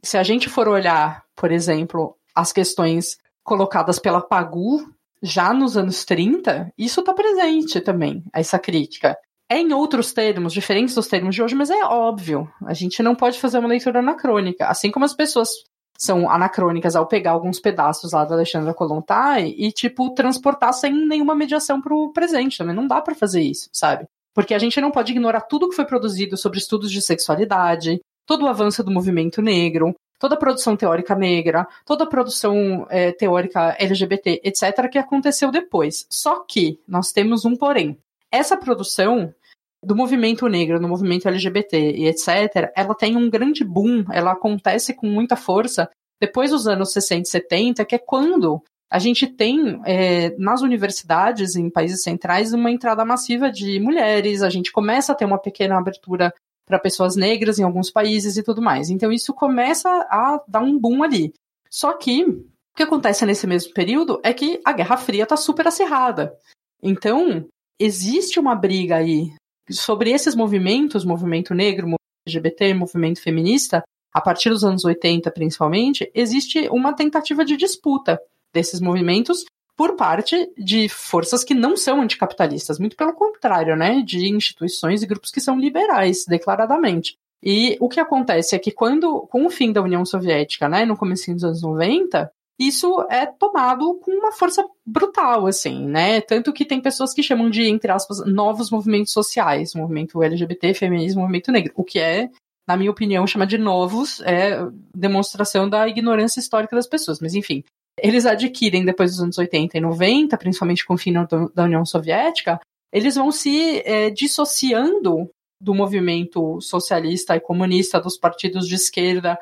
se 0.02 0.18
a 0.18 0.24
gente 0.24 0.50
for 0.50 0.68
olhar, 0.68 1.24
por 1.36 1.52
exemplo, 1.52 2.16
as 2.36 2.52
questões 2.52 3.18
colocadas 3.44 4.00
pela 4.00 4.22
Pagu 4.22 4.88
já 5.24 5.54
nos 5.54 5.78
anos 5.78 6.04
30, 6.04 6.74
isso 6.78 7.00
está 7.00 7.14
presente 7.14 7.80
também, 7.80 8.22
essa 8.34 8.60
crítica. 8.60 9.18
É 9.50 9.58
em 9.58 9.72
outros 9.72 10.12
termos, 10.12 10.52
diferentes 10.52 10.96
dos 10.96 11.08
termos 11.08 11.34
de 11.34 11.42
hoje, 11.42 11.56
mas 11.56 11.70
é 11.70 11.84
óbvio. 11.86 12.50
A 12.66 12.74
gente 12.74 13.02
não 13.02 13.16
pode 13.16 13.40
fazer 13.40 13.60
uma 13.60 13.70
leitura 13.70 14.00
anacrônica. 14.00 14.66
Assim 14.68 14.92
como 14.92 15.06
as 15.06 15.14
pessoas 15.14 15.50
são 15.98 16.30
anacrônicas 16.30 16.96
ao 16.96 17.08
pegar 17.08 17.32
alguns 17.32 17.60
pedaços 17.60 18.12
lá 18.12 18.26
da 18.26 18.36
Alexandra 18.36 18.74
Kolontai 18.74 19.54
e, 19.58 19.72
tipo, 19.72 20.14
transportar 20.14 20.74
sem 20.74 20.92
nenhuma 20.92 21.36
mediação 21.36 21.80
para 21.82 21.96
o 21.96 22.12
presente 22.12 22.58
também. 22.58 22.76
Não 22.76 22.88
dá 22.88 23.00
para 23.02 23.16
fazer 23.16 23.42
isso, 23.42 23.70
sabe? 23.72 24.06
Porque 24.34 24.54
a 24.54 24.60
gente 24.60 24.82
não 24.82 24.92
pode 24.92 25.12
ignorar 25.12 25.42
tudo 25.42 25.70
que 25.70 25.76
foi 25.76 25.86
produzido 25.86 26.36
sobre 26.36 26.58
estudos 26.58 26.92
de 26.92 27.02
sexualidade, 27.02 28.02
todo 28.26 28.44
o 28.44 28.48
avanço 28.48 28.84
do 28.84 28.92
movimento 28.92 29.42
negro, 29.42 29.94
toda 30.24 30.36
a 30.36 30.40
produção 30.40 30.78
teórica 30.78 31.14
negra, 31.14 31.68
toda 31.86 32.06
a 32.06 32.08
produção 32.08 32.88
é, 32.90 33.12
teórica 33.12 33.76
LGBT, 33.78 34.40
etc., 34.42 34.90
que 34.90 34.98
aconteceu 34.98 35.52
depois. 35.52 36.08
Só 36.10 36.46
que 36.48 36.80
nós 36.88 37.12
temos 37.12 37.44
um 37.44 37.58
porém. 37.58 37.98
Essa 38.32 38.56
produção 38.56 39.36
do 39.84 39.94
movimento 39.94 40.48
negro, 40.48 40.80
do 40.80 40.88
movimento 40.88 41.28
LGBT 41.28 41.78
e 41.78 42.08
etc., 42.08 42.72
ela 42.74 42.96
tem 42.96 43.18
um 43.18 43.30
grande 43.30 43.66
boom, 43.66 44.06
ela 44.14 44.32
acontece 44.32 44.94
com 44.94 45.08
muita 45.08 45.36
força 45.36 45.90
depois 46.22 46.52
dos 46.52 46.70
anos 46.70 46.94
60 46.94 47.28
e 47.28 47.30
70, 47.30 47.84
que 47.84 47.96
é 47.96 48.00
quando 48.00 48.64
a 48.90 49.00
gente 49.00 49.28
tem 49.28 49.82
é, 49.86 50.34
nas 50.38 50.62
universidades 50.62 51.58
em 51.58 51.70
países 51.70 52.02
centrais 52.02 52.54
uma 52.54 52.72
entrada 52.72 53.04
massiva 53.04 53.52
de 53.52 53.78
mulheres, 53.78 54.42
a 54.42 54.50
gente 54.50 54.72
começa 54.72 55.12
a 55.12 55.16
ter 55.16 55.26
uma 55.26 55.38
pequena 55.38 55.78
abertura 55.78 56.34
para 56.66 56.80
pessoas 56.80 57.16
negras 57.16 57.60
em 57.60 57.64
alguns 57.64 57.90
países 57.92 58.38
e 58.38 58.44
tudo 58.44 58.62
mais. 58.62 58.90
Então 58.90 59.12
isso 59.12 59.34
começa 59.34 59.90
a 59.90 60.42
dar 60.48 60.62
um 60.62 60.78
boom 60.78 61.04
ali. 61.04 61.34
Só 61.70 61.94
que 61.94 62.24
o 62.24 62.46
que 62.76 62.84
acontece 62.84 63.26
nesse 63.26 63.46
mesmo 63.46 63.74
período 63.74 64.20
é 64.24 64.34
que 64.34 64.62
a 64.66 64.72
Guerra 64.74 64.98
Fria 64.98 65.24
está 65.24 65.38
super 65.38 65.68
acirrada. 65.68 66.36
Então 66.82 67.46
existe 67.80 68.40
uma 68.40 68.56
briga 68.56 68.98
aí 68.98 69.32
sobre 69.70 70.12
esses 70.12 70.36
movimentos, 70.36 71.06
movimento 71.06 71.54
negro, 71.54 71.88
movimento 71.88 72.00
LGBT, 72.28 72.74
movimento 72.74 73.22
feminista, 73.22 73.84
a 74.14 74.22
partir 74.22 74.50
dos 74.50 74.64
anos 74.64 74.86
80 74.86 75.30
principalmente, 75.32 76.10
existe 76.14 76.68
uma 76.70 76.94
tentativa 76.94 77.44
de 77.44 77.58
disputa 77.58 78.20
desses 78.54 78.80
movimentos 78.80 79.44
por 79.76 79.96
parte 79.96 80.52
de 80.58 80.88
forças 80.88 81.44
que 81.44 81.54
não 81.54 81.76
são 81.76 82.02
anticapitalistas, 82.02 82.80
muito 82.80 82.96
pelo 82.96 83.14
contrário, 83.14 83.76
né, 83.76 84.02
de 84.02 84.30
instituições 84.30 85.02
e 85.02 85.08
grupos 85.08 85.32
que 85.32 85.42
são 85.42 85.60
liberais, 85.60 86.26
declaradamente. 86.28 87.18
E 87.42 87.76
o 87.80 87.90
que 87.90 88.00
acontece 88.00 88.56
é 88.56 88.60
que 88.60 88.72
quando, 88.72 89.22
com 89.28 89.46
o 89.46 89.50
fim 89.50 89.72
da 89.72 89.82
União 89.82 90.06
Soviética, 90.06 90.70
né, 90.70 90.86
no 90.86 90.96
começo 90.96 91.34
dos 91.34 91.44
anos 91.44 91.62
90, 91.62 92.32
isso 92.58 93.06
é 93.10 93.26
tomado 93.26 93.96
com 93.96 94.12
uma 94.12 94.32
força 94.32 94.64
brutal, 94.86 95.48
assim, 95.48 95.86
né? 95.88 96.22
Tanto 96.22 96.54
que 96.54 96.64
tem 96.64 96.80
pessoas 96.80 97.14
que 97.14 97.24
chamam 97.24 97.50
de, 97.50 97.64
entre 97.64 97.92
aspas, 97.92 98.24
novos 98.26 98.70
movimentos 98.70 99.12
sociais, 99.12 99.74
movimento 99.74 100.22
LGBT, 100.22 100.74
feminismo, 100.74 101.22
movimento 101.22 101.52
negro, 101.52 101.74
o 101.76 101.84
que 101.84 102.00
é, 102.00 102.30
na 102.68 102.78
minha 102.78 102.92
opinião, 102.92 103.28
chamar 103.28 103.46
de 103.46 103.58
novos 103.58 104.22
é 104.22 104.60
demonstração 104.96 105.68
da 105.68 105.88
ignorância 105.88 106.40
histórica 106.40 106.76
das 106.76 106.88
pessoas, 106.88 107.20
mas 107.20 107.34
enfim. 107.34 107.64
Eles 108.00 108.26
adquirem, 108.26 108.84
depois 108.84 109.12
dos 109.12 109.22
anos 109.22 109.38
80 109.38 109.78
e 109.78 109.82
90, 109.82 110.38
principalmente 110.38 110.86
com 110.86 110.96
o 110.96 110.98
fim 110.98 111.14
da 111.54 111.64
União 111.64 111.86
Soviética, 111.86 112.60
eles 112.92 113.16
vão 113.16 113.32
se 113.32 113.82
é, 113.86 114.10
dissociando 114.10 115.30
do 115.60 115.74
movimento 115.74 116.60
socialista 116.60 117.36
e 117.36 117.40
comunista, 117.40 118.00
dos 118.00 118.18
partidos 118.18 118.68
de 118.68 118.76
esquerda 118.76 119.40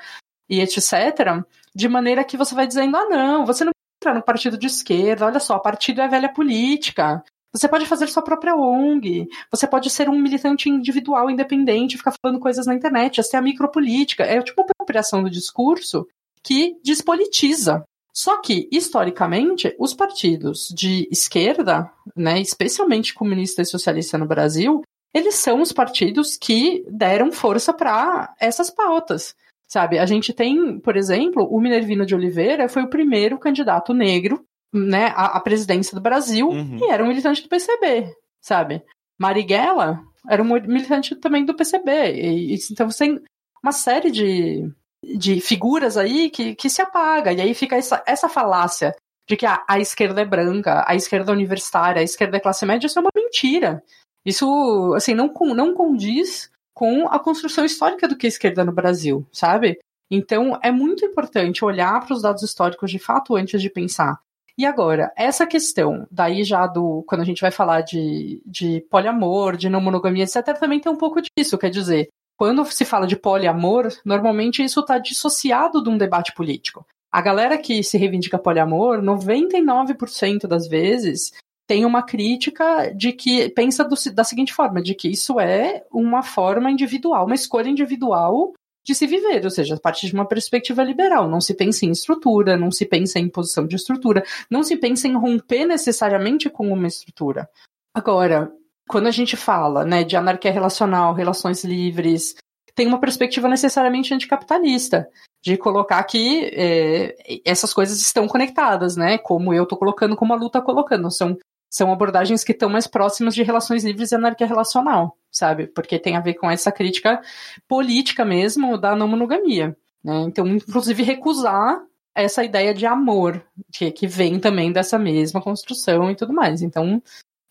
e 0.49 0.62
etc., 0.62 1.43
de 1.74 1.88
maneira 1.88 2.24
que 2.24 2.38
você 2.38 2.54
vai 2.54 2.68
dizendo: 2.68 2.95
ah, 2.97 3.08
não, 3.10 3.45
você 3.45 3.64
não 3.64 3.72
entrar 4.02 4.14
no 4.14 4.24
partido 4.24 4.58
de 4.58 4.68
esquerda, 4.68 5.26
olha 5.26 5.39
só, 5.39 5.58
partido 5.60 6.02
é 6.02 6.08
velha 6.08 6.32
política. 6.32 7.24
Você 7.54 7.68
pode 7.68 7.86
fazer 7.86 8.08
sua 8.08 8.24
própria 8.24 8.56
ONG, 8.56 9.28
você 9.49 9.68
pode 9.68 9.89
ser 9.89 10.08
um 10.10 10.18
militante 10.18 10.70
individual, 10.70 11.30
independente, 11.30 11.97
ficar 11.97 12.16
falando 12.22 12.39
coisas 12.39 12.66
na 12.66 12.74
internet, 12.74 13.20
essa 13.20 13.36
é 13.36 13.39
a 13.39 13.41
micropolítica. 13.41 14.24
É 14.24 14.41
tipo 14.41 14.62
uma 14.62 14.68
apropriação 14.72 15.22
do 15.22 15.30
discurso 15.30 16.08
que 16.43 16.78
despolitiza. 16.84 17.84
Só 18.14 18.41
que, 18.41 18.68
historicamente, 18.72 19.74
os 19.80 19.93
partidos 19.93 20.68
de 20.76 21.07
esquerda, 21.12 21.89
né, 22.16 22.39
especialmente 22.41 23.14
comunista 23.14 23.62
e 23.62 23.66
socialista 23.66 24.18
no 24.18 24.28
Brasil, 24.28 24.82
eles 25.14 25.36
são 25.36 25.62
os 25.62 25.72
partidos 25.72 26.38
que 26.38 26.86
deram 26.89 27.32
força 27.32 27.74
para 27.74 28.34
essas 28.39 28.70
pautas. 28.70 29.36
Sabe, 29.68 29.97
a 29.97 30.05
gente 30.05 30.34
tem, 30.34 30.80
por 30.80 30.97
exemplo, 30.97 31.47
o 31.49 31.62
Minervino 31.62 32.05
de 32.05 32.14
Oliveira 32.14 32.68
foi 32.68 32.84
o 32.84 32.89
primeiro 32.89 33.39
candidato 33.39 33.93
negro, 33.93 34.45
né, 34.74 35.14
à, 35.16 35.39
presidência 35.39 35.95
do 35.95 36.01
Brasil 36.01 36.49
uhum. 36.49 36.78
e 36.82 36.89
era 36.89 37.03
um 37.03 37.07
militante 37.07 37.41
do 37.41 37.47
PCB, 37.47 38.14
sabe? 38.41 38.84
Marighella 39.18 40.01
era 40.30 40.43
um 40.43 40.45
militante 40.45 41.16
também 41.16 41.45
do 41.45 41.53
PCB. 41.53 41.91
E, 42.14 42.55
então 42.72 42.89
você 42.89 43.05
tem 43.05 43.22
uma 43.64 43.72
série 43.72 44.12
de, 44.12 44.70
de 45.04 45.41
figuras 45.41 45.97
aí 45.97 46.30
que, 46.30 46.56
que 46.56 46.70
se 46.70 46.82
apaga. 46.82 47.34
E 47.34 47.41
aí 47.41 47.54
fica 47.54 47.76
essa, 47.76 48.04
essa 48.06 48.30
falácia 48.30 48.95
de 49.28 49.36
que 49.36 49.45
a, 49.45 49.64
a 49.68 49.80
esquerda 49.80 50.22
é 50.22 50.26
branca, 50.26 50.84
a 50.88 50.95
esquerda 50.95 51.32
é 51.32 51.36
universitária, 51.36 52.02
a 52.02 52.04
esquerda 52.04 52.38
é 52.38 52.39
classe 52.39 52.66
média, 52.66 52.88
isso 52.88 52.99
é 52.99 53.02
uma 53.02 53.12
mentira. 53.16 53.84
Isso, 54.26 54.93
assim, 54.95 55.14
não, 55.14 55.34
não 55.56 55.74
condiz 55.74 56.52
com 56.74 57.08
a 57.08 57.20
construção 57.20 57.66
histórica 57.66 58.08
do 58.08 58.16
que 58.16 58.28
é 58.28 58.30
esquerda 58.30 58.64
no 58.64 58.72
Brasil, 58.72 59.26
sabe? 59.32 59.80
Então, 60.10 60.60
é 60.62 60.72
muito 60.72 61.06
importante 61.06 61.64
olhar 61.64 62.06
para 62.06 62.14
os 62.14 62.22
dados 62.22 62.43
históricos 62.43 62.91
de 62.91 62.99
fato 62.99 63.36
antes 63.36 63.62
de 63.62 63.70
pensar. 63.70 64.20
E 64.58 64.66
agora, 64.66 65.12
essa 65.16 65.47
questão, 65.47 66.06
daí 66.12 66.43
já 66.43 66.68
do. 66.68 67.04
Quando 67.08 67.22
a 67.22 67.24
gente 67.24 67.41
vai 67.41 67.52
falar 67.52 67.82
de, 67.82 68.41
de 68.45 68.82
poliamor, 68.89 69.56
de 69.56 69.70
não 69.70 69.80
monogamia, 69.80 70.26
etc., 70.26 70.58
também 70.60 70.80
tem 70.80 70.91
um 70.91 70.97
pouco 70.97 71.22
disso. 71.22 71.58
Quer 71.58 71.70
dizer, 71.70 72.10
quando 72.42 72.66
se 72.66 72.84
fala 72.84 73.06
de 73.06 73.16
poliamor, 73.16 73.88
normalmente 74.04 74.64
isso 74.64 74.80
está 74.80 74.98
dissociado 74.98 75.84
de 75.84 75.92
um 75.92 75.96
debate 75.96 76.34
político. 76.34 76.84
A 77.12 77.22
galera 77.22 77.56
que 77.56 77.84
se 77.84 78.00
reivindica 78.00 78.39
poliamor, 78.39 79.00
99% 79.00 80.48
das 80.48 80.68
vezes, 80.68 81.34
tem 81.68 81.86
uma 81.86 82.02
crítica 82.02 82.92
de 82.96 83.14
que 83.14 83.48
pensa 83.50 83.84
do, 83.84 83.94
da 84.12 84.24
seguinte 84.24 84.56
forma, 84.56 84.82
de 84.82 84.96
que 84.96 85.08
isso 85.08 85.39
é 85.39 85.84
uma 85.92 86.24
forma 86.24 86.72
individual, 86.72 87.28
uma 87.28 87.36
escolha 87.36 87.70
individual 87.70 88.54
de 88.84 88.96
se 88.96 89.06
viver, 89.06 89.44
ou 89.44 89.52
seja, 89.52 89.76
a 89.76 89.80
partir 89.80 90.08
de 90.08 90.16
uma 90.16 90.28
perspectiva 90.28 90.82
liberal. 90.82 91.30
Não 91.30 91.39
se 91.39 91.54
pensa 91.54 91.86
em 91.86 91.92
estrutura, 91.92 92.58
não 92.58 92.72
se 92.72 92.88
pensa 92.88 93.20
em 93.20 93.26
imposição 93.26 93.68
de 93.68 93.76
estrutura, 93.76 94.24
não 94.50 94.64
se 94.64 94.76
pensa 94.78 95.08
em 95.08 95.14
romper 95.14 95.68
necessariamente 95.68 96.50
com 96.50 96.74
uma 96.74 96.88
estrutura. 96.88 97.48
Agora, 97.94 98.52
quando 98.92 99.08
a 99.08 99.12
gente 99.12 99.38
fala 99.38 99.86
né, 99.86 100.04
de 100.04 100.16
anarquia 100.18 100.52
relacional, 100.52 101.14
relações 101.14 101.64
livres, 101.64 102.36
tem 102.76 102.86
uma 102.86 103.00
perspectiva 103.00 103.48
necessariamente 103.48 104.14
anticapitalista, 104.14 105.08
de 105.42 105.58
colocar 105.58 106.04
que 106.04 106.52
é, 106.54 107.42
essas 107.46 107.74
coisas 107.74 108.00
estão 108.00 108.28
conectadas, 108.28 108.96
né? 108.96 109.18
Como 109.18 109.54
eu 109.54 109.64
estou 109.64 109.78
colocando, 109.78 110.16
como 110.16 110.34
a 110.34 110.36
luta 110.36 110.60
está 110.60 110.62
colocando. 110.62 111.10
São 111.10 111.38
são 111.74 111.89
abordagens 111.89 112.44
que 112.44 112.52
estão 112.52 112.70
mais 112.70 112.86
próximas 112.86 113.34
de 113.34 113.44
relações 113.44 113.86
livres 113.86 114.12
e 114.12 114.16
anarquia 114.16 114.46
relacional, 114.46 115.18
sabe? 115.32 115.68
Porque 115.68 115.98
tem 115.98 116.18
a 116.18 116.20
ver 116.20 116.34
com 116.34 116.52
essa 116.52 116.70
crítica 116.70 117.22
política 117.66 118.26
mesmo 118.26 118.78
da 118.78 118.94
não 118.94 119.08
monogamia. 119.08 119.76
Né? 120.04 120.20
Então, 120.28 120.46
inclusive, 120.46 121.02
recusar 121.02 121.82
essa 122.14 122.44
ideia 122.44 122.74
de 122.74 122.86
amor, 122.86 123.42
que, 123.72 123.89
que 123.89 124.06
vem 124.06 124.38
também 124.38 124.70
dessa 124.70 125.00
mesma 125.00 125.42
construção 125.42 126.12
e 126.12 126.16
tudo 126.16 126.34
mais. 126.34 126.62
Então, 126.62 127.02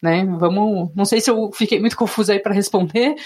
né, 0.02 0.24
vamos. 0.24 0.90
Não 0.94 1.04
sei 1.04 1.20
se 1.20 1.30
eu 1.30 1.50
fiquei 1.52 1.80
muito 1.80 1.96
confusa 1.96 2.32
aí 2.32 2.38
para 2.38 2.54
responder, 2.54 3.16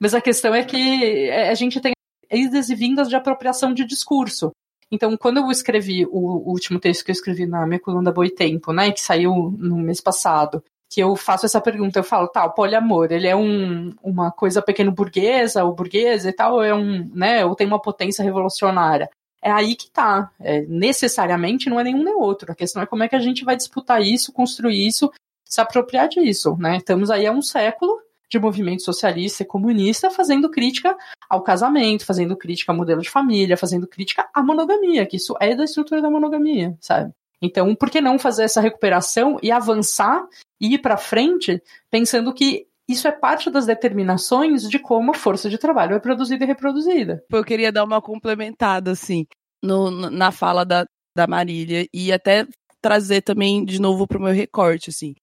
mas 0.00 0.14
a 0.14 0.20
questão 0.20 0.54
é 0.54 0.64
que 0.64 1.30
a 1.30 1.54
gente 1.54 1.80
tem 1.80 1.92
idas 2.30 2.68
e 2.68 2.74
vindas 2.74 3.08
de 3.08 3.16
apropriação 3.16 3.72
de 3.72 3.84
discurso. 3.84 4.50
Então, 4.90 5.16
quando 5.16 5.38
eu 5.38 5.50
escrevi 5.50 6.06
o, 6.06 6.50
último 6.50 6.78
texto 6.78 7.04
que 7.04 7.10
eu 7.10 7.14
escrevi 7.14 7.46
na 7.46 7.66
minha 7.66 7.80
coluna 7.80 8.12
Boitempo, 8.12 8.72
né, 8.72 8.92
que 8.92 9.00
saiu 9.00 9.54
no 9.58 9.76
mês 9.78 10.00
passado, 10.00 10.62
que 10.90 11.00
eu 11.00 11.16
faço 11.16 11.46
essa 11.46 11.60
pergunta, 11.60 11.98
eu 11.98 12.04
falo, 12.04 12.28
tá, 12.28 12.44
o 12.44 12.52
poliamor, 12.52 13.08
ele 13.10 13.26
é 13.26 13.34
um, 13.34 13.92
uma 14.02 14.30
coisa 14.30 14.62
pequeno 14.62 14.92
burguesa, 14.92 15.64
ou 15.64 15.74
burguesa 15.74 16.28
e 16.28 16.32
tal, 16.32 16.54
ou 16.54 16.62
é 16.62 16.74
um, 16.74 17.10
né, 17.14 17.44
ou 17.44 17.56
tem 17.56 17.66
uma 17.66 17.80
potência 17.80 18.22
revolucionária? 18.22 19.10
É 19.42 19.50
aí 19.50 19.74
que 19.74 19.90
tá. 19.90 20.30
É, 20.40 20.62
necessariamente 20.62 21.68
não 21.68 21.78
é 21.78 21.84
nenhum 21.84 22.02
nem 22.02 22.14
outro. 22.14 22.50
A 22.50 22.54
questão 22.54 22.80
é 22.80 22.86
como 22.86 23.02
é 23.02 23.08
que 23.08 23.16
a 23.16 23.20
gente 23.20 23.44
vai 23.44 23.56
disputar 23.56 24.00
isso, 24.00 24.32
construir 24.32 24.86
isso, 24.86 25.12
se 25.54 25.60
apropriar 25.60 26.08
disso, 26.08 26.56
né? 26.58 26.78
Estamos 26.78 27.10
aí 27.10 27.26
há 27.26 27.30
um 27.30 27.40
século 27.40 27.96
de 28.28 28.40
movimento 28.40 28.82
socialista 28.82 29.44
e 29.44 29.46
comunista 29.46 30.10
fazendo 30.10 30.50
crítica 30.50 30.96
ao 31.30 31.42
casamento, 31.42 32.04
fazendo 32.04 32.36
crítica 32.36 32.72
ao 32.72 32.76
modelo 32.76 33.00
de 33.00 33.08
família, 33.08 33.56
fazendo 33.56 33.86
crítica 33.86 34.28
à 34.34 34.42
monogamia, 34.42 35.06
que 35.06 35.16
isso 35.16 35.36
é 35.40 35.54
da 35.54 35.62
estrutura 35.62 36.02
da 36.02 36.10
monogamia, 36.10 36.76
sabe? 36.80 37.12
Então, 37.40 37.72
por 37.76 37.88
que 37.88 38.00
não 38.00 38.18
fazer 38.18 38.42
essa 38.42 38.60
recuperação 38.60 39.38
e 39.40 39.52
avançar 39.52 40.26
e 40.60 40.74
ir 40.74 40.78
para 40.78 40.96
frente 40.96 41.62
pensando 41.88 42.34
que 42.34 42.66
isso 42.88 43.06
é 43.06 43.12
parte 43.12 43.48
das 43.48 43.64
determinações 43.64 44.68
de 44.68 44.80
como 44.80 45.12
a 45.12 45.14
força 45.14 45.48
de 45.48 45.56
trabalho 45.56 45.94
é 45.94 46.00
produzida 46.00 46.44
e 46.44 46.46
reproduzida. 46.46 47.22
Eu 47.30 47.44
queria 47.44 47.72
dar 47.72 47.84
uma 47.84 48.02
complementada, 48.02 48.90
assim, 48.90 49.24
no, 49.62 49.90
na 50.10 50.30
fala 50.32 50.64
da, 50.64 50.84
da 51.16 51.26
Marília 51.26 51.86
e 51.94 52.12
até 52.12 52.46
trazer 52.82 53.22
também 53.22 53.64
de 53.64 53.80
novo 53.80 54.06
para 54.06 54.18
o 54.18 54.22
meu 54.22 54.34
recorte, 54.34 54.90
assim 54.90 55.14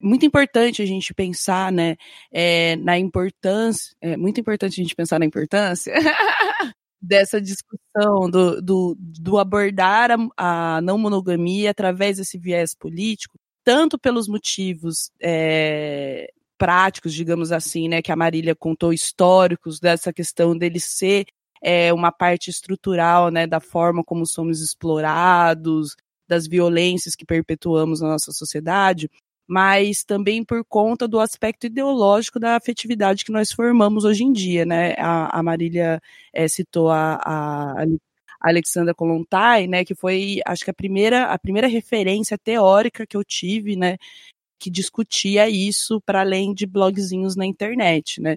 muito 0.00 0.24
importante 0.24 0.82
a 0.82 0.86
gente 0.86 1.12
pensar, 1.12 1.70
né, 1.70 1.96
é, 2.32 2.76
na 2.76 2.98
importância, 2.98 3.94
é 4.00 4.16
muito 4.16 4.40
importante 4.40 4.80
a 4.80 4.82
gente 4.82 4.94
pensar 4.94 5.18
na 5.18 5.26
importância 5.26 5.92
dessa 7.00 7.40
discussão 7.40 8.30
do, 8.30 8.60
do, 8.62 8.96
do 8.98 9.38
abordar 9.38 10.10
a, 10.10 10.76
a, 10.76 10.80
não 10.80 10.98
monogamia 10.98 11.70
através 11.70 12.16
desse 12.18 12.38
viés 12.38 12.74
político, 12.74 13.38
tanto 13.64 13.98
pelos 13.98 14.26
motivos 14.28 15.10
é, 15.22 16.30
práticos, 16.58 17.14
digamos 17.14 17.52
assim, 17.52 17.88
né, 17.88 18.02
que 18.02 18.12
a 18.12 18.16
Marília 18.16 18.54
contou, 18.54 18.92
históricos 18.92 19.80
dessa 19.80 20.12
questão 20.12 20.56
dele 20.56 20.80
ser 20.80 21.26
é, 21.62 21.92
uma 21.92 22.10
parte 22.10 22.50
estrutural, 22.50 23.30
né, 23.30 23.46
da 23.46 23.60
forma 23.60 24.02
como 24.04 24.26
somos 24.26 24.60
explorados, 24.60 25.96
das 26.28 26.46
violências 26.46 27.14
que 27.14 27.24
perpetuamos 27.24 28.00
na 28.00 28.08
nossa 28.08 28.30
sociedade, 28.32 29.10
mas 29.50 30.04
também 30.04 30.44
por 30.44 30.64
conta 30.64 31.08
do 31.08 31.18
aspecto 31.18 31.66
ideológico 31.66 32.38
da 32.38 32.54
afetividade 32.54 33.24
que 33.24 33.32
nós 33.32 33.50
formamos 33.50 34.04
hoje 34.04 34.22
em 34.22 34.32
dia, 34.32 34.64
né? 34.64 34.94
A, 34.96 35.40
a 35.40 35.42
Marília 35.42 36.00
é, 36.32 36.46
citou 36.46 36.88
a, 36.88 37.14
a, 37.16 37.82
a 37.82 38.48
Alexandra 38.48 38.94
Kolontai, 38.94 39.66
né, 39.66 39.84
que 39.84 39.92
foi, 39.92 40.38
acho 40.46 40.64
que 40.64 40.70
a 40.70 40.74
primeira, 40.74 41.24
a 41.24 41.36
primeira 41.36 41.66
referência 41.66 42.38
teórica 42.38 43.04
que 43.04 43.16
eu 43.16 43.24
tive, 43.24 43.74
né, 43.74 43.96
que 44.56 44.70
discutia 44.70 45.48
isso 45.48 46.00
para 46.00 46.20
além 46.20 46.54
de 46.54 46.64
blogzinhos 46.64 47.34
na 47.34 47.44
internet, 47.44 48.20
né 48.20 48.36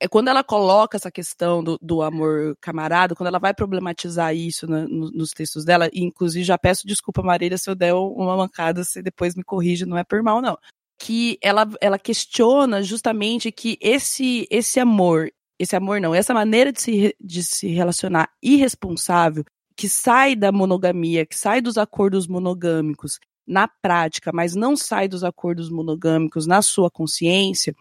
é 0.00 0.08
quando 0.08 0.28
ela 0.28 0.44
coloca 0.44 0.96
essa 0.96 1.10
questão 1.10 1.62
do, 1.62 1.78
do 1.80 2.02
amor 2.02 2.56
camarada, 2.60 3.14
quando 3.14 3.28
ela 3.28 3.38
vai 3.38 3.54
problematizar 3.54 4.34
isso 4.34 4.66
no, 4.66 5.10
nos 5.10 5.30
textos 5.30 5.64
dela, 5.64 5.88
e 5.92 6.02
inclusive 6.02 6.44
já 6.44 6.58
peço 6.58 6.86
desculpa, 6.86 7.22
Marília, 7.22 7.58
se 7.58 7.70
eu 7.70 7.74
der 7.74 7.94
uma 7.94 8.36
mancada, 8.36 8.84
você 8.84 9.02
depois 9.02 9.34
me 9.34 9.44
corrige, 9.44 9.86
não 9.86 9.96
é 9.96 10.04
por 10.04 10.22
mal, 10.22 10.40
não. 10.42 10.58
Que 10.98 11.38
ela, 11.42 11.68
ela 11.80 11.98
questiona 11.98 12.82
justamente 12.82 13.50
que 13.52 13.78
esse, 13.80 14.46
esse 14.50 14.80
amor 14.80 15.30
esse 15.58 15.76
amor 15.76 16.00
não, 16.00 16.14
essa 16.14 16.34
maneira 16.34 16.72
de 16.72 16.80
se, 16.80 17.16
de 17.20 17.42
se 17.42 17.68
relacionar 17.68 18.28
irresponsável, 18.42 19.44
que 19.76 19.88
sai 19.88 20.36
da 20.36 20.52
monogamia, 20.52 21.26
que 21.26 21.36
sai 21.36 21.60
dos 21.60 21.78
acordos 21.78 22.26
monogâmicos 22.26 23.18
na 23.46 23.68
prática, 23.68 24.32
mas 24.32 24.54
não 24.54 24.76
sai 24.76 25.06
dos 25.08 25.22
acordos 25.22 25.70
monogâmicos 25.70 26.46
na 26.46 26.62
sua 26.62 26.90
consciência, 26.90 27.74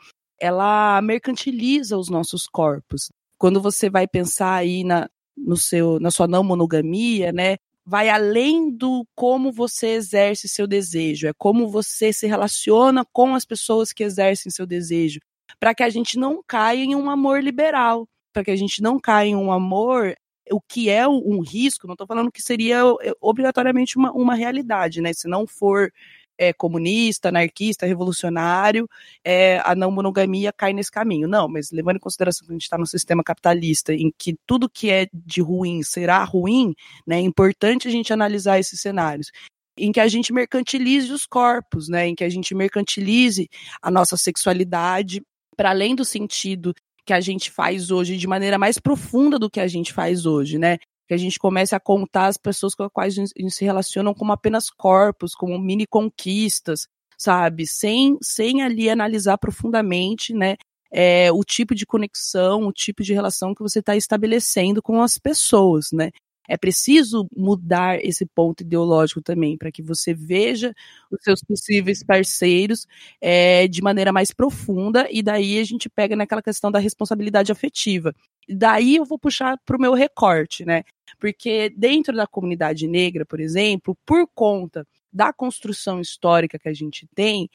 ela 0.44 1.02
mercantiliza 1.02 1.98
os 1.98 2.10
nossos 2.10 2.48
corpos. 2.48 3.10
Quando 3.38 3.62
você 3.62 3.90
vai 3.90 4.06
pensar 4.06 4.56
aí 4.56 4.84
na, 4.84 5.10
no 5.38 5.56
seu, 5.56 6.02
na 6.02 6.12
sua 6.12 6.28
não 6.28 6.44
monogamia, 6.44 7.32
né? 7.32 7.56
Vai 7.86 8.10
além 8.10 8.70
do 8.70 9.08
como 9.16 9.54
você 9.54 9.88
exerce 9.88 10.50
seu 10.50 10.68
desejo, 10.68 11.28
é 11.28 11.34
como 11.34 11.70
você 11.70 12.12
se 12.12 12.28
relaciona 12.28 13.06
com 13.14 13.36
as 13.36 13.46
pessoas 13.46 13.94
que 13.94 14.04
exercem 14.04 14.52
seu 14.52 14.66
desejo, 14.66 15.22
para 15.58 15.74
que 15.74 15.84
a 15.84 15.90
gente 15.90 16.20
não 16.20 16.44
caia 16.46 16.84
em 16.84 16.94
um 16.94 17.10
amor 17.10 17.42
liberal, 17.42 18.06
para 18.34 18.44
que 18.44 18.52
a 18.52 18.56
gente 18.58 18.82
não 18.82 19.00
caia 19.00 19.30
em 19.30 19.36
um 19.38 19.50
amor 19.50 20.14
o 20.52 20.60
que 20.60 20.90
é 20.90 21.08
um 21.08 21.40
risco, 21.40 21.88
não 21.88 21.94
estou 21.94 22.06
falando 22.06 22.32
que 22.32 22.42
seria 22.42 22.82
é, 23.02 23.14
obrigatoriamente 23.22 23.98
uma, 23.98 24.12
uma 24.12 24.36
realidade, 24.36 25.00
né? 25.00 25.14
Se 25.14 25.26
não 25.26 25.48
for 25.48 25.90
é, 26.38 26.54
comunista, 26.54 27.30
anarquista, 27.30 27.86
revolucionário, 27.86 28.88
é, 29.24 29.60
a 29.64 29.76
não 29.76 29.92
monogamia 29.92 30.52
cai 30.52 30.74
nesse 30.74 30.92
caminho. 30.92 31.28
Não, 31.28 31.48
mas 31.48 31.72
levando 31.72 31.98
em 31.98 32.00
consideração 32.00 32.46
que 32.46 32.52
a 32.52 32.56
gente 32.56 32.64
está 32.64 32.78
num 32.78 32.86
sistema 32.86 33.24
capitalista 33.24 33.94
em 33.94 34.12
que 34.18 34.36
tudo 34.46 34.70
que 34.70 34.90
é 34.90 35.08
de 35.14 35.42
ruim 35.42 35.84
será 35.84 36.24
ruim, 36.24 36.74
né, 37.06 37.18
é 37.18 37.22
importante 37.22 37.88
a 37.88 37.92
gente 37.92 38.14
analisar 38.14 38.60
esses 38.60 38.80
cenários 38.80 39.32
em 39.78 39.92
que 39.92 40.00
a 40.00 40.08
gente 40.08 40.32
mercantilize 40.32 41.12
os 41.12 41.26
corpos, 41.26 41.90
né, 41.90 42.08
em 42.08 42.16
que 42.16 42.24
a 42.24 42.30
gente 42.30 42.54
mercantilize 42.54 43.50
a 43.82 43.90
nossa 43.90 44.16
sexualidade 44.16 45.22
para 45.58 45.72
além 45.72 45.96
do 45.96 46.06
sentido 46.06 46.74
que 47.06 47.14
a 47.14 47.20
gente 47.20 47.52
faz 47.52 47.92
hoje 47.92 48.18
de 48.18 48.28
maneira 48.28 48.58
mais 48.58 48.80
profunda 48.80 49.38
do 49.38 49.50
que 49.50 49.60
a 49.60 49.68
gente 49.68 49.92
faz 49.92 50.26
hoje, 50.26 50.58
né? 50.58 50.78
Que 51.08 51.14
a 51.14 51.18
gente 51.18 51.38
comece 51.40 51.76
a 51.76 51.80
contar 51.80 52.28
as 52.28 52.38
pessoas 52.38 52.76
com 52.76 52.84
as 52.84 52.92
quais 52.92 53.14
a 53.18 53.22
gente 53.22 53.52
se 53.52 53.66
relacionam 53.66 54.14
como 54.14 54.32
apenas 54.32 54.70
corpos, 54.70 55.36
como 55.36 55.60
mini 55.60 55.86
conquistas, 55.86 56.88
sabe? 57.18 57.68
Sem, 57.68 58.18
sem 58.22 58.62
ali 58.62 58.90
analisar 58.90 59.38
profundamente, 59.38 60.34
né? 60.34 60.56
É, 60.92 61.32
o 61.32 61.44
tipo 61.44 61.74
de 61.74 61.86
conexão, 61.86 62.68
o 62.68 62.72
tipo 62.72 63.04
de 63.04 63.14
relação 63.14 63.56
que 63.56 63.62
você 63.64 63.80
está 63.80 63.96
estabelecendo 63.96 64.82
com 64.82 65.02
as 65.02 65.18
pessoas, 65.18 65.92
né? 65.92 66.12
É 66.48 66.58
preciso 66.58 67.26
mudar 67.36 68.04
esse 68.04 68.26
ponto 68.26 68.62
ideológico 68.62 69.22
também, 69.22 69.58
para 69.58 69.72
que 69.72 69.82
você 69.82 70.14
veja 70.14 70.74
os 71.10 71.24
seus 71.24 71.42
possíveis 71.42 72.04
parceiros 72.04 72.86
é, 73.22 73.68
de 73.68 73.82
maneira 73.82 74.12
mais 74.12 74.32
profunda, 74.32 75.08
e 75.10 75.24
daí 75.24 75.58
a 75.60 75.64
gente 75.64 75.90
pega 75.90 76.16
naquela 76.16 76.42
questão 76.42 76.70
da 76.70 76.80
responsabilidade 76.80 77.52
afetiva. 77.52 78.14
Daí 78.50 78.96
eu 78.96 79.06
vou 79.06 79.18
puxar 79.18 79.58
para 79.66 79.78
o 79.78 79.82
meu 79.82 79.94
recorte, 79.94 80.66
né? 80.66 80.84
Porque 81.20 81.70
dentro 81.76 82.16
da 82.16 82.28
comunidade 82.28 82.88
negra, 82.88 83.26
por 83.26 83.40
exemplo, 83.40 83.98
por 84.06 84.28
conta 84.34 84.86
da 85.12 85.32
construção 85.32 86.02
histórica 86.02 86.58
que 86.58 86.68
a 86.68 86.74
gente 86.74 87.08
tem, 87.14 87.50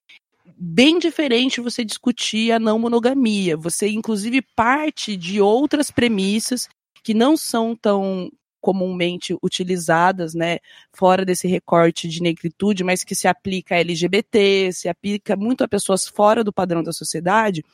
bem 0.57 0.99
diferente 0.99 1.61
você 1.61 1.85
discutir 1.85 2.53
a 2.53 2.59
não 2.59 2.79
monogamia. 2.79 3.57
Você, 3.57 3.89
inclusive, 3.89 4.43
parte 4.55 5.17
de 5.17 5.41
outras 5.41 5.91
premissas 5.91 6.69
que 7.03 7.13
não 7.15 7.37
são 7.37 7.75
tão 7.75 8.31
comumente 8.61 9.37
utilizadas, 9.43 10.35
né, 10.35 10.59
fora 10.93 11.25
desse 11.25 11.47
recorte 11.47 12.09
de 12.09 12.21
negritude, 12.21 12.83
mas 12.83 13.05
que 13.05 13.15
se 13.15 13.29
aplica 13.29 13.77
a 13.77 13.79
LGBT, 13.79 14.73
se 14.73 14.89
aplica 14.89 15.37
muito 15.37 15.63
a 15.63 15.69
pessoas 15.69 16.09
fora 16.09 16.43
do 16.43 16.53
padrão 16.53 16.83
da 16.83 16.93
sociedade, 16.93 17.65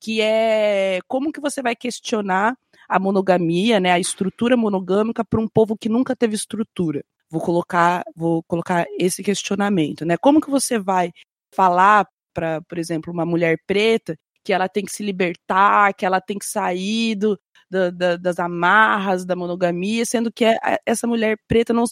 que 0.00 0.20
é 0.20 1.00
como 1.06 1.32
que 1.32 1.40
você 1.40 1.62
vai 1.62 1.76
questionar 1.76 2.56
a 2.88 2.98
monogamia, 2.98 3.78
né, 3.78 3.92
a 3.92 3.98
estrutura 4.00 4.56
monogâmica 4.56 5.24
para 5.24 5.40
um 5.40 5.48
povo 5.48 5.76
que 5.76 5.88
nunca 5.88 6.16
teve 6.16 6.34
estrutura. 6.34 7.02
Vou 7.30 7.40
colocar, 7.40 8.02
vou 8.16 8.42
colocar 8.44 8.86
esse 8.98 9.22
questionamento, 9.22 10.04
né? 10.04 10.16
Como 10.16 10.40
que 10.40 10.50
você 10.50 10.78
vai 10.78 11.12
falar 11.54 12.06
para, 12.34 12.60
por 12.62 12.78
exemplo, 12.78 13.12
uma 13.12 13.24
mulher 13.24 13.58
preta 13.66 14.16
que 14.44 14.52
ela 14.52 14.68
tem 14.68 14.84
que 14.84 14.92
se 14.92 15.04
libertar, 15.04 15.94
que 15.94 16.04
ela 16.04 16.20
tem 16.20 16.38
que 16.38 16.46
sair 16.46 17.14
do, 17.14 17.38
da, 17.70 17.90
da, 17.90 18.16
das 18.16 18.38
amarras 18.40 19.24
da 19.24 19.36
monogamia, 19.36 20.04
sendo 20.04 20.32
que 20.32 20.44
é, 20.44 20.56
essa 20.84 21.06
mulher 21.06 21.36
preta 21.46 21.72
não 21.72 21.84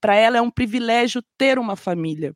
para 0.00 0.16
ela 0.16 0.38
é 0.38 0.40
um 0.40 0.50
privilégio 0.50 1.22
ter 1.38 1.58
uma 1.58 1.76
família, 1.76 2.32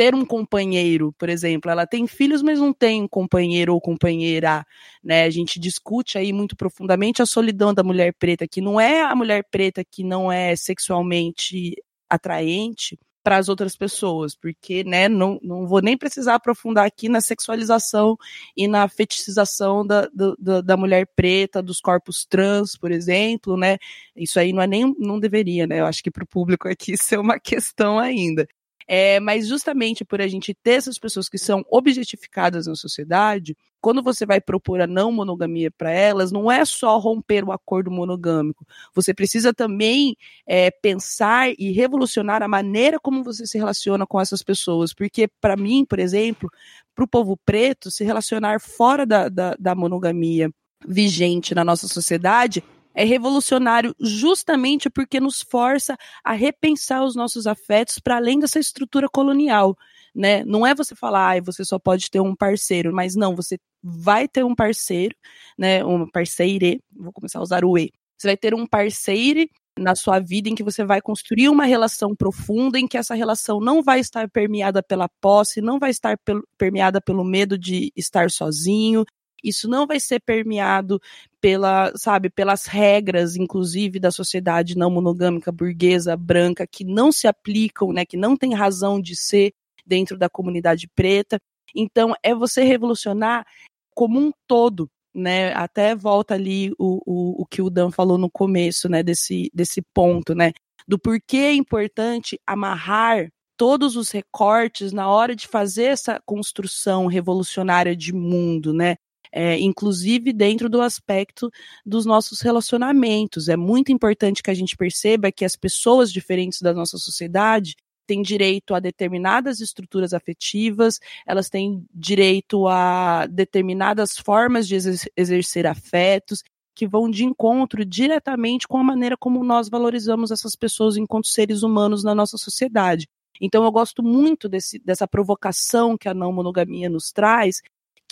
ter 0.00 0.14
um 0.14 0.24
companheiro, 0.24 1.12
por 1.18 1.28
exemplo. 1.28 1.70
Ela 1.70 1.86
tem 1.86 2.06
filhos, 2.06 2.40
mas 2.40 2.58
não 2.58 2.72
tem 2.72 3.02
um 3.02 3.08
companheiro 3.08 3.74
ou 3.74 3.80
companheira, 3.82 4.64
né? 5.04 5.24
A 5.24 5.30
gente 5.30 5.60
discute 5.60 6.16
aí 6.16 6.32
muito 6.32 6.56
profundamente 6.56 7.20
a 7.20 7.26
solidão 7.26 7.74
da 7.74 7.82
mulher 7.82 8.14
preta, 8.18 8.48
que 8.48 8.62
não 8.62 8.80
é 8.80 9.02
a 9.02 9.14
mulher 9.14 9.44
preta 9.50 9.84
que 9.84 10.02
não 10.02 10.32
é 10.32 10.56
sexualmente 10.56 11.74
atraente, 12.08 12.98
para 13.22 13.36
as 13.36 13.50
outras 13.50 13.76
pessoas, 13.76 14.34
porque, 14.34 14.82
né, 14.82 15.06
não, 15.06 15.38
não 15.42 15.66
vou 15.66 15.82
nem 15.82 15.94
precisar 15.98 16.36
aprofundar 16.36 16.86
aqui 16.86 17.06
na 17.06 17.20
sexualização 17.20 18.16
e 18.56 18.66
na 18.66 18.88
fetichização 18.88 19.86
da, 19.86 20.08
da, 20.38 20.62
da 20.62 20.76
mulher 20.78 21.06
preta, 21.14 21.62
dos 21.62 21.80
corpos 21.80 22.24
trans, 22.24 22.78
por 22.78 22.90
exemplo, 22.90 23.58
né, 23.58 23.76
isso 24.16 24.40
aí 24.40 24.54
não 24.54 24.62
é 24.62 24.66
nem, 24.66 24.94
não 24.98 25.20
deveria, 25.20 25.66
né, 25.66 25.80
eu 25.80 25.86
acho 25.86 26.02
que 26.02 26.10
para 26.10 26.24
o 26.24 26.26
público 26.26 26.66
aqui 26.66 26.92
isso 26.92 27.14
é 27.14 27.18
uma 27.18 27.38
questão 27.38 27.98
ainda. 27.98 28.48
É, 28.92 29.20
mas 29.20 29.46
justamente 29.46 30.04
por 30.04 30.20
a 30.20 30.26
gente 30.26 30.52
ter 30.52 30.72
essas 30.72 30.98
pessoas 30.98 31.28
que 31.28 31.38
são 31.38 31.64
objetificadas 31.70 32.66
na 32.66 32.74
sociedade, 32.74 33.56
quando 33.80 34.02
você 34.02 34.26
vai 34.26 34.40
propor 34.40 34.80
a 34.80 34.86
não 34.88 35.12
monogamia 35.12 35.70
para 35.70 35.92
elas, 35.92 36.32
não 36.32 36.50
é 36.50 36.64
só 36.64 36.98
romper 36.98 37.44
o 37.44 37.52
acordo 37.52 37.88
monogâmico. 37.88 38.66
Você 38.92 39.14
precisa 39.14 39.54
também 39.54 40.16
é, 40.44 40.72
pensar 40.72 41.52
e 41.56 41.70
revolucionar 41.70 42.42
a 42.42 42.48
maneira 42.48 42.98
como 42.98 43.22
você 43.22 43.46
se 43.46 43.56
relaciona 43.56 44.04
com 44.04 44.20
essas 44.20 44.42
pessoas. 44.42 44.92
Porque, 44.92 45.28
para 45.40 45.56
mim, 45.56 45.84
por 45.84 46.00
exemplo, 46.00 46.50
para 46.92 47.04
o 47.04 47.08
povo 47.08 47.36
preto, 47.46 47.92
se 47.92 48.02
relacionar 48.02 48.60
fora 48.60 49.06
da, 49.06 49.28
da, 49.28 49.54
da 49.56 49.72
monogamia 49.72 50.50
vigente 50.84 51.54
na 51.54 51.64
nossa 51.64 51.86
sociedade 51.86 52.60
é 52.94 53.04
revolucionário 53.04 53.94
justamente 54.00 54.90
porque 54.90 55.20
nos 55.20 55.42
força 55.42 55.96
a 56.24 56.32
repensar 56.32 57.04
os 57.04 57.14
nossos 57.14 57.46
afetos 57.46 57.98
para 57.98 58.16
além 58.16 58.38
dessa 58.38 58.58
estrutura 58.58 59.08
colonial. 59.08 59.76
Né? 60.14 60.44
Não 60.44 60.66
é 60.66 60.74
você 60.74 60.94
falar, 60.94 61.36
ah, 61.36 61.40
você 61.40 61.64
só 61.64 61.78
pode 61.78 62.10
ter 62.10 62.20
um 62.20 62.34
parceiro, 62.34 62.92
mas 62.92 63.14
não, 63.14 63.36
você 63.36 63.58
vai 63.82 64.26
ter 64.26 64.44
um 64.44 64.54
parceiro, 64.54 65.14
né? 65.56 65.84
Uma 65.84 66.10
parceire, 66.10 66.82
vou 66.92 67.12
começar 67.12 67.38
a 67.38 67.42
usar 67.42 67.64
o 67.64 67.78
E. 67.78 67.92
Você 68.18 68.28
vai 68.28 68.36
ter 68.36 68.54
um 68.54 68.66
parceiro 68.66 69.48
na 69.78 69.94
sua 69.94 70.18
vida 70.18 70.48
em 70.48 70.54
que 70.54 70.62
você 70.62 70.84
vai 70.84 71.00
construir 71.00 71.48
uma 71.48 71.64
relação 71.64 72.14
profunda, 72.14 72.78
em 72.78 72.86
que 72.86 72.98
essa 72.98 73.14
relação 73.14 73.60
não 73.60 73.82
vai 73.82 74.00
estar 74.00 74.28
permeada 74.28 74.82
pela 74.82 75.08
posse, 75.20 75.60
não 75.62 75.78
vai 75.78 75.90
estar 75.90 76.18
permeada 76.58 77.00
pelo 77.00 77.24
medo 77.24 77.56
de 77.56 77.90
estar 77.96 78.30
sozinho, 78.30 79.04
isso 79.42 79.68
não 79.68 79.86
vai 79.86 79.98
ser 80.00 80.20
permeado 80.20 81.00
pela, 81.40 81.92
sabe, 81.96 82.28
pelas 82.30 82.66
regras, 82.66 83.36
inclusive 83.36 83.98
da 83.98 84.10
sociedade 84.10 84.76
não 84.76 84.90
monogâmica 84.90 85.50
burguesa 85.50 86.16
branca 86.16 86.66
que 86.66 86.84
não 86.84 87.10
se 87.10 87.26
aplicam, 87.26 87.92
né, 87.92 88.04
que 88.04 88.16
não 88.16 88.36
tem 88.36 88.54
razão 88.54 89.00
de 89.00 89.16
ser 89.16 89.52
dentro 89.86 90.18
da 90.18 90.28
comunidade 90.28 90.88
preta. 90.94 91.38
Então, 91.74 92.14
é 92.22 92.34
você 92.34 92.62
revolucionar 92.62 93.46
como 93.94 94.18
um 94.20 94.32
todo, 94.46 94.88
né? 95.14 95.52
Até 95.54 95.94
volta 95.94 96.34
ali 96.34 96.72
o, 96.78 97.00
o, 97.04 97.42
o 97.42 97.46
que 97.46 97.60
o 97.62 97.70
Dan 97.70 97.90
falou 97.90 98.18
no 98.18 98.30
começo, 98.30 98.88
né, 98.88 99.02
desse, 99.02 99.50
desse 99.52 99.82
ponto, 99.94 100.34
né? 100.34 100.52
Do 100.86 100.98
porquê 100.98 101.36
é 101.36 101.54
importante 101.54 102.40
amarrar 102.46 103.28
todos 103.56 103.94
os 103.94 104.10
recortes 104.10 104.92
na 104.92 105.08
hora 105.08 105.36
de 105.36 105.46
fazer 105.46 105.84
essa 105.84 106.20
construção 106.24 107.06
revolucionária 107.06 107.94
de 107.94 108.12
mundo, 108.12 108.72
né? 108.72 108.96
É, 109.32 109.58
inclusive 109.58 110.32
dentro 110.32 110.68
do 110.68 110.80
aspecto 110.80 111.50
dos 111.84 112.04
nossos 112.04 112.40
relacionamentos. 112.40 113.48
É 113.48 113.56
muito 113.56 113.92
importante 113.92 114.42
que 114.42 114.50
a 114.50 114.54
gente 114.54 114.76
perceba 114.76 115.32
que 115.32 115.44
as 115.44 115.56
pessoas 115.56 116.12
diferentes 116.12 116.60
da 116.60 116.72
nossa 116.72 116.98
sociedade 116.98 117.76
têm 118.06 118.22
direito 118.22 118.74
a 118.74 118.80
determinadas 118.80 119.60
estruturas 119.60 120.12
afetivas, 120.12 120.98
elas 121.24 121.48
têm 121.48 121.86
direito 121.94 122.66
a 122.66 123.26
determinadas 123.26 124.18
formas 124.18 124.66
de 124.66 124.76
exercer 125.16 125.64
afetos 125.66 126.42
que 126.74 126.88
vão 126.88 127.08
de 127.08 127.24
encontro 127.24 127.84
diretamente 127.84 128.66
com 128.66 128.78
a 128.78 128.82
maneira 128.82 129.16
como 129.16 129.44
nós 129.44 129.68
valorizamos 129.68 130.30
essas 130.30 130.56
pessoas 130.56 130.96
enquanto 130.96 131.28
seres 131.28 131.62
humanos 131.62 132.02
na 132.02 132.14
nossa 132.14 132.36
sociedade. 132.36 133.06
Então 133.40 133.64
eu 133.64 133.70
gosto 133.70 134.02
muito 134.02 134.48
desse, 134.48 134.78
dessa 134.80 135.06
provocação 135.06 135.96
que 135.96 136.08
a 136.08 136.14
não 136.14 136.32
monogamia 136.32 136.90
nos 136.90 137.10
traz, 137.12 137.60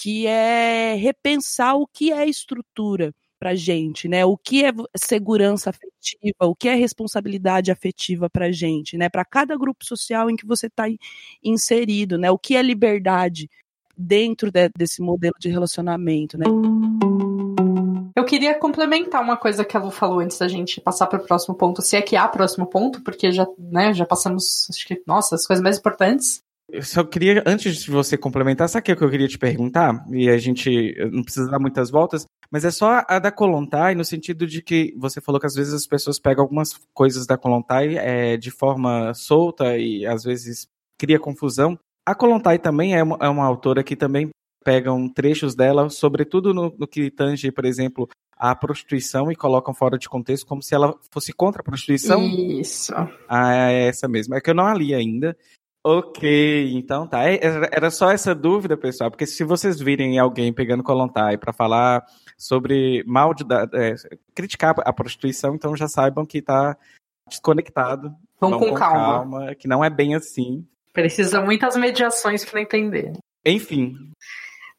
que 0.00 0.28
é 0.28 0.94
repensar 0.94 1.74
o 1.74 1.86
que 1.86 2.12
é 2.12 2.24
estrutura 2.24 3.12
para 3.36 3.54
gente, 3.54 4.06
né? 4.08 4.24
O 4.24 4.36
que 4.36 4.64
é 4.64 4.70
segurança 4.96 5.70
afetiva, 5.70 6.36
o 6.42 6.54
que 6.54 6.68
é 6.68 6.74
responsabilidade 6.74 7.70
afetiva 7.72 8.30
para 8.30 8.52
gente, 8.52 8.96
né? 8.96 9.08
Para 9.08 9.24
cada 9.24 9.56
grupo 9.56 9.84
social 9.84 10.30
em 10.30 10.36
que 10.36 10.46
você 10.46 10.66
está 10.66 10.84
inserido, 11.42 12.16
né? 12.16 12.30
O 12.30 12.38
que 12.38 12.56
é 12.56 12.62
liberdade 12.62 13.50
dentro 13.96 14.52
de, 14.52 14.68
desse 14.76 15.02
modelo 15.02 15.34
de 15.40 15.48
relacionamento, 15.48 16.38
né? 16.38 16.46
Eu 18.14 18.24
queria 18.24 18.56
complementar 18.56 19.20
uma 19.20 19.36
coisa 19.36 19.64
que 19.64 19.76
a 19.76 19.80
Lu 19.80 19.90
falou 19.90 20.20
antes 20.20 20.38
da 20.38 20.46
gente 20.46 20.80
passar 20.80 21.06
para 21.08 21.20
o 21.20 21.26
próximo 21.26 21.56
ponto, 21.56 21.82
se 21.82 21.96
é 21.96 22.02
que 22.02 22.14
há 22.16 22.26
próximo 22.28 22.66
ponto, 22.66 23.02
porque 23.02 23.32
já, 23.32 23.46
né, 23.58 23.94
já 23.94 24.04
passamos, 24.04 24.68
acho 24.70 24.86
que, 24.86 25.02
nossa, 25.06 25.34
as 25.34 25.46
coisas 25.46 25.62
mais 25.62 25.78
importantes. 25.78 26.42
Eu 26.70 26.82
só 26.82 27.02
queria, 27.02 27.42
antes 27.46 27.82
de 27.82 27.90
você 27.90 28.16
complementar, 28.18 28.68
sabe 28.68 28.92
o 28.92 28.96
que 28.96 29.02
eu 29.02 29.10
queria 29.10 29.26
te 29.26 29.38
perguntar? 29.38 30.04
E 30.10 30.28
a 30.28 30.36
gente 30.36 30.94
não 31.10 31.22
precisa 31.22 31.50
dar 31.50 31.58
muitas 31.58 31.90
voltas, 31.90 32.26
mas 32.50 32.62
é 32.64 32.70
só 32.70 33.02
a 33.08 33.18
da 33.18 33.32
Kolontai, 33.32 33.94
no 33.94 34.04
sentido 34.04 34.46
de 34.46 34.60
que 34.60 34.94
você 34.98 35.18
falou 35.18 35.40
que 35.40 35.46
às 35.46 35.54
vezes 35.54 35.72
as 35.72 35.86
pessoas 35.86 36.18
pegam 36.18 36.42
algumas 36.42 36.74
coisas 36.92 37.26
da 37.26 37.38
Kolontai 37.38 37.96
é, 37.96 38.36
de 38.36 38.50
forma 38.50 39.14
solta 39.14 39.78
e 39.78 40.04
às 40.04 40.24
vezes 40.24 40.68
cria 40.98 41.18
confusão. 41.18 41.78
A 42.04 42.14
Kolontai 42.14 42.58
também 42.58 42.94
é 42.94 43.02
uma, 43.02 43.16
é 43.20 43.28
uma 43.28 43.46
autora 43.46 43.82
que 43.82 43.96
também 43.96 44.28
pegam 44.62 45.08
trechos 45.08 45.54
dela, 45.54 45.88
sobretudo 45.88 46.52
no, 46.52 46.74
no 46.78 46.86
que 46.86 47.10
tange, 47.10 47.50
por 47.50 47.64
exemplo, 47.64 48.06
a 48.36 48.54
prostituição 48.54 49.32
e 49.32 49.36
colocam 49.36 49.74
fora 49.74 49.98
de 49.98 50.08
contexto 50.08 50.46
como 50.46 50.62
se 50.62 50.74
ela 50.74 50.94
fosse 51.10 51.32
contra 51.32 51.60
a 51.60 51.64
prostituição. 51.64 52.22
Isso. 52.22 52.92
Ah, 53.28 53.54
é 53.54 53.88
essa 53.88 54.06
mesmo. 54.06 54.34
É 54.34 54.40
que 54.40 54.50
eu 54.50 54.54
não 54.54 54.66
a 54.66 54.74
li 54.74 54.94
ainda. 54.94 55.36
Ok, 55.84 56.72
então 56.72 57.06
tá. 57.06 57.30
É, 57.30 57.38
era 57.72 57.90
só 57.90 58.10
essa 58.10 58.34
dúvida, 58.34 58.76
pessoal, 58.76 59.10
porque 59.10 59.26
se 59.26 59.44
vocês 59.44 59.80
virem 59.80 60.18
alguém 60.18 60.52
pegando 60.52 60.82
Kolontai 60.82 61.38
para 61.38 61.52
falar 61.52 62.04
sobre 62.36 63.04
mal 63.06 63.32
de 63.32 63.44
é, 63.74 63.94
criticar 64.34 64.74
a 64.78 64.92
prostituição, 64.92 65.54
então 65.54 65.76
já 65.76 65.88
saibam 65.88 66.26
que 66.26 66.42
tá 66.42 66.76
desconectado. 67.28 68.14
Vão, 68.40 68.50
Vão 68.50 68.58
com, 68.58 68.68
com 68.70 68.74
calma. 68.74 69.40
calma. 69.40 69.54
Que 69.54 69.68
não 69.68 69.84
é 69.84 69.90
bem 69.90 70.14
assim. 70.14 70.66
Precisa 70.92 71.40
muitas 71.40 71.76
mediações 71.76 72.44
para 72.44 72.60
entender. 72.60 73.12
Enfim. 73.44 73.94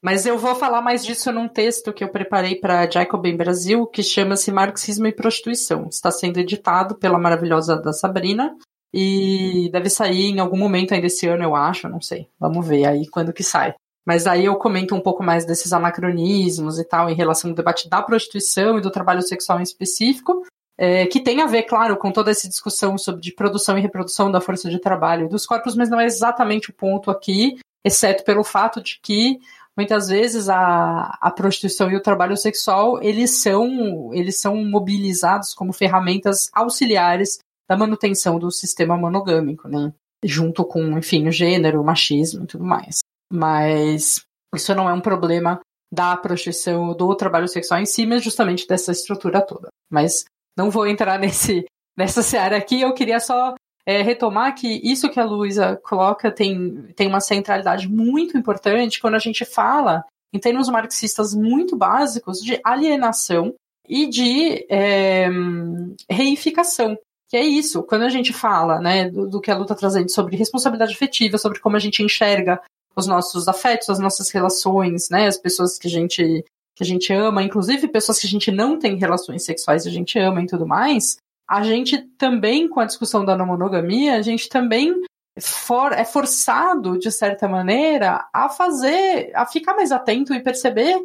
Mas 0.02 0.26
eu 0.26 0.38
vou 0.38 0.56
falar 0.56 0.82
mais 0.82 1.06
disso 1.06 1.32
num 1.32 1.48
texto 1.48 1.92
que 1.92 2.04
eu 2.04 2.10
preparei 2.10 2.56
para 2.56 2.90
Jacobin 2.90 3.36
Brasil, 3.36 3.86
que 3.86 4.02
chama-se 4.02 4.52
Marxismo 4.52 5.08
e 5.08 5.12
Prostituição. 5.12 5.88
Está 5.90 6.10
sendo 6.10 6.40
editado 6.40 6.96
pela 6.96 7.20
maravilhosa 7.20 7.76
da 7.82 7.92
Sabrina 7.92 8.56
e 8.94 9.70
deve 9.72 9.90
sair 9.90 10.30
em 10.30 10.40
algum 10.40 10.58
momento 10.58 10.94
ainda 10.94 11.08
esse 11.08 11.28
ano, 11.28 11.44
eu 11.44 11.56
acho, 11.56 11.88
não 11.88 12.02
sei. 12.02 12.28
Vamos 12.40 12.68
ver 12.68 12.86
aí 12.86 13.08
quando 13.08 13.34
que 13.34 13.44
sai. 13.44 13.74
Mas 14.06 14.26
aí 14.26 14.46
eu 14.46 14.56
comento 14.56 14.96
um 14.96 15.02
pouco 15.02 15.24
mais 15.24 15.46
desses 15.46 15.72
anacronismos 15.72 16.80
e 16.80 16.84
tal, 16.84 17.10
em 17.10 17.16
relação 17.16 17.52
ao 17.52 17.56
debate 17.56 17.88
da 17.88 18.02
prostituição 18.02 18.78
e 18.78 18.82
do 18.82 18.90
trabalho 18.90 19.22
sexual 19.22 19.60
em 19.60 19.64
específico, 19.64 20.44
é, 20.78 21.06
que 21.06 21.20
tem 21.20 21.42
a 21.42 21.46
ver, 21.46 21.64
claro, 21.64 21.98
com 21.98 22.12
toda 22.12 22.32
essa 22.32 22.48
discussão 22.48 22.98
sobre 22.98 23.32
produção 23.34 23.78
e 23.78 23.82
reprodução 23.82 24.32
da 24.32 24.42
força 24.42 24.70
de 24.70 24.80
trabalho 24.80 25.26
e 25.26 25.30
dos 25.30 25.46
corpos, 25.46 25.76
mas 25.76 25.90
não 25.90 26.00
é 26.00 26.06
exatamente 26.06 26.70
o 26.70 26.74
ponto 26.74 27.12
aqui, 27.12 27.60
exceto 27.84 28.24
pelo 28.24 28.44
fato 28.44 28.82
de 28.82 29.00
que 29.02 29.40
muitas 29.76 30.08
vezes 30.08 30.50
a, 30.50 31.18
a 31.22 31.32
prostituição 31.32 31.92
e 31.92 31.96
o 31.96 32.02
trabalho 32.02 32.36
sexual 32.36 33.02
eles 33.02 33.42
são 33.42 34.14
eles 34.14 34.40
são 34.40 34.56
mobilizados 34.56 35.54
como 35.54 35.72
ferramentas 35.72 36.50
auxiliares 36.54 37.40
da 37.70 37.78
manutenção 37.78 38.40
do 38.40 38.52
sistema 38.52 38.98
monogâmico, 38.98 39.68
né? 39.68 39.94
Junto 40.24 40.66
com, 40.66 40.98
enfim, 40.98 41.28
o 41.28 41.32
gênero, 41.32 41.82
o 41.82 41.86
machismo 41.86 42.44
e 42.44 42.48
tudo 42.48 42.64
mais. 42.64 43.00
Mas 43.32 44.22
isso 44.56 44.74
não 44.74 44.90
é 44.90 44.94
um 44.94 45.02
problema 45.02 45.62
da 45.94 46.18
prostituição, 46.18 46.94
do 46.94 47.16
trabalho 47.16 47.48
sexual 47.48 47.80
em 47.80 47.86
si, 47.86 48.06
mas 48.06 48.24
justamente 48.24 48.68
dessa 48.68 48.92
estrutura 48.92 49.42
toda. 49.42 49.70
Mas 49.92 50.26
não 50.58 50.70
vou 50.70 50.88
entrar 50.88 51.18
nesse, 51.20 51.66
nessa 51.98 52.22
seara 52.22 52.58
aqui, 52.58 52.82
eu 52.82 52.94
queria 52.94 53.20
só 53.20 53.54
é, 53.86 54.02
retomar 54.02 54.56
que 54.56 54.68
isso 54.84 55.10
que 55.10 55.20
a 55.20 55.26
Luísa 55.26 55.80
coloca 55.84 56.32
tem, 56.32 56.84
tem 56.96 57.08
uma 57.08 57.22
centralidade 57.22 57.88
muito 57.88 58.38
importante 58.38 59.00
quando 59.00 59.16
a 59.16 59.20
gente 59.20 59.46
fala, 59.46 60.06
em 60.34 60.40
termos 60.40 60.70
marxistas 60.70 61.34
muito 61.34 61.76
básicos, 61.76 62.40
de 62.40 62.60
alienação 62.64 63.56
e 63.88 64.08
de 64.08 64.66
é, 64.70 65.28
reificação. 66.10 66.98
Que 67.30 67.38
é 67.38 67.46
isso, 67.46 67.84
quando 67.84 68.02
a 68.02 68.10
gente 68.10 68.34
fala, 68.34 68.80
né, 68.80 69.10
do, 69.10 69.28
do 69.28 69.40
que 69.40 69.52
a 69.52 69.56
luta 69.56 69.74
está 69.74 69.76
trazendo 69.76 70.10
sobre 70.10 70.36
responsabilidade 70.36 70.94
afetiva, 70.94 71.38
sobre 71.38 71.60
como 71.60 71.76
a 71.76 71.80
gente 71.80 72.02
enxerga 72.02 72.60
os 72.96 73.06
nossos 73.06 73.48
afetos, 73.48 73.90
as 73.90 74.00
nossas 74.00 74.32
relações, 74.32 75.10
né, 75.10 75.28
as 75.28 75.38
pessoas 75.38 75.78
que 75.78 75.88
a 75.88 75.92
gente 75.92 76.44
que 76.76 76.84
a 76.84 76.86
gente 76.86 77.12
ama, 77.12 77.44
inclusive 77.44 77.90
pessoas 77.90 78.20
que 78.20 78.26
a 78.26 78.30
gente 78.30 78.50
não 78.52 78.80
tem 78.80 78.96
relações 78.96 79.44
sexuais, 79.44 79.86
a 79.86 79.90
gente 79.90 80.18
ama 80.18 80.42
e 80.42 80.48
tudo 80.48 80.66
mais, 80.66 81.18
a 81.46 81.62
gente 81.62 81.98
também, 82.18 82.70
com 82.70 82.80
a 82.80 82.86
discussão 82.86 83.26
da 83.26 83.36
não 83.36 83.46
monogamia, 83.46 84.16
a 84.16 84.22
gente 84.22 84.48
também 84.48 84.96
for, 85.42 85.92
é 85.92 86.06
forçado, 86.06 86.98
de 86.98 87.12
certa 87.12 87.50
maneira, 87.50 88.30
a 88.34 88.48
fazer, 88.48 89.30
a 89.36 89.46
ficar 89.46 89.76
mais 89.76 89.92
atento 89.92 90.34
e 90.34 90.42
perceber 90.42 90.98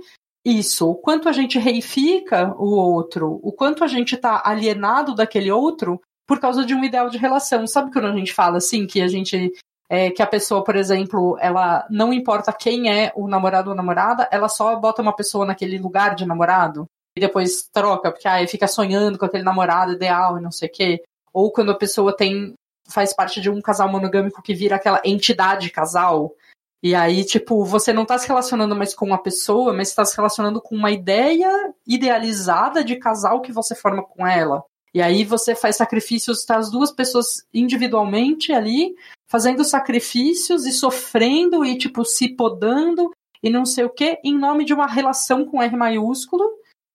isso, 0.45 0.91
o 0.91 0.95
quanto 0.95 1.29
a 1.29 1.33
gente 1.33 1.59
reifica 1.59 2.55
o 2.57 2.77
outro, 2.77 3.41
o 3.43 3.51
quanto 3.51 3.83
a 3.83 3.89
gente 3.89 4.15
está 4.15 4.43
alienado 4.45 5.15
daquele 5.15 5.51
outro 5.51 6.01
por 6.27 6.41
causa 6.41 6.65
de 6.65 6.75
um 6.75 6.85
ideal 6.85 7.09
de 7.09 7.19
relação. 7.19 7.67
Sabe 7.67 7.93
quando 7.93 8.07
a 8.07 8.17
gente 8.17 8.33
fala 8.33 8.59
assim, 8.59 8.87
que 8.87 9.01
a 9.01 9.09
gente. 9.09 9.53
É, 9.89 10.11
que 10.11 10.23
a 10.23 10.27
pessoa, 10.27 10.65
por 10.65 10.77
exemplo, 10.77 11.37
ela 11.41 11.87
não 11.91 12.11
importa 12.11 12.53
quem 12.53 12.91
é 12.91 13.13
o 13.15 13.29
namorado 13.29 13.69
ou 13.69 13.77
namorada, 13.77 14.27
ela 14.33 14.49
só 14.49 14.75
bota 14.77 15.03
uma 15.03 15.15
pessoa 15.15 15.45
naquele 15.45 15.79
lugar 15.79 16.15
de 16.15 16.25
namorado 16.25 16.87
e 17.15 17.21
depois 17.21 17.69
troca, 17.71 18.11
porque 18.11 18.27
aí 18.27 18.49
fica 18.49 18.67
sonhando 18.67 19.19
com 19.19 19.27
aquele 19.27 19.45
namorado 19.45 19.93
ideal 19.93 20.39
e 20.39 20.43
não 20.43 20.51
sei 20.51 20.69
o 20.69 20.73
quê. 20.73 21.03
Ou 21.35 21.53
quando 21.53 21.71
a 21.71 21.77
pessoa 21.77 22.17
tem 22.17 22.55
faz 22.89 23.15
parte 23.15 23.41
de 23.41 23.51
um 23.51 23.61
casal 23.61 23.89
monogâmico 23.89 24.43
que 24.43 24.55
vira 24.55 24.77
aquela 24.77 25.01
entidade 25.05 25.71
casal. 25.71 26.35
E 26.83 26.95
aí, 26.95 27.25
tipo, 27.25 27.65
você 27.65 27.93
não 27.93 28.05
tá 28.05 28.19
se 28.19 28.29
relacionando 28.29 28.77
mais 28.77 28.95
com 28.95 29.07
uma 29.07 29.23
pessoa, 29.23 29.73
mas 29.73 29.89
está 29.89 30.05
se 30.05 30.17
relacionando 30.17 30.61
com 30.61 30.77
uma 30.77 30.91
ideia 30.91 31.73
idealizada 31.87 32.85
de 32.85 32.97
casal 32.97 33.41
que 33.41 33.53
você 33.53 33.75
forma 33.75 34.03
com 34.03 34.27
ela. 34.27 34.63
E 34.95 35.03
aí 35.03 35.25
você 35.25 35.57
faz 35.57 35.77
sacrifícios, 35.77 36.45
tá 36.45 36.57
as 36.57 36.71
duas 36.71 36.93
pessoas 36.93 37.45
individualmente 37.53 38.53
ali, 38.53 38.95
fazendo 39.27 39.65
sacrifícios 39.65 40.65
e 40.65 40.73
sofrendo 40.73 41.65
e, 41.65 41.77
tipo, 41.77 42.05
se 42.05 42.29
podando 42.29 43.11
e 43.43 43.51
não 43.51 43.67
sei 43.67 43.85
o 43.85 43.91
que, 43.91 44.19
em 44.25 44.39
nome 44.39 44.65
de 44.65 44.73
uma 44.73 44.87
relação 44.87 45.45
com 45.45 45.61
R 45.61 45.77
maiúsculo, 45.77 46.49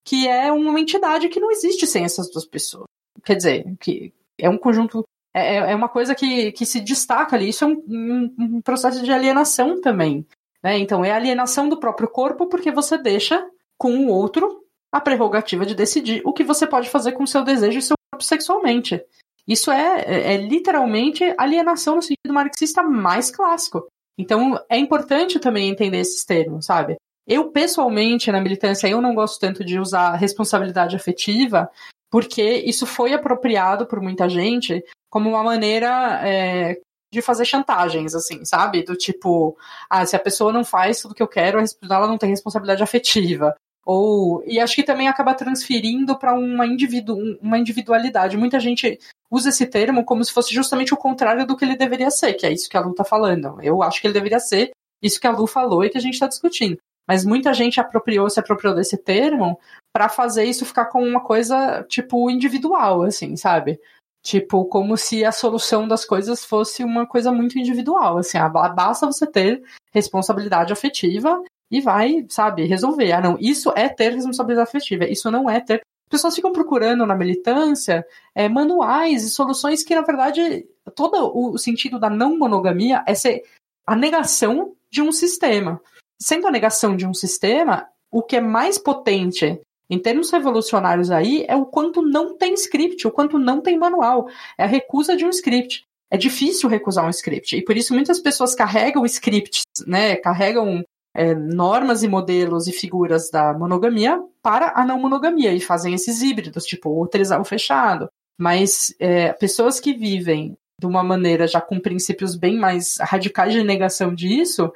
que 0.04 0.28
é 0.28 0.52
uma 0.52 0.80
entidade 0.80 1.30
que 1.30 1.40
não 1.40 1.52
existe 1.52 1.86
sem 1.86 2.06
essas 2.06 2.32
duas 2.32 2.46
pessoas. 2.46 2.86
Quer 3.24 3.36
dizer, 3.36 3.76
que 3.80 4.14
é 4.38 4.50
um 4.50 4.58
conjunto. 4.58 5.04
É, 5.32 5.58
é, 5.58 5.72
é 5.72 5.76
uma 5.76 5.90
coisa 5.90 6.16
que, 6.16 6.52
que 6.54 6.66
se 6.66 6.80
destaca 6.80 7.36
ali. 7.36 7.50
Isso 7.50 7.66
é 7.66 7.68
um, 7.68 7.84
um, 7.88 8.36
um 8.40 8.62
processo 8.62 9.04
de 9.04 9.12
alienação 9.12 9.80
também. 9.80 10.26
Né? 10.64 10.80
Então, 10.80 11.04
é 11.06 11.12
alienação 11.12 11.70
do 11.70 11.80
próprio 11.80 12.08
corpo 12.08 12.48
porque 12.48 12.72
você 12.72 12.98
deixa 12.98 13.48
com 13.78 14.06
o 14.06 14.08
outro 14.08 14.64
a 14.92 15.00
prerrogativa 15.00 15.66
de 15.66 15.76
decidir 15.76 16.22
o 16.26 16.34
que 16.34 16.44
você 16.44 16.66
pode 16.66 16.90
fazer 16.90 17.12
com 17.14 17.24
o 17.24 17.28
seu 17.28 17.44
desejo 17.44 17.80
e 17.80 17.82
seu 17.82 17.96
corpo 18.12 18.24
sexualmente. 18.24 19.02
Isso 19.48 19.72
é, 19.72 20.02
é, 20.02 20.34
é 20.34 20.38
literalmente 20.38 21.24
alienação 21.38 21.96
no 21.96 22.02
sentido 22.02 22.34
marxista 22.34 22.84
mais 22.84 23.32
clássico. 23.32 23.88
Então 24.18 24.60
é 24.70 24.78
importante 24.78 25.40
também 25.40 25.70
entender 25.70 26.00
esses 26.00 26.24
termos, 26.26 26.66
sabe? 26.66 26.98
Eu, 27.26 27.52
pessoalmente, 27.52 28.32
na 28.32 28.42
militância, 28.42 28.88
eu 28.88 29.02
não 29.02 29.14
gosto 29.14 29.40
tanto 29.40 29.64
de 29.64 29.80
usar 29.80 30.16
responsabilidade 30.16 30.96
afetiva, 30.96 31.70
porque 32.12 32.42
isso 32.42 32.88
foi 32.88 33.14
apropriado 33.14 33.86
por 33.86 34.02
muita 34.02 34.28
gente 34.28 34.84
como 35.12 35.30
uma 35.30 35.44
maneira 35.44 36.20
é, 36.28 36.80
de 37.14 37.22
fazer 37.22 37.46
chantagens, 37.46 38.16
assim, 38.16 38.44
sabe? 38.46 38.84
Do 38.84 38.96
tipo, 38.96 39.56
ah, 39.90 40.06
se 40.06 40.16
a 40.16 40.20
pessoa 40.20 40.52
não 40.52 40.64
faz 40.64 41.02
tudo 41.02 41.14
que 41.14 41.22
eu 41.22 41.28
quero, 41.28 41.60
ela 41.84 42.08
não 42.08 42.18
tem 42.18 42.30
responsabilidade 42.30 42.82
afetiva. 42.82 43.56
Ou, 43.92 44.44
e 44.46 44.60
acho 44.60 44.76
que 44.76 44.84
também 44.84 45.08
acaba 45.08 45.34
transferindo 45.34 46.16
para 46.16 46.36
uma, 46.36 46.64
individu, 46.64 47.40
uma 47.42 47.58
individualidade. 47.58 48.38
Muita 48.38 48.60
gente 48.60 49.00
usa 49.32 49.50
esse 49.50 49.66
termo 49.66 50.06
como 50.06 50.24
se 50.24 50.32
fosse 50.32 50.54
justamente 50.54 50.94
o 50.94 50.98
contrário 50.98 51.44
do 51.44 51.58
que 51.58 51.66
ele 51.66 51.76
deveria 51.76 52.12
ser, 52.12 52.36
que 52.36 52.46
é 52.46 52.54
isso 52.54 52.70
que 52.70 52.78
a 52.78 52.82
Lu 52.82 52.92
está 52.92 53.04
falando. 53.04 53.60
Eu 53.64 53.82
acho 53.82 54.00
que 54.00 54.06
ele 54.06 54.14
deveria 54.14 54.40
ser 54.40 54.70
isso 55.02 55.20
que 55.20 55.26
a 55.26 55.32
Lu 55.32 55.48
falou 55.48 55.84
e 55.84 55.90
que 55.90 55.98
a 55.98 56.02
gente 56.02 56.14
está 56.14 56.28
discutindo. 56.28 56.78
Mas 57.08 57.26
muita 57.26 57.52
gente 57.52 57.80
apropriou, 57.80 58.30
se 58.30 58.40
apropriou 58.40 58.76
desse 58.76 58.96
termo 58.96 59.60
para 59.92 60.08
fazer 60.08 60.44
isso 60.44 60.68
ficar 60.68 60.86
com 60.86 61.04
uma 61.04 61.22
coisa, 61.22 61.84
tipo, 61.90 62.30
individual, 62.30 63.02
assim, 63.02 63.36
sabe? 63.36 63.80
Tipo, 64.22 64.66
como 64.66 64.98
se 64.98 65.26
a 65.26 65.32
solução 65.32 65.88
das 65.88 66.06
coisas 66.06 66.46
fosse 66.46 66.84
uma 66.84 67.08
coisa 67.08 67.32
muito 67.32 67.58
individual, 67.58 68.20
assim, 68.20 68.38
ah, 68.38 68.50
basta 68.50 69.08
você 69.08 69.26
ter 69.26 69.64
responsabilidade 69.92 70.72
afetiva 70.72 71.42
e 71.72 71.82
vai, 71.82 72.26
sabe, 72.30 72.66
resolver. 72.66 73.12
Ah, 73.12 73.22
não, 73.22 73.38
isso 73.40 73.72
é 73.76 73.88
ter 73.88 74.14
responsabilidade 74.14 74.70
afetiva, 74.70 75.06
isso 75.06 75.30
não 75.30 75.50
é 75.50 75.60
ter. 75.60 75.76
As 75.76 76.10
pessoas 76.10 76.36
ficam 76.36 76.52
procurando 76.52 77.06
na 77.06 77.16
militância 77.16 78.06
é, 78.34 78.50
manuais 78.50 79.24
e 79.24 79.30
soluções 79.30 79.84
que, 79.84 79.94
na 79.94 80.02
verdade, 80.02 80.68
todo 80.96 81.32
o 81.36 81.58
sentido 81.58 82.00
da 82.00 82.10
não 82.10 82.38
monogamia 82.38 83.04
é 83.06 83.14
ser 83.14 83.44
a 83.86 83.96
negação 83.96 84.74
de 84.92 85.02
um 85.02 85.12
sistema. 85.12 85.80
Sendo 86.20 86.48
a 86.48 86.52
negação 86.52 86.96
de 86.96 87.06
um 87.06 87.14
sistema, 87.14 87.88
o 88.12 88.24
que 88.24 88.36
é 88.36 88.42
mais 88.42 88.78
potente 88.78 89.62
em 89.90 89.98
termos 89.98 90.30
revolucionários 90.30 91.10
aí 91.10 91.46
é 91.48 91.56
o 91.56 91.66
quanto 91.66 92.02
não 92.02 92.38
tem 92.38 92.54
script, 92.54 93.08
o 93.08 93.12
quanto 93.12 93.40
não 93.40 93.62
tem 93.62 93.78
manual. 93.78 94.30
É 94.58 94.64
a 94.64 94.68
recusa 94.68 95.16
de 95.16 95.26
um 95.26 95.30
script. 95.30 95.84
É 96.12 96.18
difícil 96.18 96.70
recusar 96.70 97.06
um 97.06 97.10
script. 97.10 97.56
E 97.56 97.64
por 97.64 97.76
isso 97.76 97.94
muitas 97.94 98.20
pessoas 98.20 98.54
carregam 98.54 99.06
scripts, 99.06 99.64
né? 99.86 100.16
Carregam 100.16 100.84
é, 101.20 101.36
normas 101.36 102.02
e 102.02 102.08
modelos 102.08 102.66
e 102.66 102.72
figuras 102.72 103.30
da 103.30 103.54
monogamia 103.54 104.24
para 104.42 104.72
a 104.74 104.86
não 104.86 104.98
monogamia 104.98 105.54
e 105.54 105.60
fazem 105.60 105.94
esses 105.94 106.22
híbridos, 106.22 106.64
tipo 106.64 106.90
o 106.90 107.44
fechado. 107.44 108.08
Mas 108.40 108.96
é, 108.98 109.34
pessoas 109.34 109.82
que 109.82 109.92
vivem 109.92 110.58
de 110.80 110.88
uma 110.88 111.04
maneira 111.04 111.46
já 111.46 111.60
com 111.60 111.78
princípios 111.78 112.38
bem 112.38 112.58
mais 112.58 112.96
radicais 113.02 113.52
de 113.52 113.62
negação 113.66 114.16
disso, 114.16 114.72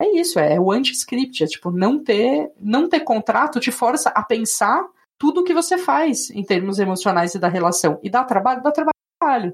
é 0.00 0.16
isso, 0.16 0.38
é 0.38 0.60
o 0.60 0.70
anti-script, 0.70 1.42
é 1.42 1.46
tipo, 1.48 1.72
não 1.72 1.98
ter, 1.98 2.52
não 2.60 2.88
ter 2.88 3.00
contrato 3.00 3.58
te 3.58 3.72
força 3.72 4.10
a 4.10 4.22
pensar 4.22 4.86
tudo 5.18 5.40
o 5.40 5.44
que 5.44 5.52
você 5.52 5.76
faz 5.76 6.30
em 6.30 6.44
termos 6.44 6.78
emocionais 6.78 7.34
e 7.34 7.40
da 7.40 7.48
relação. 7.48 7.98
E 8.04 8.08
dá 8.08 8.22
trabalho, 8.22 8.62
dá 8.62 8.70
trabalho, 8.70 9.52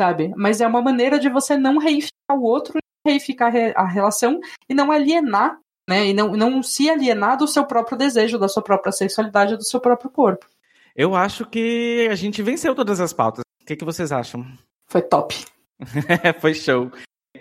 sabe? 0.00 0.32
Mas 0.38 0.62
é 0.62 0.66
uma 0.66 0.80
maneira 0.80 1.18
de 1.18 1.28
você 1.28 1.54
não 1.54 1.76
reificar 1.76 2.34
o 2.34 2.44
outro, 2.44 2.78
reificar 3.06 3.52
a 3.76 3.86
relação 3.86 4.40
e 4.66 4.72
não 4.72 4.90
alienar, 4.90 5.60
né? 5.88 6.08
E 6.08 6.14
não, 6.14 6.32
não 6.32 6.62
se 6.62 6.88
alienar 6.88 7.36
do 7.36 7.48
seu 7.48 7.64
próprio 7.64 7.96
desejo, 7.96 8.38
da 8.38 8.48
sua 8.48 8.62
própria 8.62 8.92
sexualidade, 8.92 9.56
do 9.56 9.64
seu 9.64 9.80
próprio 9.80 10.10
corpo. 10.10 10.46
Eu 10.94 11.14
acho 11.14 11.46
que 11.46 12.08
a 12.10 12.14
gente 12.14 12.42
venceu 12.42 12.74
todas 12.74 13.00
as 13.00 13.12
pautas. 13.12 13.42
O 13.62 13.64
que, 13.64 13.76
que 13.76 13.84
vocês 13.84 14.12
acham? 14.12 14.46
Foi 14.88 15.02
top. 15.02 15.34
Foi 16.40 16.54
show. 16.54 16.90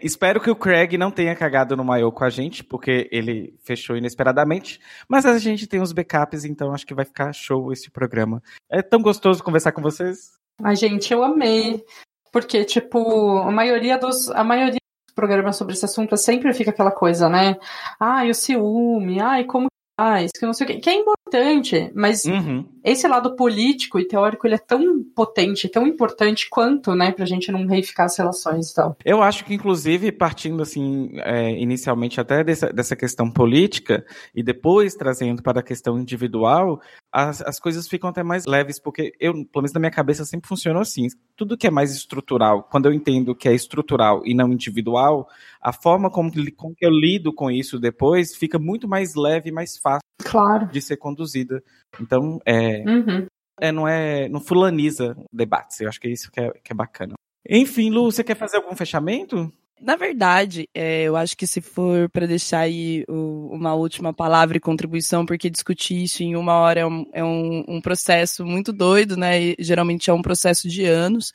Espero 0.01 0.39
que 0.39 0.49
o 0.49 0.55
Craig 0.55 0.97
não 0.97 1.11
tenha 1.11 1.35
cagado 1.35 1.75
no 1.75 1.83
maiô 1.83 2.11
com 2.11 2.23
a 2.23 2.29
gente, 2.29 2.63
porque 2.63 3.07
ele 3.11 3.53
fechou 3.61 3.95
inesperadamente. 3.95 4.79
Mas 5.07 5.25
a 5.25 5.37
gente 5.37 5.67
tem 5.67 5.81
os 5.81 5.91
backups, 5.91 6.45
então 6.45 6.73
acho 6.73 6.87
que 6.87 6.93
vai 6.93 7.05
ficar 7.05 7.33
show 7.33 7.71
esse 7.71 7.91
programa. 7.91 8.41
É 8.69 8.81
tão 8.81 9.01
gostoso 9.01 9.43
conversar 9.43 9.73
com 9.73 9.81
vocês. 9.81 10.31
Ai, 10.63 10.75
gente, 10.75 11.13
eu 11.13 11.23
amei. 11.23 11.83
Porque, 12.31 12.63
tipo, 12.63 13.37
a 13.39 13.51
maioria 13.51 13.97
dos. 13.97 14.29
A 14.31 14.43
maioria 14.43 14.80
dos 15.11 15.13
programas 15.13 15.57
sobre 15.57 15.73
esse 15.73 15.85
assunto 15.85 16.15
sempre 16.17 16.53
fica 16.53 16.71
aquela 16.71 16.91
coisa, 16.91 17.29
né? 17.29 17.57
Ai, 17.99 18.29
o 18.29 18.35
ciúme, 18.35 19.19
ai, 19.19 19.43
como 19.43 19.67
faz, 20.01 20.31
que 20.37 20.45
não 20.45 20.53
sei 20.53 20.65
o 20.65 20.67
quê. 20.67 20.79
Que 20.79 20.89
é 20.89 20.95
importante, 20.95 21.91
mas 21.93 22.25
Uhum. 22.25 22.65
esse 22.83 23.07
lado 23.07 23.35
político 23.35 23.99
e 23.99 24.07
teórico 24.07 24.47
ele 24.47 24.55
é 24.55 24.57
tão 24.57 25.03
potente, 25.15 25.69
tão 25.69 25.85
importante 25.85 26.49
quanto, 26.49 26.95
né, 26.95 27.11
pra 27.11 27.25
gente 27.25 27.51
não 27.51 27.65
reificar 27.67 28.07
as 28.07 28.17
relações 28.17 28.71
e 28.71 28.73
tal. 28.73 28.97
Eu 29.05 29.21
acho 29.21 29.45
que, 29.45 29.53
inclusive, 29.53 30.11
partindo 30.11 30.61
assim, 30.63 31.11
é, 31.17 31.51
inicialmente 31.51 32.19
até 32.19 32.43
dessa, 32.43 32.73
dessa 32.73 32.95
questão 32.95 33.29
política 33.29 34.03
e 34.35 34.41
depois 34.41 34.95
trazendo 34.95 35.43
para 35.43 35.59
a 35.59 35.63
questão 35.63 35.99
individual, 35.99 36.81
as, 37.11 37.41
as 37.41 37.59
coisas 37.59 37.87
ficam 37.87 38.09
até 38.09 38.23
mais 38.23 38.45
leves, 38.45 38.79
porque 38.79 39.13
eu, 39.19 39.33
pelo 39.33 39.61
menos 39.61 39.73
na 39.73 39.79
minha 39.79 39.91
cabeça, 39.91 40.25
sempre 40.25 40.47
funcionou 40.47 40.81
assim. 40.81 41.07
Tudo 41.35 41.57
que 41.57 41.67
é 41.67 41.71
mais 41.71 41.93
estrutural, 41.93 42.63
quando 42.63 42.87
eu 42.87 42.93
entendo 42.93 43.35
que 43.35 43.47
é 43.47 43.53
estrutural 43.53 44.21
e 44.25 44.33
não 44.33 44.51
individual, 44.51 45.27
a 45.61 45.71
forma 45.71 46.09
como, 46.09 46.31
que- 46.31 46.51
como 46.51 46.75
eu 46.81 46.89
lido 46.89 47.31
com 47.33 47.49
isso 47.51 47.79
depois 47.79 48.35
fica 48.35 48.57
muito 48.57 48.87
mais 48.87 49.15
leve 49.15 49.49
e 49.49 49.53
mais 49.53 49.77
fácil 49.77 50.01
Claro. 50.23 50.67
de 50.67 50.81
ser 50.81 50.97
conduzida. 50.97 51.63
Então, 51.99 52.39
é, 52.45 52.83
Uhum. 52.87 53.27
é, 53.59 53.71
não 53.71 53.87
é, 53.87 54.27
não 54.29 54.39
fulaniza 54.39 55.15
debates. 55.31 55.79
Eu 55.79 55.89
acho 55.89 55.99
que 55.99 56.07
é 56.07 56.11
isso 56.11 56.31
que 56.31 56.39
é, 56.39 56.51
que 56.63 56.71
é 56.71 56.75
bacana. 56.75 57.13
Enfim, 57.49 57.89
Lu, 57.89 58.11
você 58.11 58.23
quer 58.23 58.35
fazer 58.35 58.57
algum 58.57 58.75
fechamento? 58.75 59.51
Na 59.83 59.95
verdade, 59.95 60.69
é, 60.75 61.03
eu 61.05 61.15
acho 61.15 61.35
que 61.35 61.47
se 61.47 61.59
for 61.59 62.07
para 62.09 62.27
deixar 62.27 62.59
aí 62.59 63.03
o- 63.09 63.49
uma 63.51 63.73
última 63.73 64.13
palavra 64.13 64.55
e 64.55 64.59
contribuição, 64.59 65.25
porque 65.25 65.49
discutir 65.49 66.03
isso 66.03 66.21
em 66.21 66.35
uma 66.35 66.53
hora 66.53 66.81
é 66.81 66.85
um, 66.85 67.03
é 67.11 67.23
um- 67.23 67.65
um 67.67 67.81
processo 67.81 68.45
muito 68.45 68.71
doido, 68.71 69.17
né? 69.17 69.41
E 69.41 69.55
geralmente 69.57 70.07
é 70.07 70.13
um 70.13 70.21
processo 70.21 70.67
de 70.69 70.85
anos. 70.85 71.31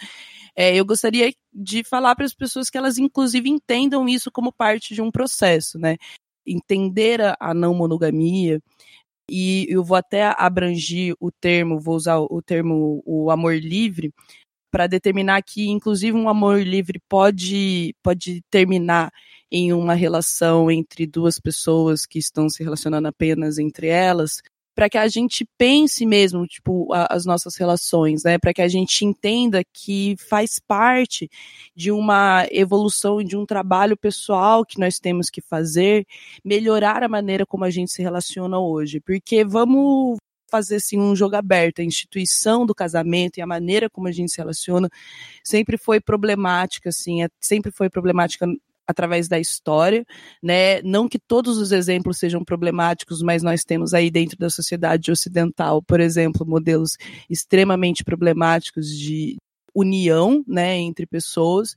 É, 0.56 0.74
eu 0.74 0.84
gostaria 0.86 1.32
de 1.52 1.84
falar 1.84 2.16
para 2.16 2.24
as 2.24 2.34
pessoas 2.34 2.70
que 2.70 2.78
elas, 2.78 2.96
inclusive, 2.96 3.48
entendam 3.48 4.08
isso 4.08 4.30
como 4.30 4.52
parte 4.52 4.94
de 4.94 5.02
um 5.02 5.10
processo, 5.10 5.78
né? 5.78 5.96
Entender 6.46 7.20
a, 7.38 7.52
não 7.52 7.74
monogamia, 7.74 8.58
e 9.30 9.66
eu 9.68 9.84
vou 9.84 9.96
até 9.96 10.32
abrangir 10.38 11.14
o 11.20 11.30
termo, 11.30 11.80
vou 11.80 11.96
usar 11.96 12.18
o 12.18 12.40
termo 12.42 13.02
o 13.04 13.30
amor 13.30 13.56
livre, 13.56 14.12
para 14.70 14.86
determinar 14.86 15.42
que, 15.42 15.68
inclusive, 15.68 16.16
um 16.16 16.28
amor 16.28 16.62
livre 16.62 17.00
pode, 17.08 17.94
pode 18.02 18.42
terminar 18.50 19.10
em 19.50 19.72
uma 19.72 19.94
relação 19.94 20.70
entre 20.70 21.06
duas 21.06 21.38
pessoas 21.38 22.06
que 22.06 22.18
estão 22.18 22.48
se 22.48 22.62
relacionando 22.62 23.08
apenas 23.08 23.58
entre 23.58 23.88
elas, 23.88 24.42
para 24.76 24.90
que 24.90 24.98
a 24.98 25.08
gente 25.08 25.48
pense 25.56 26.04
mesmo, 26.04 26.46
tipo, 26.46 26.92
a, 26.92 27.08
as 27.10 27.24
nossas 27.24 27.56
relações, 27.56 28.22
né? 28.24 28.38
Para 28.38 28.52
que 28.52 28.60
a 28.60 28.68
gente 28.68 29.06
entenda 29.06 29.62
que 29.72 30.14
faz 30.28 30.60
parte 30.60 31.30
de 31.74 31.90
uma 31.90 32.46
evolução 32.50 33.18
e 33.18 33.24
de 33.24 33.38
um 33.38 33.46
trabalho 33.46 33.96
pessoal 33.96 34.66
que 34.66 34.78
nós 34.78 34.98
temos 34.98 35.30
que 35.30 35.40
fazer, 35.40 36.06
melhorar 36.44 37.02
a 37.02 37.08
maneira 37.08 37.46
como 37.46 37.64
a 37.64 37.70
gente 37.70 37.90
se 37.90 38.02
relaciona 38.02 38.58
hoje. 38.60 39.00
Porque 39.00 39.42
vamos 39.46 40.18
fazer 40.50 40.76
assim 40.76 40.98
um 40.98 41.16
jogo 41.16 41.36
aberto, 41.36 41.80
a 41.80 41.84
instituição 41.84 42.66
do 42.66 42.74
casamento 42.74 43.38
e 43.38 43.42
a 43.42 43.46
maneira 43.46 43.88
como 43.90 44.08
a 44.08 44.12
gente 44.12 44.30
se 44.30 44.38
relaciona 44.38 44.88
sempre 45.42 45.76
foi 45.78 46.00
problemática, 46.00 46.90
assim, 46.90 47.22
é, 47.24 47.28
sempre 47.40 47.72
foi 47.72 47.88
problemática 47.88 48.46
através 48.86 49.28
da 49.28 49.38
história, 49.38 50.04
né? 50.42 50.80
Não 50.82 51.08
que 51.08 51.18
todos 51.18 51.58
os 51.58 51.72
exemplos 51.72 52.18
sejam 52.18 52.44
problemáticos, 52.44 53.22
mas 53.22 53.42
nós 53.42 53.64
temos 53.64 53.94
aí 53.94 54.10
dentro 54.10 54.38
da 54.38 54.50
sociedade 54.50 55.10
ocidental, 55.10 55.82
por 55.82 56.00
exemplo, 56.00 56.46
modelos 56.46 56.96
extremamente 57.28 58.04
problemáticos 58.04 58.88
de 58.88 59.36
união, 59.76 60.42
né, 60.48 60.78
entre 60.78 61.06
pessoas. 61.06 61.76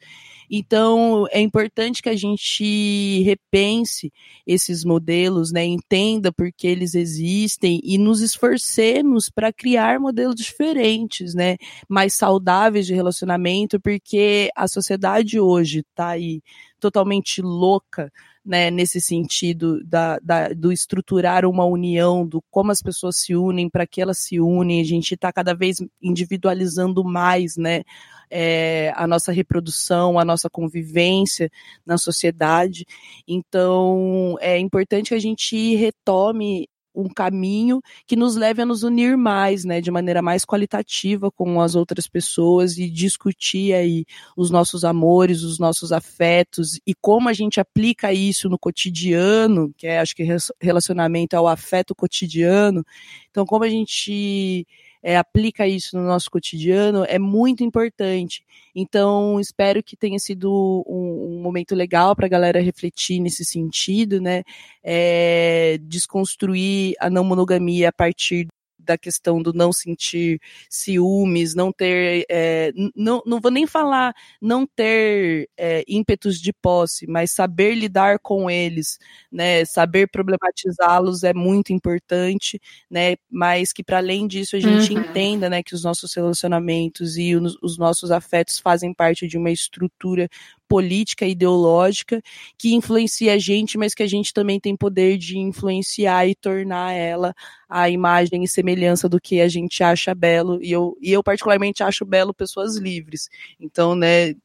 Então, 0.49 1.27
é 1.31 1.41
importante 1.41 2.01
que 2.01 2.07
a 2.09 2.15
gente 2.15 3.21
repense 3.23 4.11
esses 4.47 4.85
modelos, 4.85 5.51
né, 5.51 5.65
entenda 5.65 6.31
por 6.31 6.49
que 6.51 6.65
eles 6.65 6.95
existem 6.95 7.81
e 7.83 7.97
nos 7.97 8.21
esforcemos 8.21 9.29
para 9.29 9.51
criar 9.51 9.99
modelos 9.99 10.35
diferentes, 10.35 11.35
né, 11.35 11.57
mais 11.89 12.13
saudáveis 12.13 12.87
de 12.87 12.93
relacionamento, 12.93 13.79
porque 13.81 14.49
a 14.55 14.67
sociedade 14.67 15.37
hoje 15.39 15.79
está 15.79 16.09
aí 16.09 16.41
totalmente 16.79 17.41
louca, 17.41 18.11
né, 18.43 18.71
nesse 18.71 18.99
sentido 19.01 19.83
da, 19.85 20.17
da, 20.19 20.49
do 20.49 20.71
estruturar 20.71 21.45
uma 21.45 21.65
união, 21.65 22.25
do 22.25 22.41
como 22.49 22.71
as 22.71 22.81
pessoas 22.81 23.17
se 23.17 23.35
unem, 23.35 23.69
para 23.69 23.85
que 23.85 24.01
elas 24.01 24.19
se 24.19 24.39
unem, 24.39 24.81
a 24.81 24.83
gente 24.85 25.13
está 25.13 25.31
cada 25.31 25.53
vez 25.53 25.77
individualizando 26.01 27.03
mais, 27.03 27.57
né, 27.57 27.83
é, 28.29 28.93
a 28.95 29.05
nossa 29.07 29.31
reprodução, 29.31 30.17
a 30.17 30.25
nossa 30.25 30.49
convivência 30.49 31.49
na 31.85 31.97
sociedade. 31.97 32.85
Então, 33.27 34.35
é 34.39 34.57
importante 34.57 35.09
que 35.09 35.15
a 35.15 35.19
gente 35.19 35.75
retome 35.75 36.67
um 36.93 37.07
caminho 37.07 37.81
que 38.05 38.15
nos 38.15 38.35
leve 38.35 38.61
a 38.61 38.65
nos 38.65 38.83
unir 38.83 39.17
mais, 39.17 39.63
né, 39.63 39.79
de 39.81 39.91
maneira 39.91 40.21
mais 40.21 40.45
qualitativa 40.45 41.31
com 41.31 41.61
as 41.61 41.75
outras 41.75 42.07
pessoas 42.07 42.77
e 42.77 42.89
discutir 42.89 43.73
aí 43.73 44.05
os 44.35 44.49
nossos 44.49 44.83
amores, 44.83 45.43
os 45.43 45.59
nossos 45.59 45.91
afetos 45.91 46.79
e 46.85 46.93
como 46.93 47.29
a 47.29 47.33
gente 47.33 47.59
aplica 47.59 48.13
isso 48.13 48.49
no 48.49 48.57
cotidiano, 48.57 49.73
que 49.77 49.87
é, 49.87 49.99
acho 49.99 50.15
que 50.15 50.25
relacionamento 50.61 51.35
ao 51.35 51.47
afeto 51.47 51.95
cotidiano. 51.95 52.83
Então, 53.29 53.45
como 53.45 53.63
a 53.63 53.69
gente 53.69 54.65
é, 55.01 55.17
aplica 55.17 55.67
isso 55.67 55.97
no 55.97 56.03
nosso 56.03 56.29
cotidiano 56.29 57.05
é 57.07 57.17
muito 57.17 57.63
importante. 57.63 58.43
Então, 58.75 59.39
espero 59.39 59.81
que 59.81 59.95
tenha 59.95 60.19
sido 60.19 60.83
um, 60.87 61.37
um 61.37 61.41
momento 61.41 61.73
legal 61.73 62.15
para 62.15 62.25
a 62.25 62.29
galera 62.29 62.61
refletir 62.61 63.19
nesse 63.19 63.45
sentido, 63.45 64.21
né? 64.21 64.43
É, 64.83 65.77
desconstruir 65.81 66.95
a 66.99 67.09
não 67.09 67.23
monogamia 67.23 67.89
a 67.89 67.93
partir 67.93 68.47
da 68.79 68.97
questão 68.97 69.41
do 69.41 69.53
não 69.53 69.71
sentir 69.73 70.39
ciúmes, 70.69 71.53
não 71.53 71.71
ter, 71.71 72.25
é, 72.29 72.71
não, 72.95 73.21
não 73.25 73.39
vou 73.39 73.51
nem 73.51 73.67
falar 73.67 74.13
não 74.41 74.65
ter 74.65 75.49
é, 75.57 75.83
ímpetos 75.87 76.39
de 76.39 76.53
posse, 76.53 77.05
mas 77.07 77.31
saber 77.31 77.75
lidar 77.75 78.19
com 78.19 78.49
eles, 78.49 78.97
né, 79.31 79.65
saber 79.65 80.07
problematizá-los 80.09 81.23
é 81.23 81.33
muito 81.33 81.73
importante, 81.73 82.59
né, 82.89 83.15
mas 83.29 83.73
que 83.73 83.83
para 83.83 83.97
além 83.97 84.27
disso 84.27 84.55
a 84.55 84.59
gente 84.59 84.93
uhum. 84.93 85.01
entenda, 85.01 85.49
né, 85.49 85.61
que 85.61 85.75
os 85.75 85.83
nossos 85.83 86.13
relacionamentos 86.13 87.17
e 87.17 87.35
os, 87.35 87.57
os 87.61 87.77
nossos 87.77 88.11
afetos 88.11 88.59
fazem 88.59 88.93
parte 88.93 89.27
de 89.27 89.37
uma 89.37 89.51
estrutura 89.51 90.29
política 90.69 91.25
ideológica 91.25 92.21
que 92.57 92.75
influencia 92.75 93.33
a 93.33 93.37
gente, 93.39 93.77
mas 93.77 93.95
que 93.95 94.03
a 94.03 94.07
gente 94.07 94.31
também 94.31 94.59
tem 94.59 94.77
poder 94.77 95.17
de 95.17 95.37
influenciar 95.37 96.27
e 96.27 96.35
tornar 96.35 96.93
ela 96.93 97.33
a 97.67 97.89
imagem 97.89 98.43
e 98.43 98.47
semelhança 98.47 99.09
do 99.09 99.19
que 99.19 99.41
a 99.41 99.47
gente 99.47 99.83
acha 99.83 100.13
belo. 100.13 100.59
E 100.61 100.71
eu, 100.71 100.95
e 101.01 101.11
eu 101.11 101.23
particularmente 101.23 101.81
acho 101.81 102.05
belo 102.05 102.33
pessoas 102.33 102.77
livres. 102.77 103.27
Então, 103.59 103.95
né, 103.95 104.35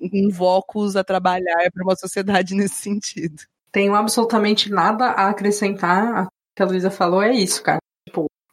invoco-os 0.00 0.96
a 0.96 1.04
trabalhar 1.04 1.70
para 1.72 1.84
uma 1.84 1.94
sociedade 1.94 2.54
nesse 2.56 2.76
sentido. 2.76 3.42
Tenho 3.70 3.94
absolutamente 3.94 4.70
nada 4.70 5.10
a 5.10 5.28
acrescentar. 5.28 6.26
O 6.26 6.30
que 6.56 6.62
a 6.62 6.66
Luísa 6.66 6.90
falou 6.90 7.22
é 7.22 7.32
isso, 7.32 7.62
cara. 7.62 7.79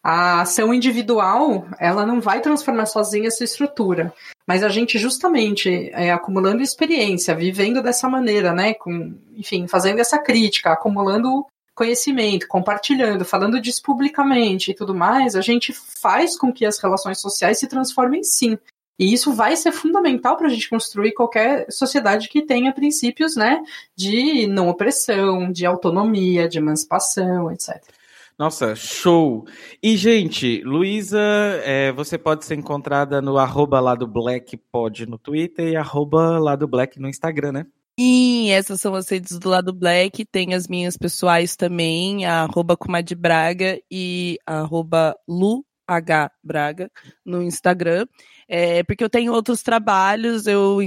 A 0.09 0.39
ação 0.39 0.73
individual, 0.73 1.67
ela 1.77 2.05
não 2.05 2.21
vai 2.21 2.39
transformar 2.39 2.85
sozinha 2.85 3.27
essa 3.27 3.43
estrutura. 3.43 4.13
Mas 4.47 4.63
a 4.63 4.69
gente 4.69 4.97
justamente 4.97 5.91
é, 5.91 6.13
acumulando 6.13 6.61
experiência, 6.63 7.35
vivendo 7.35 7.83
dessa 7.83 8.07
maneira, 8.07 8.53
né? 8.53 8.73
Com, 8.73 9.19
enfim, 9.35 9.67
fazendo 9.67 9.99
essa 9.99 10.17
crítica, 10.17 10.71
acumulando 10.71 11.45
conhecimento, 11.75 12.47
compartilhando, 12.47 13.25
falando 13.25 13.59
disso 13.59 13.81
publicamente 13.83 14.71
e 14.71 14.73
tudo 14.73 14.95
mais, 14.95 15.35
a 15.35 15.41
gente 15.41 15.73
faz 15.73 16.37
com 16.37 16.53
que 16.53 16.65
as 16.65 16.79
relações 16.79 17.19
sociais 17.19 17.59
se 17.59 17.67
transformem 17.67 18.23
sim. 18.23 18.57
E 18.97 19.11
isso 19.13 19.33
vai 19.33 19.57
ser 19.57 19.73
fundamental 19.73 20.37
para 20.37 20.47
a 20.47 20.49
gente 20.49 20.69
construir 20.69 21.11
qualquer 21.15 21.69
sociedade 21.69 22.29
que 22.29 22.45
tenha 22.45 22.71
princípios 22.71 23.35
né, 23.35 23.61
de 23.93 24.47
não 24.47 24.69
opressão, 24.69 25.51
de 25.51 25.65
autonomia, 25.65 26.47
de 26.47 26.59
emancipação, 26.59 27.51
etc. 27.51 27.96
Nossa, 28.37 28.75
show! 28.75 29.47
E, 29.81 29.97
gente, 29.97 30.61
Luísa, 30.63 31.19
é, 31.63 31.91
você 31.91 32.19
pode 32.19 32.45
ser 32.45 32.53
encontrada 32.53 33.19
no 33.19 33.39
arroba 33.39 33.79
lá 33.79 33.95
do 33.95 34.05
Black 34.05 34.55
Pod 34.71 35.07
no 35.07 35.17
Twitter 35.17 35.69
e 35.69 35.75
arroba 35.75 36.37
lá 36.37 36.55
do 36.55 36.67
Black 36.67 36.99
no 36.99 37.09
Instagram, 37.09 37.51
né? 37.51 37.65
Sim, 37.99 38.51
essas 38.51 38.79
são 38.79 38.93
as 38.93 39.09
redes 39.09 39.39
do 39.39 39.49
lado 39.49 39.73
Black. 39.73 40.23
Tem 40.23 40.53
as 40.53 40.67
minhas 40.67 40.95
pessoais 40.95 41.55
também, 41.55 42.27
arroba 42.27 42.77
Braga 43.17 43.81
e 43.89 44.37
arroba 44.45 45.15
Lu 45.27 45.65
H 45.87 46.29
Braga 46.43 46.91
no 47.25 47.41
Instagram. 47.41 48.05
É, 48.47 48.83
porque 48.83 49.03
eu 49.03 49.09
tenho 49.09 49.33
outros 49.33 49.63
trabalhos, 49.63 50.45
eu 50.47 50.77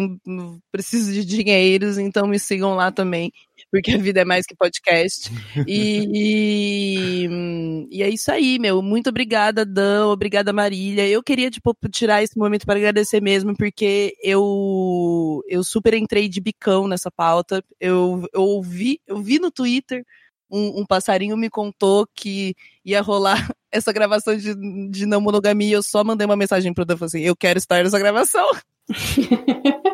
preciso 0.71 1.13
de 1.13 1.25
dinheiros, 1.25 1.99
então 1.99 2.27
me 2.27 2.39
sigam 2.39 2.75
lá 2.75 2.91
também, 2.91 3.33
porque 3.71 3.93
a 3.93 3.99
vida 3.99 4.21
é 4.21 4.25
mais 4.25 4.45
que 4.47 4.55
podcast. 4.55 5.31
E, 5.67 7.27
e, 7.27 7.89
e, 7.91 8.03
é 8.03 8.09
isso 8.09 8.31
aí, 8.31 8.59
meu. 8.59 8.83
Muito 8.83 9.11
obrigada, 9.11 9.65
Dan, 9.65 10.09
obrigada, 10.09 10.53
Marília. 10.53 11.07
Eu 11.07 11.23
queria, 11.23 11.51
tipo, 11.51 11.75
tirar 11.91 12.23
esse 12.23 12.37
momento 12.37 12.67
para 12.67 12.79
agradecer 12.79 13.21
mesmo, 13.21 13.57
porque 13.57 14.17
eu, 14.23 15.43
eu 15.49 15.63
super 15.63 15.95
entrei 15.95 16.29
de 16.29 16.41
bicão 16.41 16.89
nessa 16.89 17.11
pauta. 17.11 17.63
Eu, 17.79 18.27
eu 18.33 18.43
ouvi, 18.43 19.01
eu 19.07 19.23
vi 19.23 19.39
no 19.39 19.51
Twitter 19.51 20.05
um, 20.51 20.81
um, 20.81 20.87
passarinho 20.87 21.37
me 21.37 21.49
contou 21.49 22.07
que 22.15 22.57
ia 22.85 23.01
rolar 23.01 23.49
essa 23.71 23.93
gravação 23.93 24.37
de, 24.37 24.55
de 24.91 25.07
não 25.07 25.21
monogamia. 25.21 25.77
Eu 25.77 25.83
só 25.83 26.03
mandei 26.03 26.27
uma 26.27 26.37
mensagem 26.37 26.75
pro 26.75 26.85
Dan 26.85 26.97
assim: 27.01 27.21
eu 27.21 27.37
quero 27.37 27.59
estar 27.59 27.85
nessa 27.85 27.99
gravação. 27.99 28.49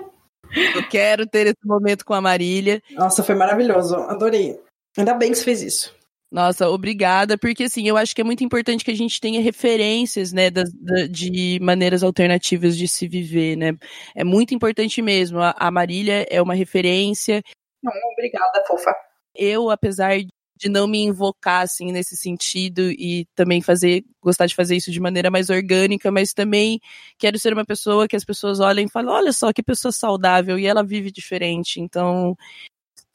eu 0.75 0.89
quero 0.89 1.27
ter 1.27 1.47
esse 1.47 1.65
momento 1.65 2.05
com 2.05 2.15
a 2.15 2.21
Marília. 2.21 2.83
Nossa, 2.93 3.23
foi 3.23 3.35
maravilhoso. 3.35 3.97
Adorei. 3.97 4.59
Ainda 4.97 5.15
bem 5.15 5.31
que 5.31 5.37
você 5.37 5.45
fez 5.45 5.63
isso. 5.63 5.95
Nossa, 6.31 6.69
obrigada, 6.69 7.39
porque 7.39 7.65
assim, 7.65 7.87
eu 7.87 7.97
acho 7.97 8.15
que 8.15 8.21
é 8.21 8.25
muito 8.25 8.43
importante 8.43 8.85
que 8.85 8.91
a 8.91 8.97
gente 8.97 9.21
tenha 9.21 9.41
referências, 9.41 10.33
né, 10.33 10.51
das, 10.51 10.69
de 11.09 11.59
maneiras 11.63 12.03
alternativas 12.03 12.77
de 12.77 12.89
se 12.89 13.07
viver, 13.07 13.57
né? 13.57 13.73
É 14.15 14.25
muito 14.25 14.53
importante 14.53 15.01
mesmo. 15.01 15.41
A, 15.41 15.55
a 15.57 15.71
Marília 15.71 16.27
é 16.29 16.43
uma 16.43 16.55
referência. 16.55 17.43
Não, 17.83 17.93
obrigada, 18.13 18.65
fofa. 18.67 18.93
Eu, 19.35 19.71
apesar 19.71 20.19
de 20.57 20.69
não 20.69 20.87
me 20.87 21.03
invocar 21.03 21.63
assim 21.63 21.93
nesse 21.93 22.17
sentido 22.17 22.91
e 22.91 23.27
também 23.35 23.61
fazer 23.61 24.05
gostar 24.23 24.47
de 24.47 24.55
fazer 24.55 24.77
isso 24.77 24.91
de 24.91 24.99
maneira 24.99 25.31
mais 25.31 25.51
orgânica, 25.51 26.11
mas 26.11 26.33
também 26.33 26.81
quero 27.19 27.39
ser 27.39 27.53
uma 27.53 27.65
pessoa 27.65 28.09
que 28.09 28.17
as 28.17 28.25
pessoas 28.25 28.59
olhem 28.59 28.87
e 28.87 28.91
falem, 28.91 29.11
olha 29.11 29.33
só 29.33 29.53
que 29.53 29.63
pessoa 29.63 29.93
saudável 29.93 30.59
e 30.59 30.67
ela 30.67 30.83
vive 30.83 31.13
diferente. 31.13 31.81
Então, 31.81 32.37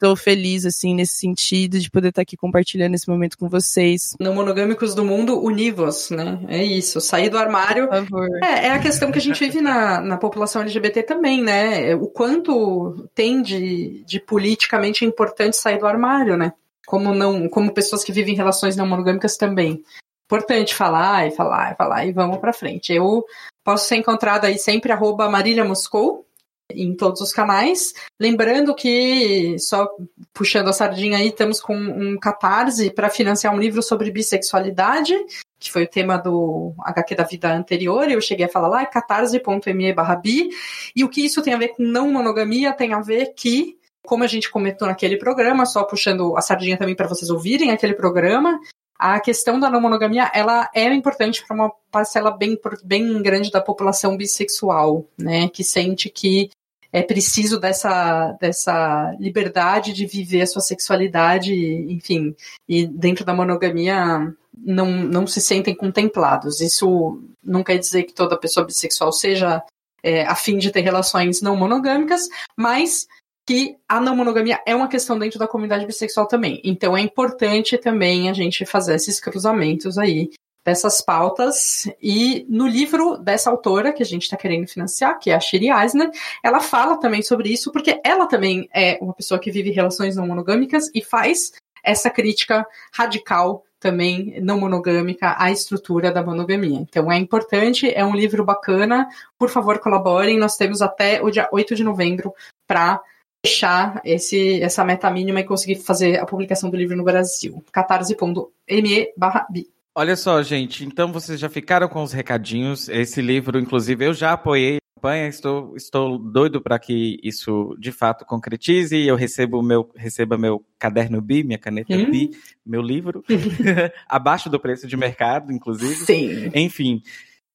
estou 0.02 0.16
feliz 0.16 0.66
assim 0.66 0.94
nesse 0.94 1.14
sentido 1.14 1.78
de 1.78 1.88
poder 1.88 2.08
estar 2.08 2.22
aqui 2.22 2.36
compartilhando 2.36 2.94
esse 2.94 3.08
momento 3.08 3.38
com 3.38 3.48
vocês. 3.48 4.16
Não 4.18 4.34
monogâmicos 4.34 4.94
do 4.94 5.04
mundo, 5.04 5.40
univos, 5.40 6.10
né? 6.10 6.40
É 6.48 6.62
isso, 6.62 7.00
sair 7.00 7.30
do 7.30 7.38
armário. 7.38 7.88
Por 7.88 7.98
favor. 7.98 8.28
É, 8.42 8.66
é 8.66 8.70
a 8.72 8.80
questão 8.80 9.12
que 9.12 9.18
a 9.18 9.22
gente 9.22 9.38
vive 9.38 9.60
na, 9.60 10.00
na 10.00 10.16
população 10.16 10.62
LGBT 10.62 11.04
também, 11.04 11.40
né? 11.40 11.94
O 11.94 12.08
quanto 12.08 13.08
tem 13.14 13.40
de, 13.42 14.02
de 14.04 14.18
politicamente 14.18 15.04
importante 15.04 15.56
sair 15.56 15.78
do 15.78 15.86
armário, 15.86 16.36
né? 16.36 16.52
Como 16.86 17.14
não, 17.14 17.48
como 17.48 17.72
pessoas 17.72 18.04
que 18.04 18.12
vivem 18.12 18.34
relações 18.34 18.76
não 18.76 18.86
monogâmicas 18.86 19.36
também. 19.36 19.82
Importante 20.26 20.74
falar 20.74 21.26
e 21.26 21.30
falar 21.30 21.72
e 21.72 21.76
falar 21.76 22.06
e 22.06 22.12
vamos 22.12 22.38
para 22.38 22.52
frente. 22.52 22.92
Eu 22.92 23.24
posso 23.64 23.86
ser 23.86 23.96
encontrada 23.96 24.46
aí 24.46 24.58
sempre 24.58 24.92
arroba 24.92 25.28
Marília 25.28 25.64
Moscou 25.64 26.26
em 26.74 26.94
todos 26.94 27.20
os 27.20 27.32
canais. 27.32 27.92
Lembrando 28.18 28.74
que, 28.74 29.56
só 29.58 29.88
puxando 30.32 30.68
a 30.68 30.72
sardinha 30.72 31.18
aí, 31.18 31.28
estamos 31.28 31.60
com 31.60 31.76
um 31.76 32.18
catarse 32.18 32.90
para 32.90 33.10
financiar 33.10 33.54
um 33.54 33.58
livro 33.58 33.82
sobre 33.82 34.10
bissexualidade, 34.10 35.14
que 35.58 35.70
foi 35.70 35.84
o 35.84 35.88
tema 35.88 36.16
do 36.16 36.74
HQ 36.80 37.14
da 37.14 37.24
vida 37.24 37.54
anterior, 37.54 38.10
eu 38.10 38.20
cheguei 38.20 38.46
a 38.46 38.48
falar 38.48 38.68
lá, 38.68 38.82
é 38.82 38.86
catarse.me 38.86 39.92
barra 39.92 40.16
bi, 40.16 40.50
e 40.96 41.04
o 41.04 41.08
que 41.08 41.24
isso 41.24 41.42
tem 41.42 41.54
a 41.54 41.58
ver 41.58 41.68
com 41.68 41.82
não 41.82 42.10
monogamia 42.10 42.72
tem 42.72 42.92
a 42.92 43.00
ver 43.00 43.34
que 43.34 43.76
como 44.06 44.24
a 44.24 44.26
gente 44.26 44.50
comentou 44.50 44.88
naquele 44.88 45.16
programa, 45.16 45.66
só 45.66 45.84
puxando 45.84 46.36
a 46.36 46.40
sardinha 46.40 46.76
também 46.76 46.94
para 46.94 47.08
vocês 47.08 47.30
ouvirem 47.30 47.70
aquele 47.70 47.94
programa, 47.94 48.60
a 48.98 49.18
questão 49.18 49.58
da 49.58 49.68
não 49.68 49.80
monogamia 49.80 50.30
ela 50.32 50.70
é 50.74 50.92
importante 50.92 51.44
para 51.44 51.54
uma 51.54 51.72
parcela 51.90 52.30
bem, 52.30 52.58
bem 52.84 53.22
grande 53.22 53.50
da 53.50 53.60
população 53.60 54.16
bissexual, 54.16 55.06
né, 55.18 55.48
que 55.48 55.64
sente 55.64 56.08
que 56.08 56.50
é 56.92 57.02
preciso 57.02 57.58
dessa, 57.58 58.36
dessa 58.40 59.16
liberdade 59.18 59.92
de 59.92 60.04
viver 60.04 60.42
a 60.42 60.46
sua 60.46 60.60
sexualidade, 60.60 61.54
enfim, 61.54 62.36
e 62.68 62.86
dentro 62.86 63.24
da 63.24 63.32
monogamia 63.32 64.32
não, 64.56 64.90
não 64.90 65.26
se 65.26 65.40
sentem 65.40 65.74
contemplados. 65.74 66.60
Isso 66.60 67.18
não 67.42 67.64
quer 67.64 67.78
dizer 67.78 68.02
que 68.02 68.12
toda 68.12 68.38
pessoa 68.38 68.66
bissexual 68.66 69.10
seja 69.10 69.62
é, 70.02 70.26
de 70.58 70.70
ter 70.70 70.80
relações 70.82 71.40
não 71.40 71.56
monogâmicas, 71.56 72.28
mas 72.56 73.06
que 73.46 73.76
a 73.88 74.00
não 74.00 74.16
monogamia 74.16 74.60
é 74.66 74.74
uma 74.74 74.88
questão 74.88 75.18
dentro 75.18 75.38
da 75.38 75.48
comunidade 75.48 75.86
bissexual 75.86 76.26
também. 76.26 76.60
Então 76.64 76.96
é 76.96 77.00
importante 77.00 77.76
também 77.76 78.30
a 78.30 78.32
gente 78.32 78.64
fazer 78.64 78.94
esses 78.94 79.18
cruzamentos 79.20 79.98
aí 79.98 80.30
dessas 80.64 81.00
pautas. 81.00 81.88
E 82.00 82.46
no 82.48 82.66
livro 82.66 83.18
dessa 83.18 83.50
autora 83.50 83.92
que 83.92 84.02
a 84.02 84.06
gente 84.06 84.22
está 84.22 84.36
querendo 84.36 84.68
financiar, 84.68 85.18
que 85.18 85.30
é 85.30 85.34
a 85.34 85.40
Shiri 85.40 85.70
Eisner, 85.70 86.10
ela 86.42 86.60
fala 86.60 86.98
também 86.98 87.22
sobre 87.22 87.52
isso, 87.52 87.72
porque 87.72 88.00
ela 88.04 88.26
também 88.26 88.68
é 88.72 88.98
uma 89.00 89.12
pessoa 89.12 89.40
que 89.40 89.50
vive 89.50 89.70
relações 89.70 90.16
não 90.16 90.26
monogâmicas 90.26 90.88
e 90.94 91.02
faz 91.02 91.52
essa 91.82 92.08
crítica 92.10 92.64
radical 92.92 93.64
também 93.80 94.40
não 94.40 94.60
monogâmica 94.60 95.34
à 95.36 95.50
estrutura 95.50 96.12
da 96.12 96.22
monogamia. 96.22 96.78
Então 96.78 97.10
é 97.10 97.16
importante, 97.16 97.92
é 97.92 98.04
um 98.04 98.14
livro 98.14 98.44
bacana, 98.44 99.08
por 99.36 99.50
favor 99.50 99.80
colaborem, 99.80 100.38
nós 100.38 100.56
temos 100.56 100.80
até 100.80 101.20
o 101.20 101.28
dia 101.28 101.48
8 101.50 101.74
de 101.74 101.82
novembro 101.82 102.32
para 102.68 103.00
fechar 103.44 104.00
esse, 104.04 104.60
essa 104.62 104.84
meta 104.84 105.10
mínima 105.10 105.40
e 105.40 105.44
conseguir 105.44 105.76
fazer 105.76 106.18
a 106.18 106.26
publicação 106.26 106.70
do 106.70 106.76
livro 106.76 106.96
no 106.96 107.04
Brasil. 107.04 107.62
catarse.me 107.72 109.08
barra 109.16 109.46
bi. 109.50 109.66
Olha 109.94 110.16
só, 110.16 110.42
gente, 110.42 110.86
então 110.86 111.12
vocês 111.12 111.38
já 111.38 111.50
ficaram 111.50 111.86
com 111.86 112.02
os 112.02 112.12
recadinhos. 112.12 112.88
Esse 112.88 113.20
livro, 113.20 113.58
inclusive, 113.58 114.06
eu 114.06 114.14
já 114.14 114.32
apoiei 114.32 114.76
a 114.76 114.94
campanha, 114.96 115.28
estou, 115.28 115.76
estou 115.76 116.18
doido 116.18 116.62
para 116.62 116.78
que 116.78 117.18
isso 117.22 117.76
de 117.78 117.92
fato 117.92 118.24
concretize 118.24 118.96
e 118.96 119.06
eu 119.06 119.16
recebo 119.16 119.62
meu, 119.62 119.90
receba 119.94 120.38
meu 120.38 120.64
caderno 120.78 121.20
BI, 121.20 121.44
minha 121.44 121.58
caneta 121.58 121.94
hum? 121.94 122.10
BI, 122.10 122.30
meu 122.64 122.80
livro, 122.80 123.22
abaixo 124.08 124.48
do 124.48 124.58
preço 124.58 124.86
de 124.86 124.96
mercado, 124.96 125.52
inclusive. 125.52 125.96
Sim. 125.96 126.50
Enfim. 126.54 127.02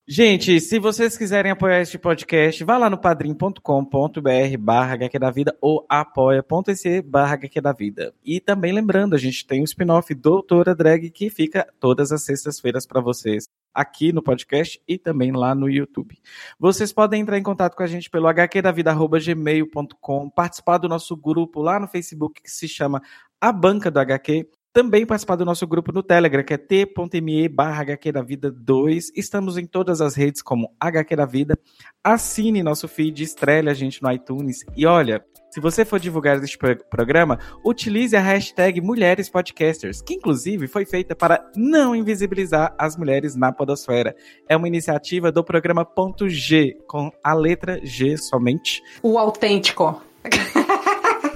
Gente, 0.10 0.62
se 0.62 0.80
vocês 0.80 1.18
quiserem 1.18 1.52
apoiar 1.52 1.82
este 1.82 1.98
podcast, 1.98 2.64
vá 2.64 2.78
lá 2.78 2.90
no 2.90 2.98
padrim.com.br 2.98 4.58
barra 4.58 4.94
HQ 4.94 5.20
da 5.20 5.30
Vida 5.30 5.58
ou 5.60 5.86
apoia.se 5.90 7.02
barra 7.02 7.34
HQ 7.34 7.60
da 7.60 7.74
Vida. 7.74 8.14
E 8.24 8.40
também 8.40 8.72
lembrando, 8.72 9.16
a 9.16 9.18
gente 9.18 9.46
tem 9.46 9.60
o 9.60 9.64
um 9.64 9.66
spin-off 9.66 10.16
Doutora 10.16 10.74
Drag 10.74 11.10
que 11.10 11.30
fica 11.30 11.68
todas 11.78 12.14
as 12.14 12.24
sextas-feiras 12.24 12.88
para 12.88 13.02
vocês 13.02 13.50
aqui 13.74 14.14
no 14.14 14.24
podcast 14.24 14.82
e 14.88 14.98
também 14.98 15.34
lá 15.34 15.54
no 15.54 15.70
YouTube. 15.70 16.18
Vocês 16.58 16.94
podem 16.94 17.20
entrar 17.20 17.38
em 17.38 17.44
contato 17.44 17.76
com 17.76 17.84
a 17.84 17.88
gente 17.88 18.10
pelo 18.10 18.30
hqdavida.gmail.com, 18.30 20.30
participar 20.30 20.78
do 20.78 20.88
nosso 20.88 21.18
grupo 21.18 21.62
lá 21.62 21.82
no 21.82 21.88
Facebook 21.88 22.42
que 22.42 22.50
se 22.50 22.70
chama 22.70 23.02
A 23.42 23.52
Banca 23.52 23.92
do 23.92 24.00
HQ 24.00 24.48
também 24.74 25.06
participar 25.06 25.36
do 25.36 25.46
nosso 25.46 25.66
grupo 25.66 25.92
no 25.92 26.04
Telegram, 26.04 26.44
que 26.44 26.54
é 26.54 26.58
t.me 26.58 27.50
barra 27.50 27.82
HQ 27.82 28.12
da 28.12 28.22
Vida 28.22 28.52
2. 28.52 29.12
Estamos 29.16 29.58
em 29.58 29.66
todas 29.66 30.02
as 30.02 30.16
redes 30.16 30.42
como 30.42 30.72
HQ 30.80 31.16
da 31.16 31.26
Vida. 31.26 31.58
Assine 32.04 32.62
nosso 32.62 32.88
feed, 32.88 33.24
estrele 33.24 33.70
a 33.70 33.74
gente 33.74 34.02
no 34.04 34.12
iTunes. 34.12 34.64
E 34.76 34.86
olha, 34.86 35.24
se 35.50 35.60
você 35.60 35.84
for 35.84 36.00
divulgar 36.00 36.42
este 36.44 36.58
programa, 36.90 37.40
utilize 37.66 38.16
a 38.16 38.22
hashtag 38.22 38.80
Mulheres 38.82 39.30
Podcasters, 39.30 40.02
que 40.02 40.14
inclusive 40.14 40.68
foi 40.68 40.86
feita 40.86 41.16
para 41.16 41.44
não 41.56 41.96
invisibilizar 41.96 42.76
as 42.78 42.96
mulheres 42.96 43.36
na 43.36 43.52
podosfera. 43.52 44.16
É 44.48 44.56
uma 44.56 44.68
iniciativa 44.68 45.32
do 45.32 45.44
programa 45.44 45.84
Ponto 45.84 46.30
G, 46.30 46.78
com 46.88 47.12
a 47.24 47.34
letra 47.34 47.80
G 47.84 48.18
somente. 48.18 48.84
O 49.02 49.18
autêntico. 49.18 50.02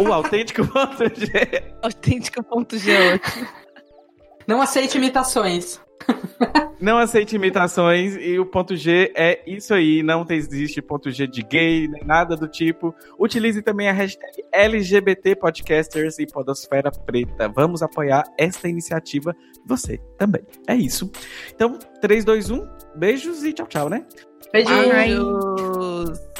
o 0.01 0.11
autêntico.g. 0.11 1.63
Autêntico.g. 1.81 3.21
Não 4.47 4.61
aceite 4.61 4.97
imitações. 4.97 5.79
Não 6.79 6.97
aceite 6.97 7.35
imitações 7.35 8.15
e 8.19 8.39
o 8.39 8.45
ponto 8.45 8.75
G 8.75 9.13
é 9.15 9.43
isso 9.45 9.71
aí. 9.71 10.01
Não 10.01 10.25
existe 10.27 10.81
ponto 10.81 11.11
G 11.11 11.27
de 11.27 11.43
gay, 11.43 11.87
nem 11.87 12.03
nada 12.03 12.35
do 12.35 12.47
tipo. 12.47 12.95
Utilize 13.19 13.61
também 13.61 13.87
a 13.87 13.93
hashtag 13.93 14.43
LGBT 14.51 15.35
Podcasters 15.35 16.17
e 16.17 16.25
Podosfera 16.25 16.91
Preta. 16.91 17.47
Vamos 17.47 17.83
apoiar 17.83 18.23
esta 18.35 18.67
iniciativa, 18.67 19.35
você 19.63 19.99
também. 20.17 20.41
É 20.67 20.75
isso. 20.75 21.11
Então, 21.53 21.77
3, 22.01 22.25
2, 22.25 22.49
1, 22.49 22.67
beijos 22.95 23.43
e 23.43 23.53
tchau, 23.53 23.67
tchau, 23.67 23.89
né? 23.89 24.03
Beijos. 24.51 26.30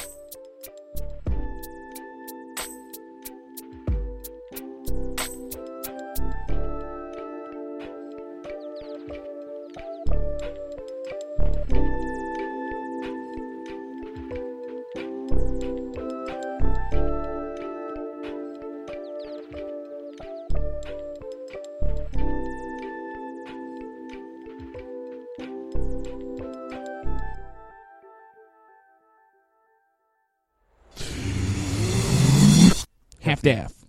Staff. 33.41 33.80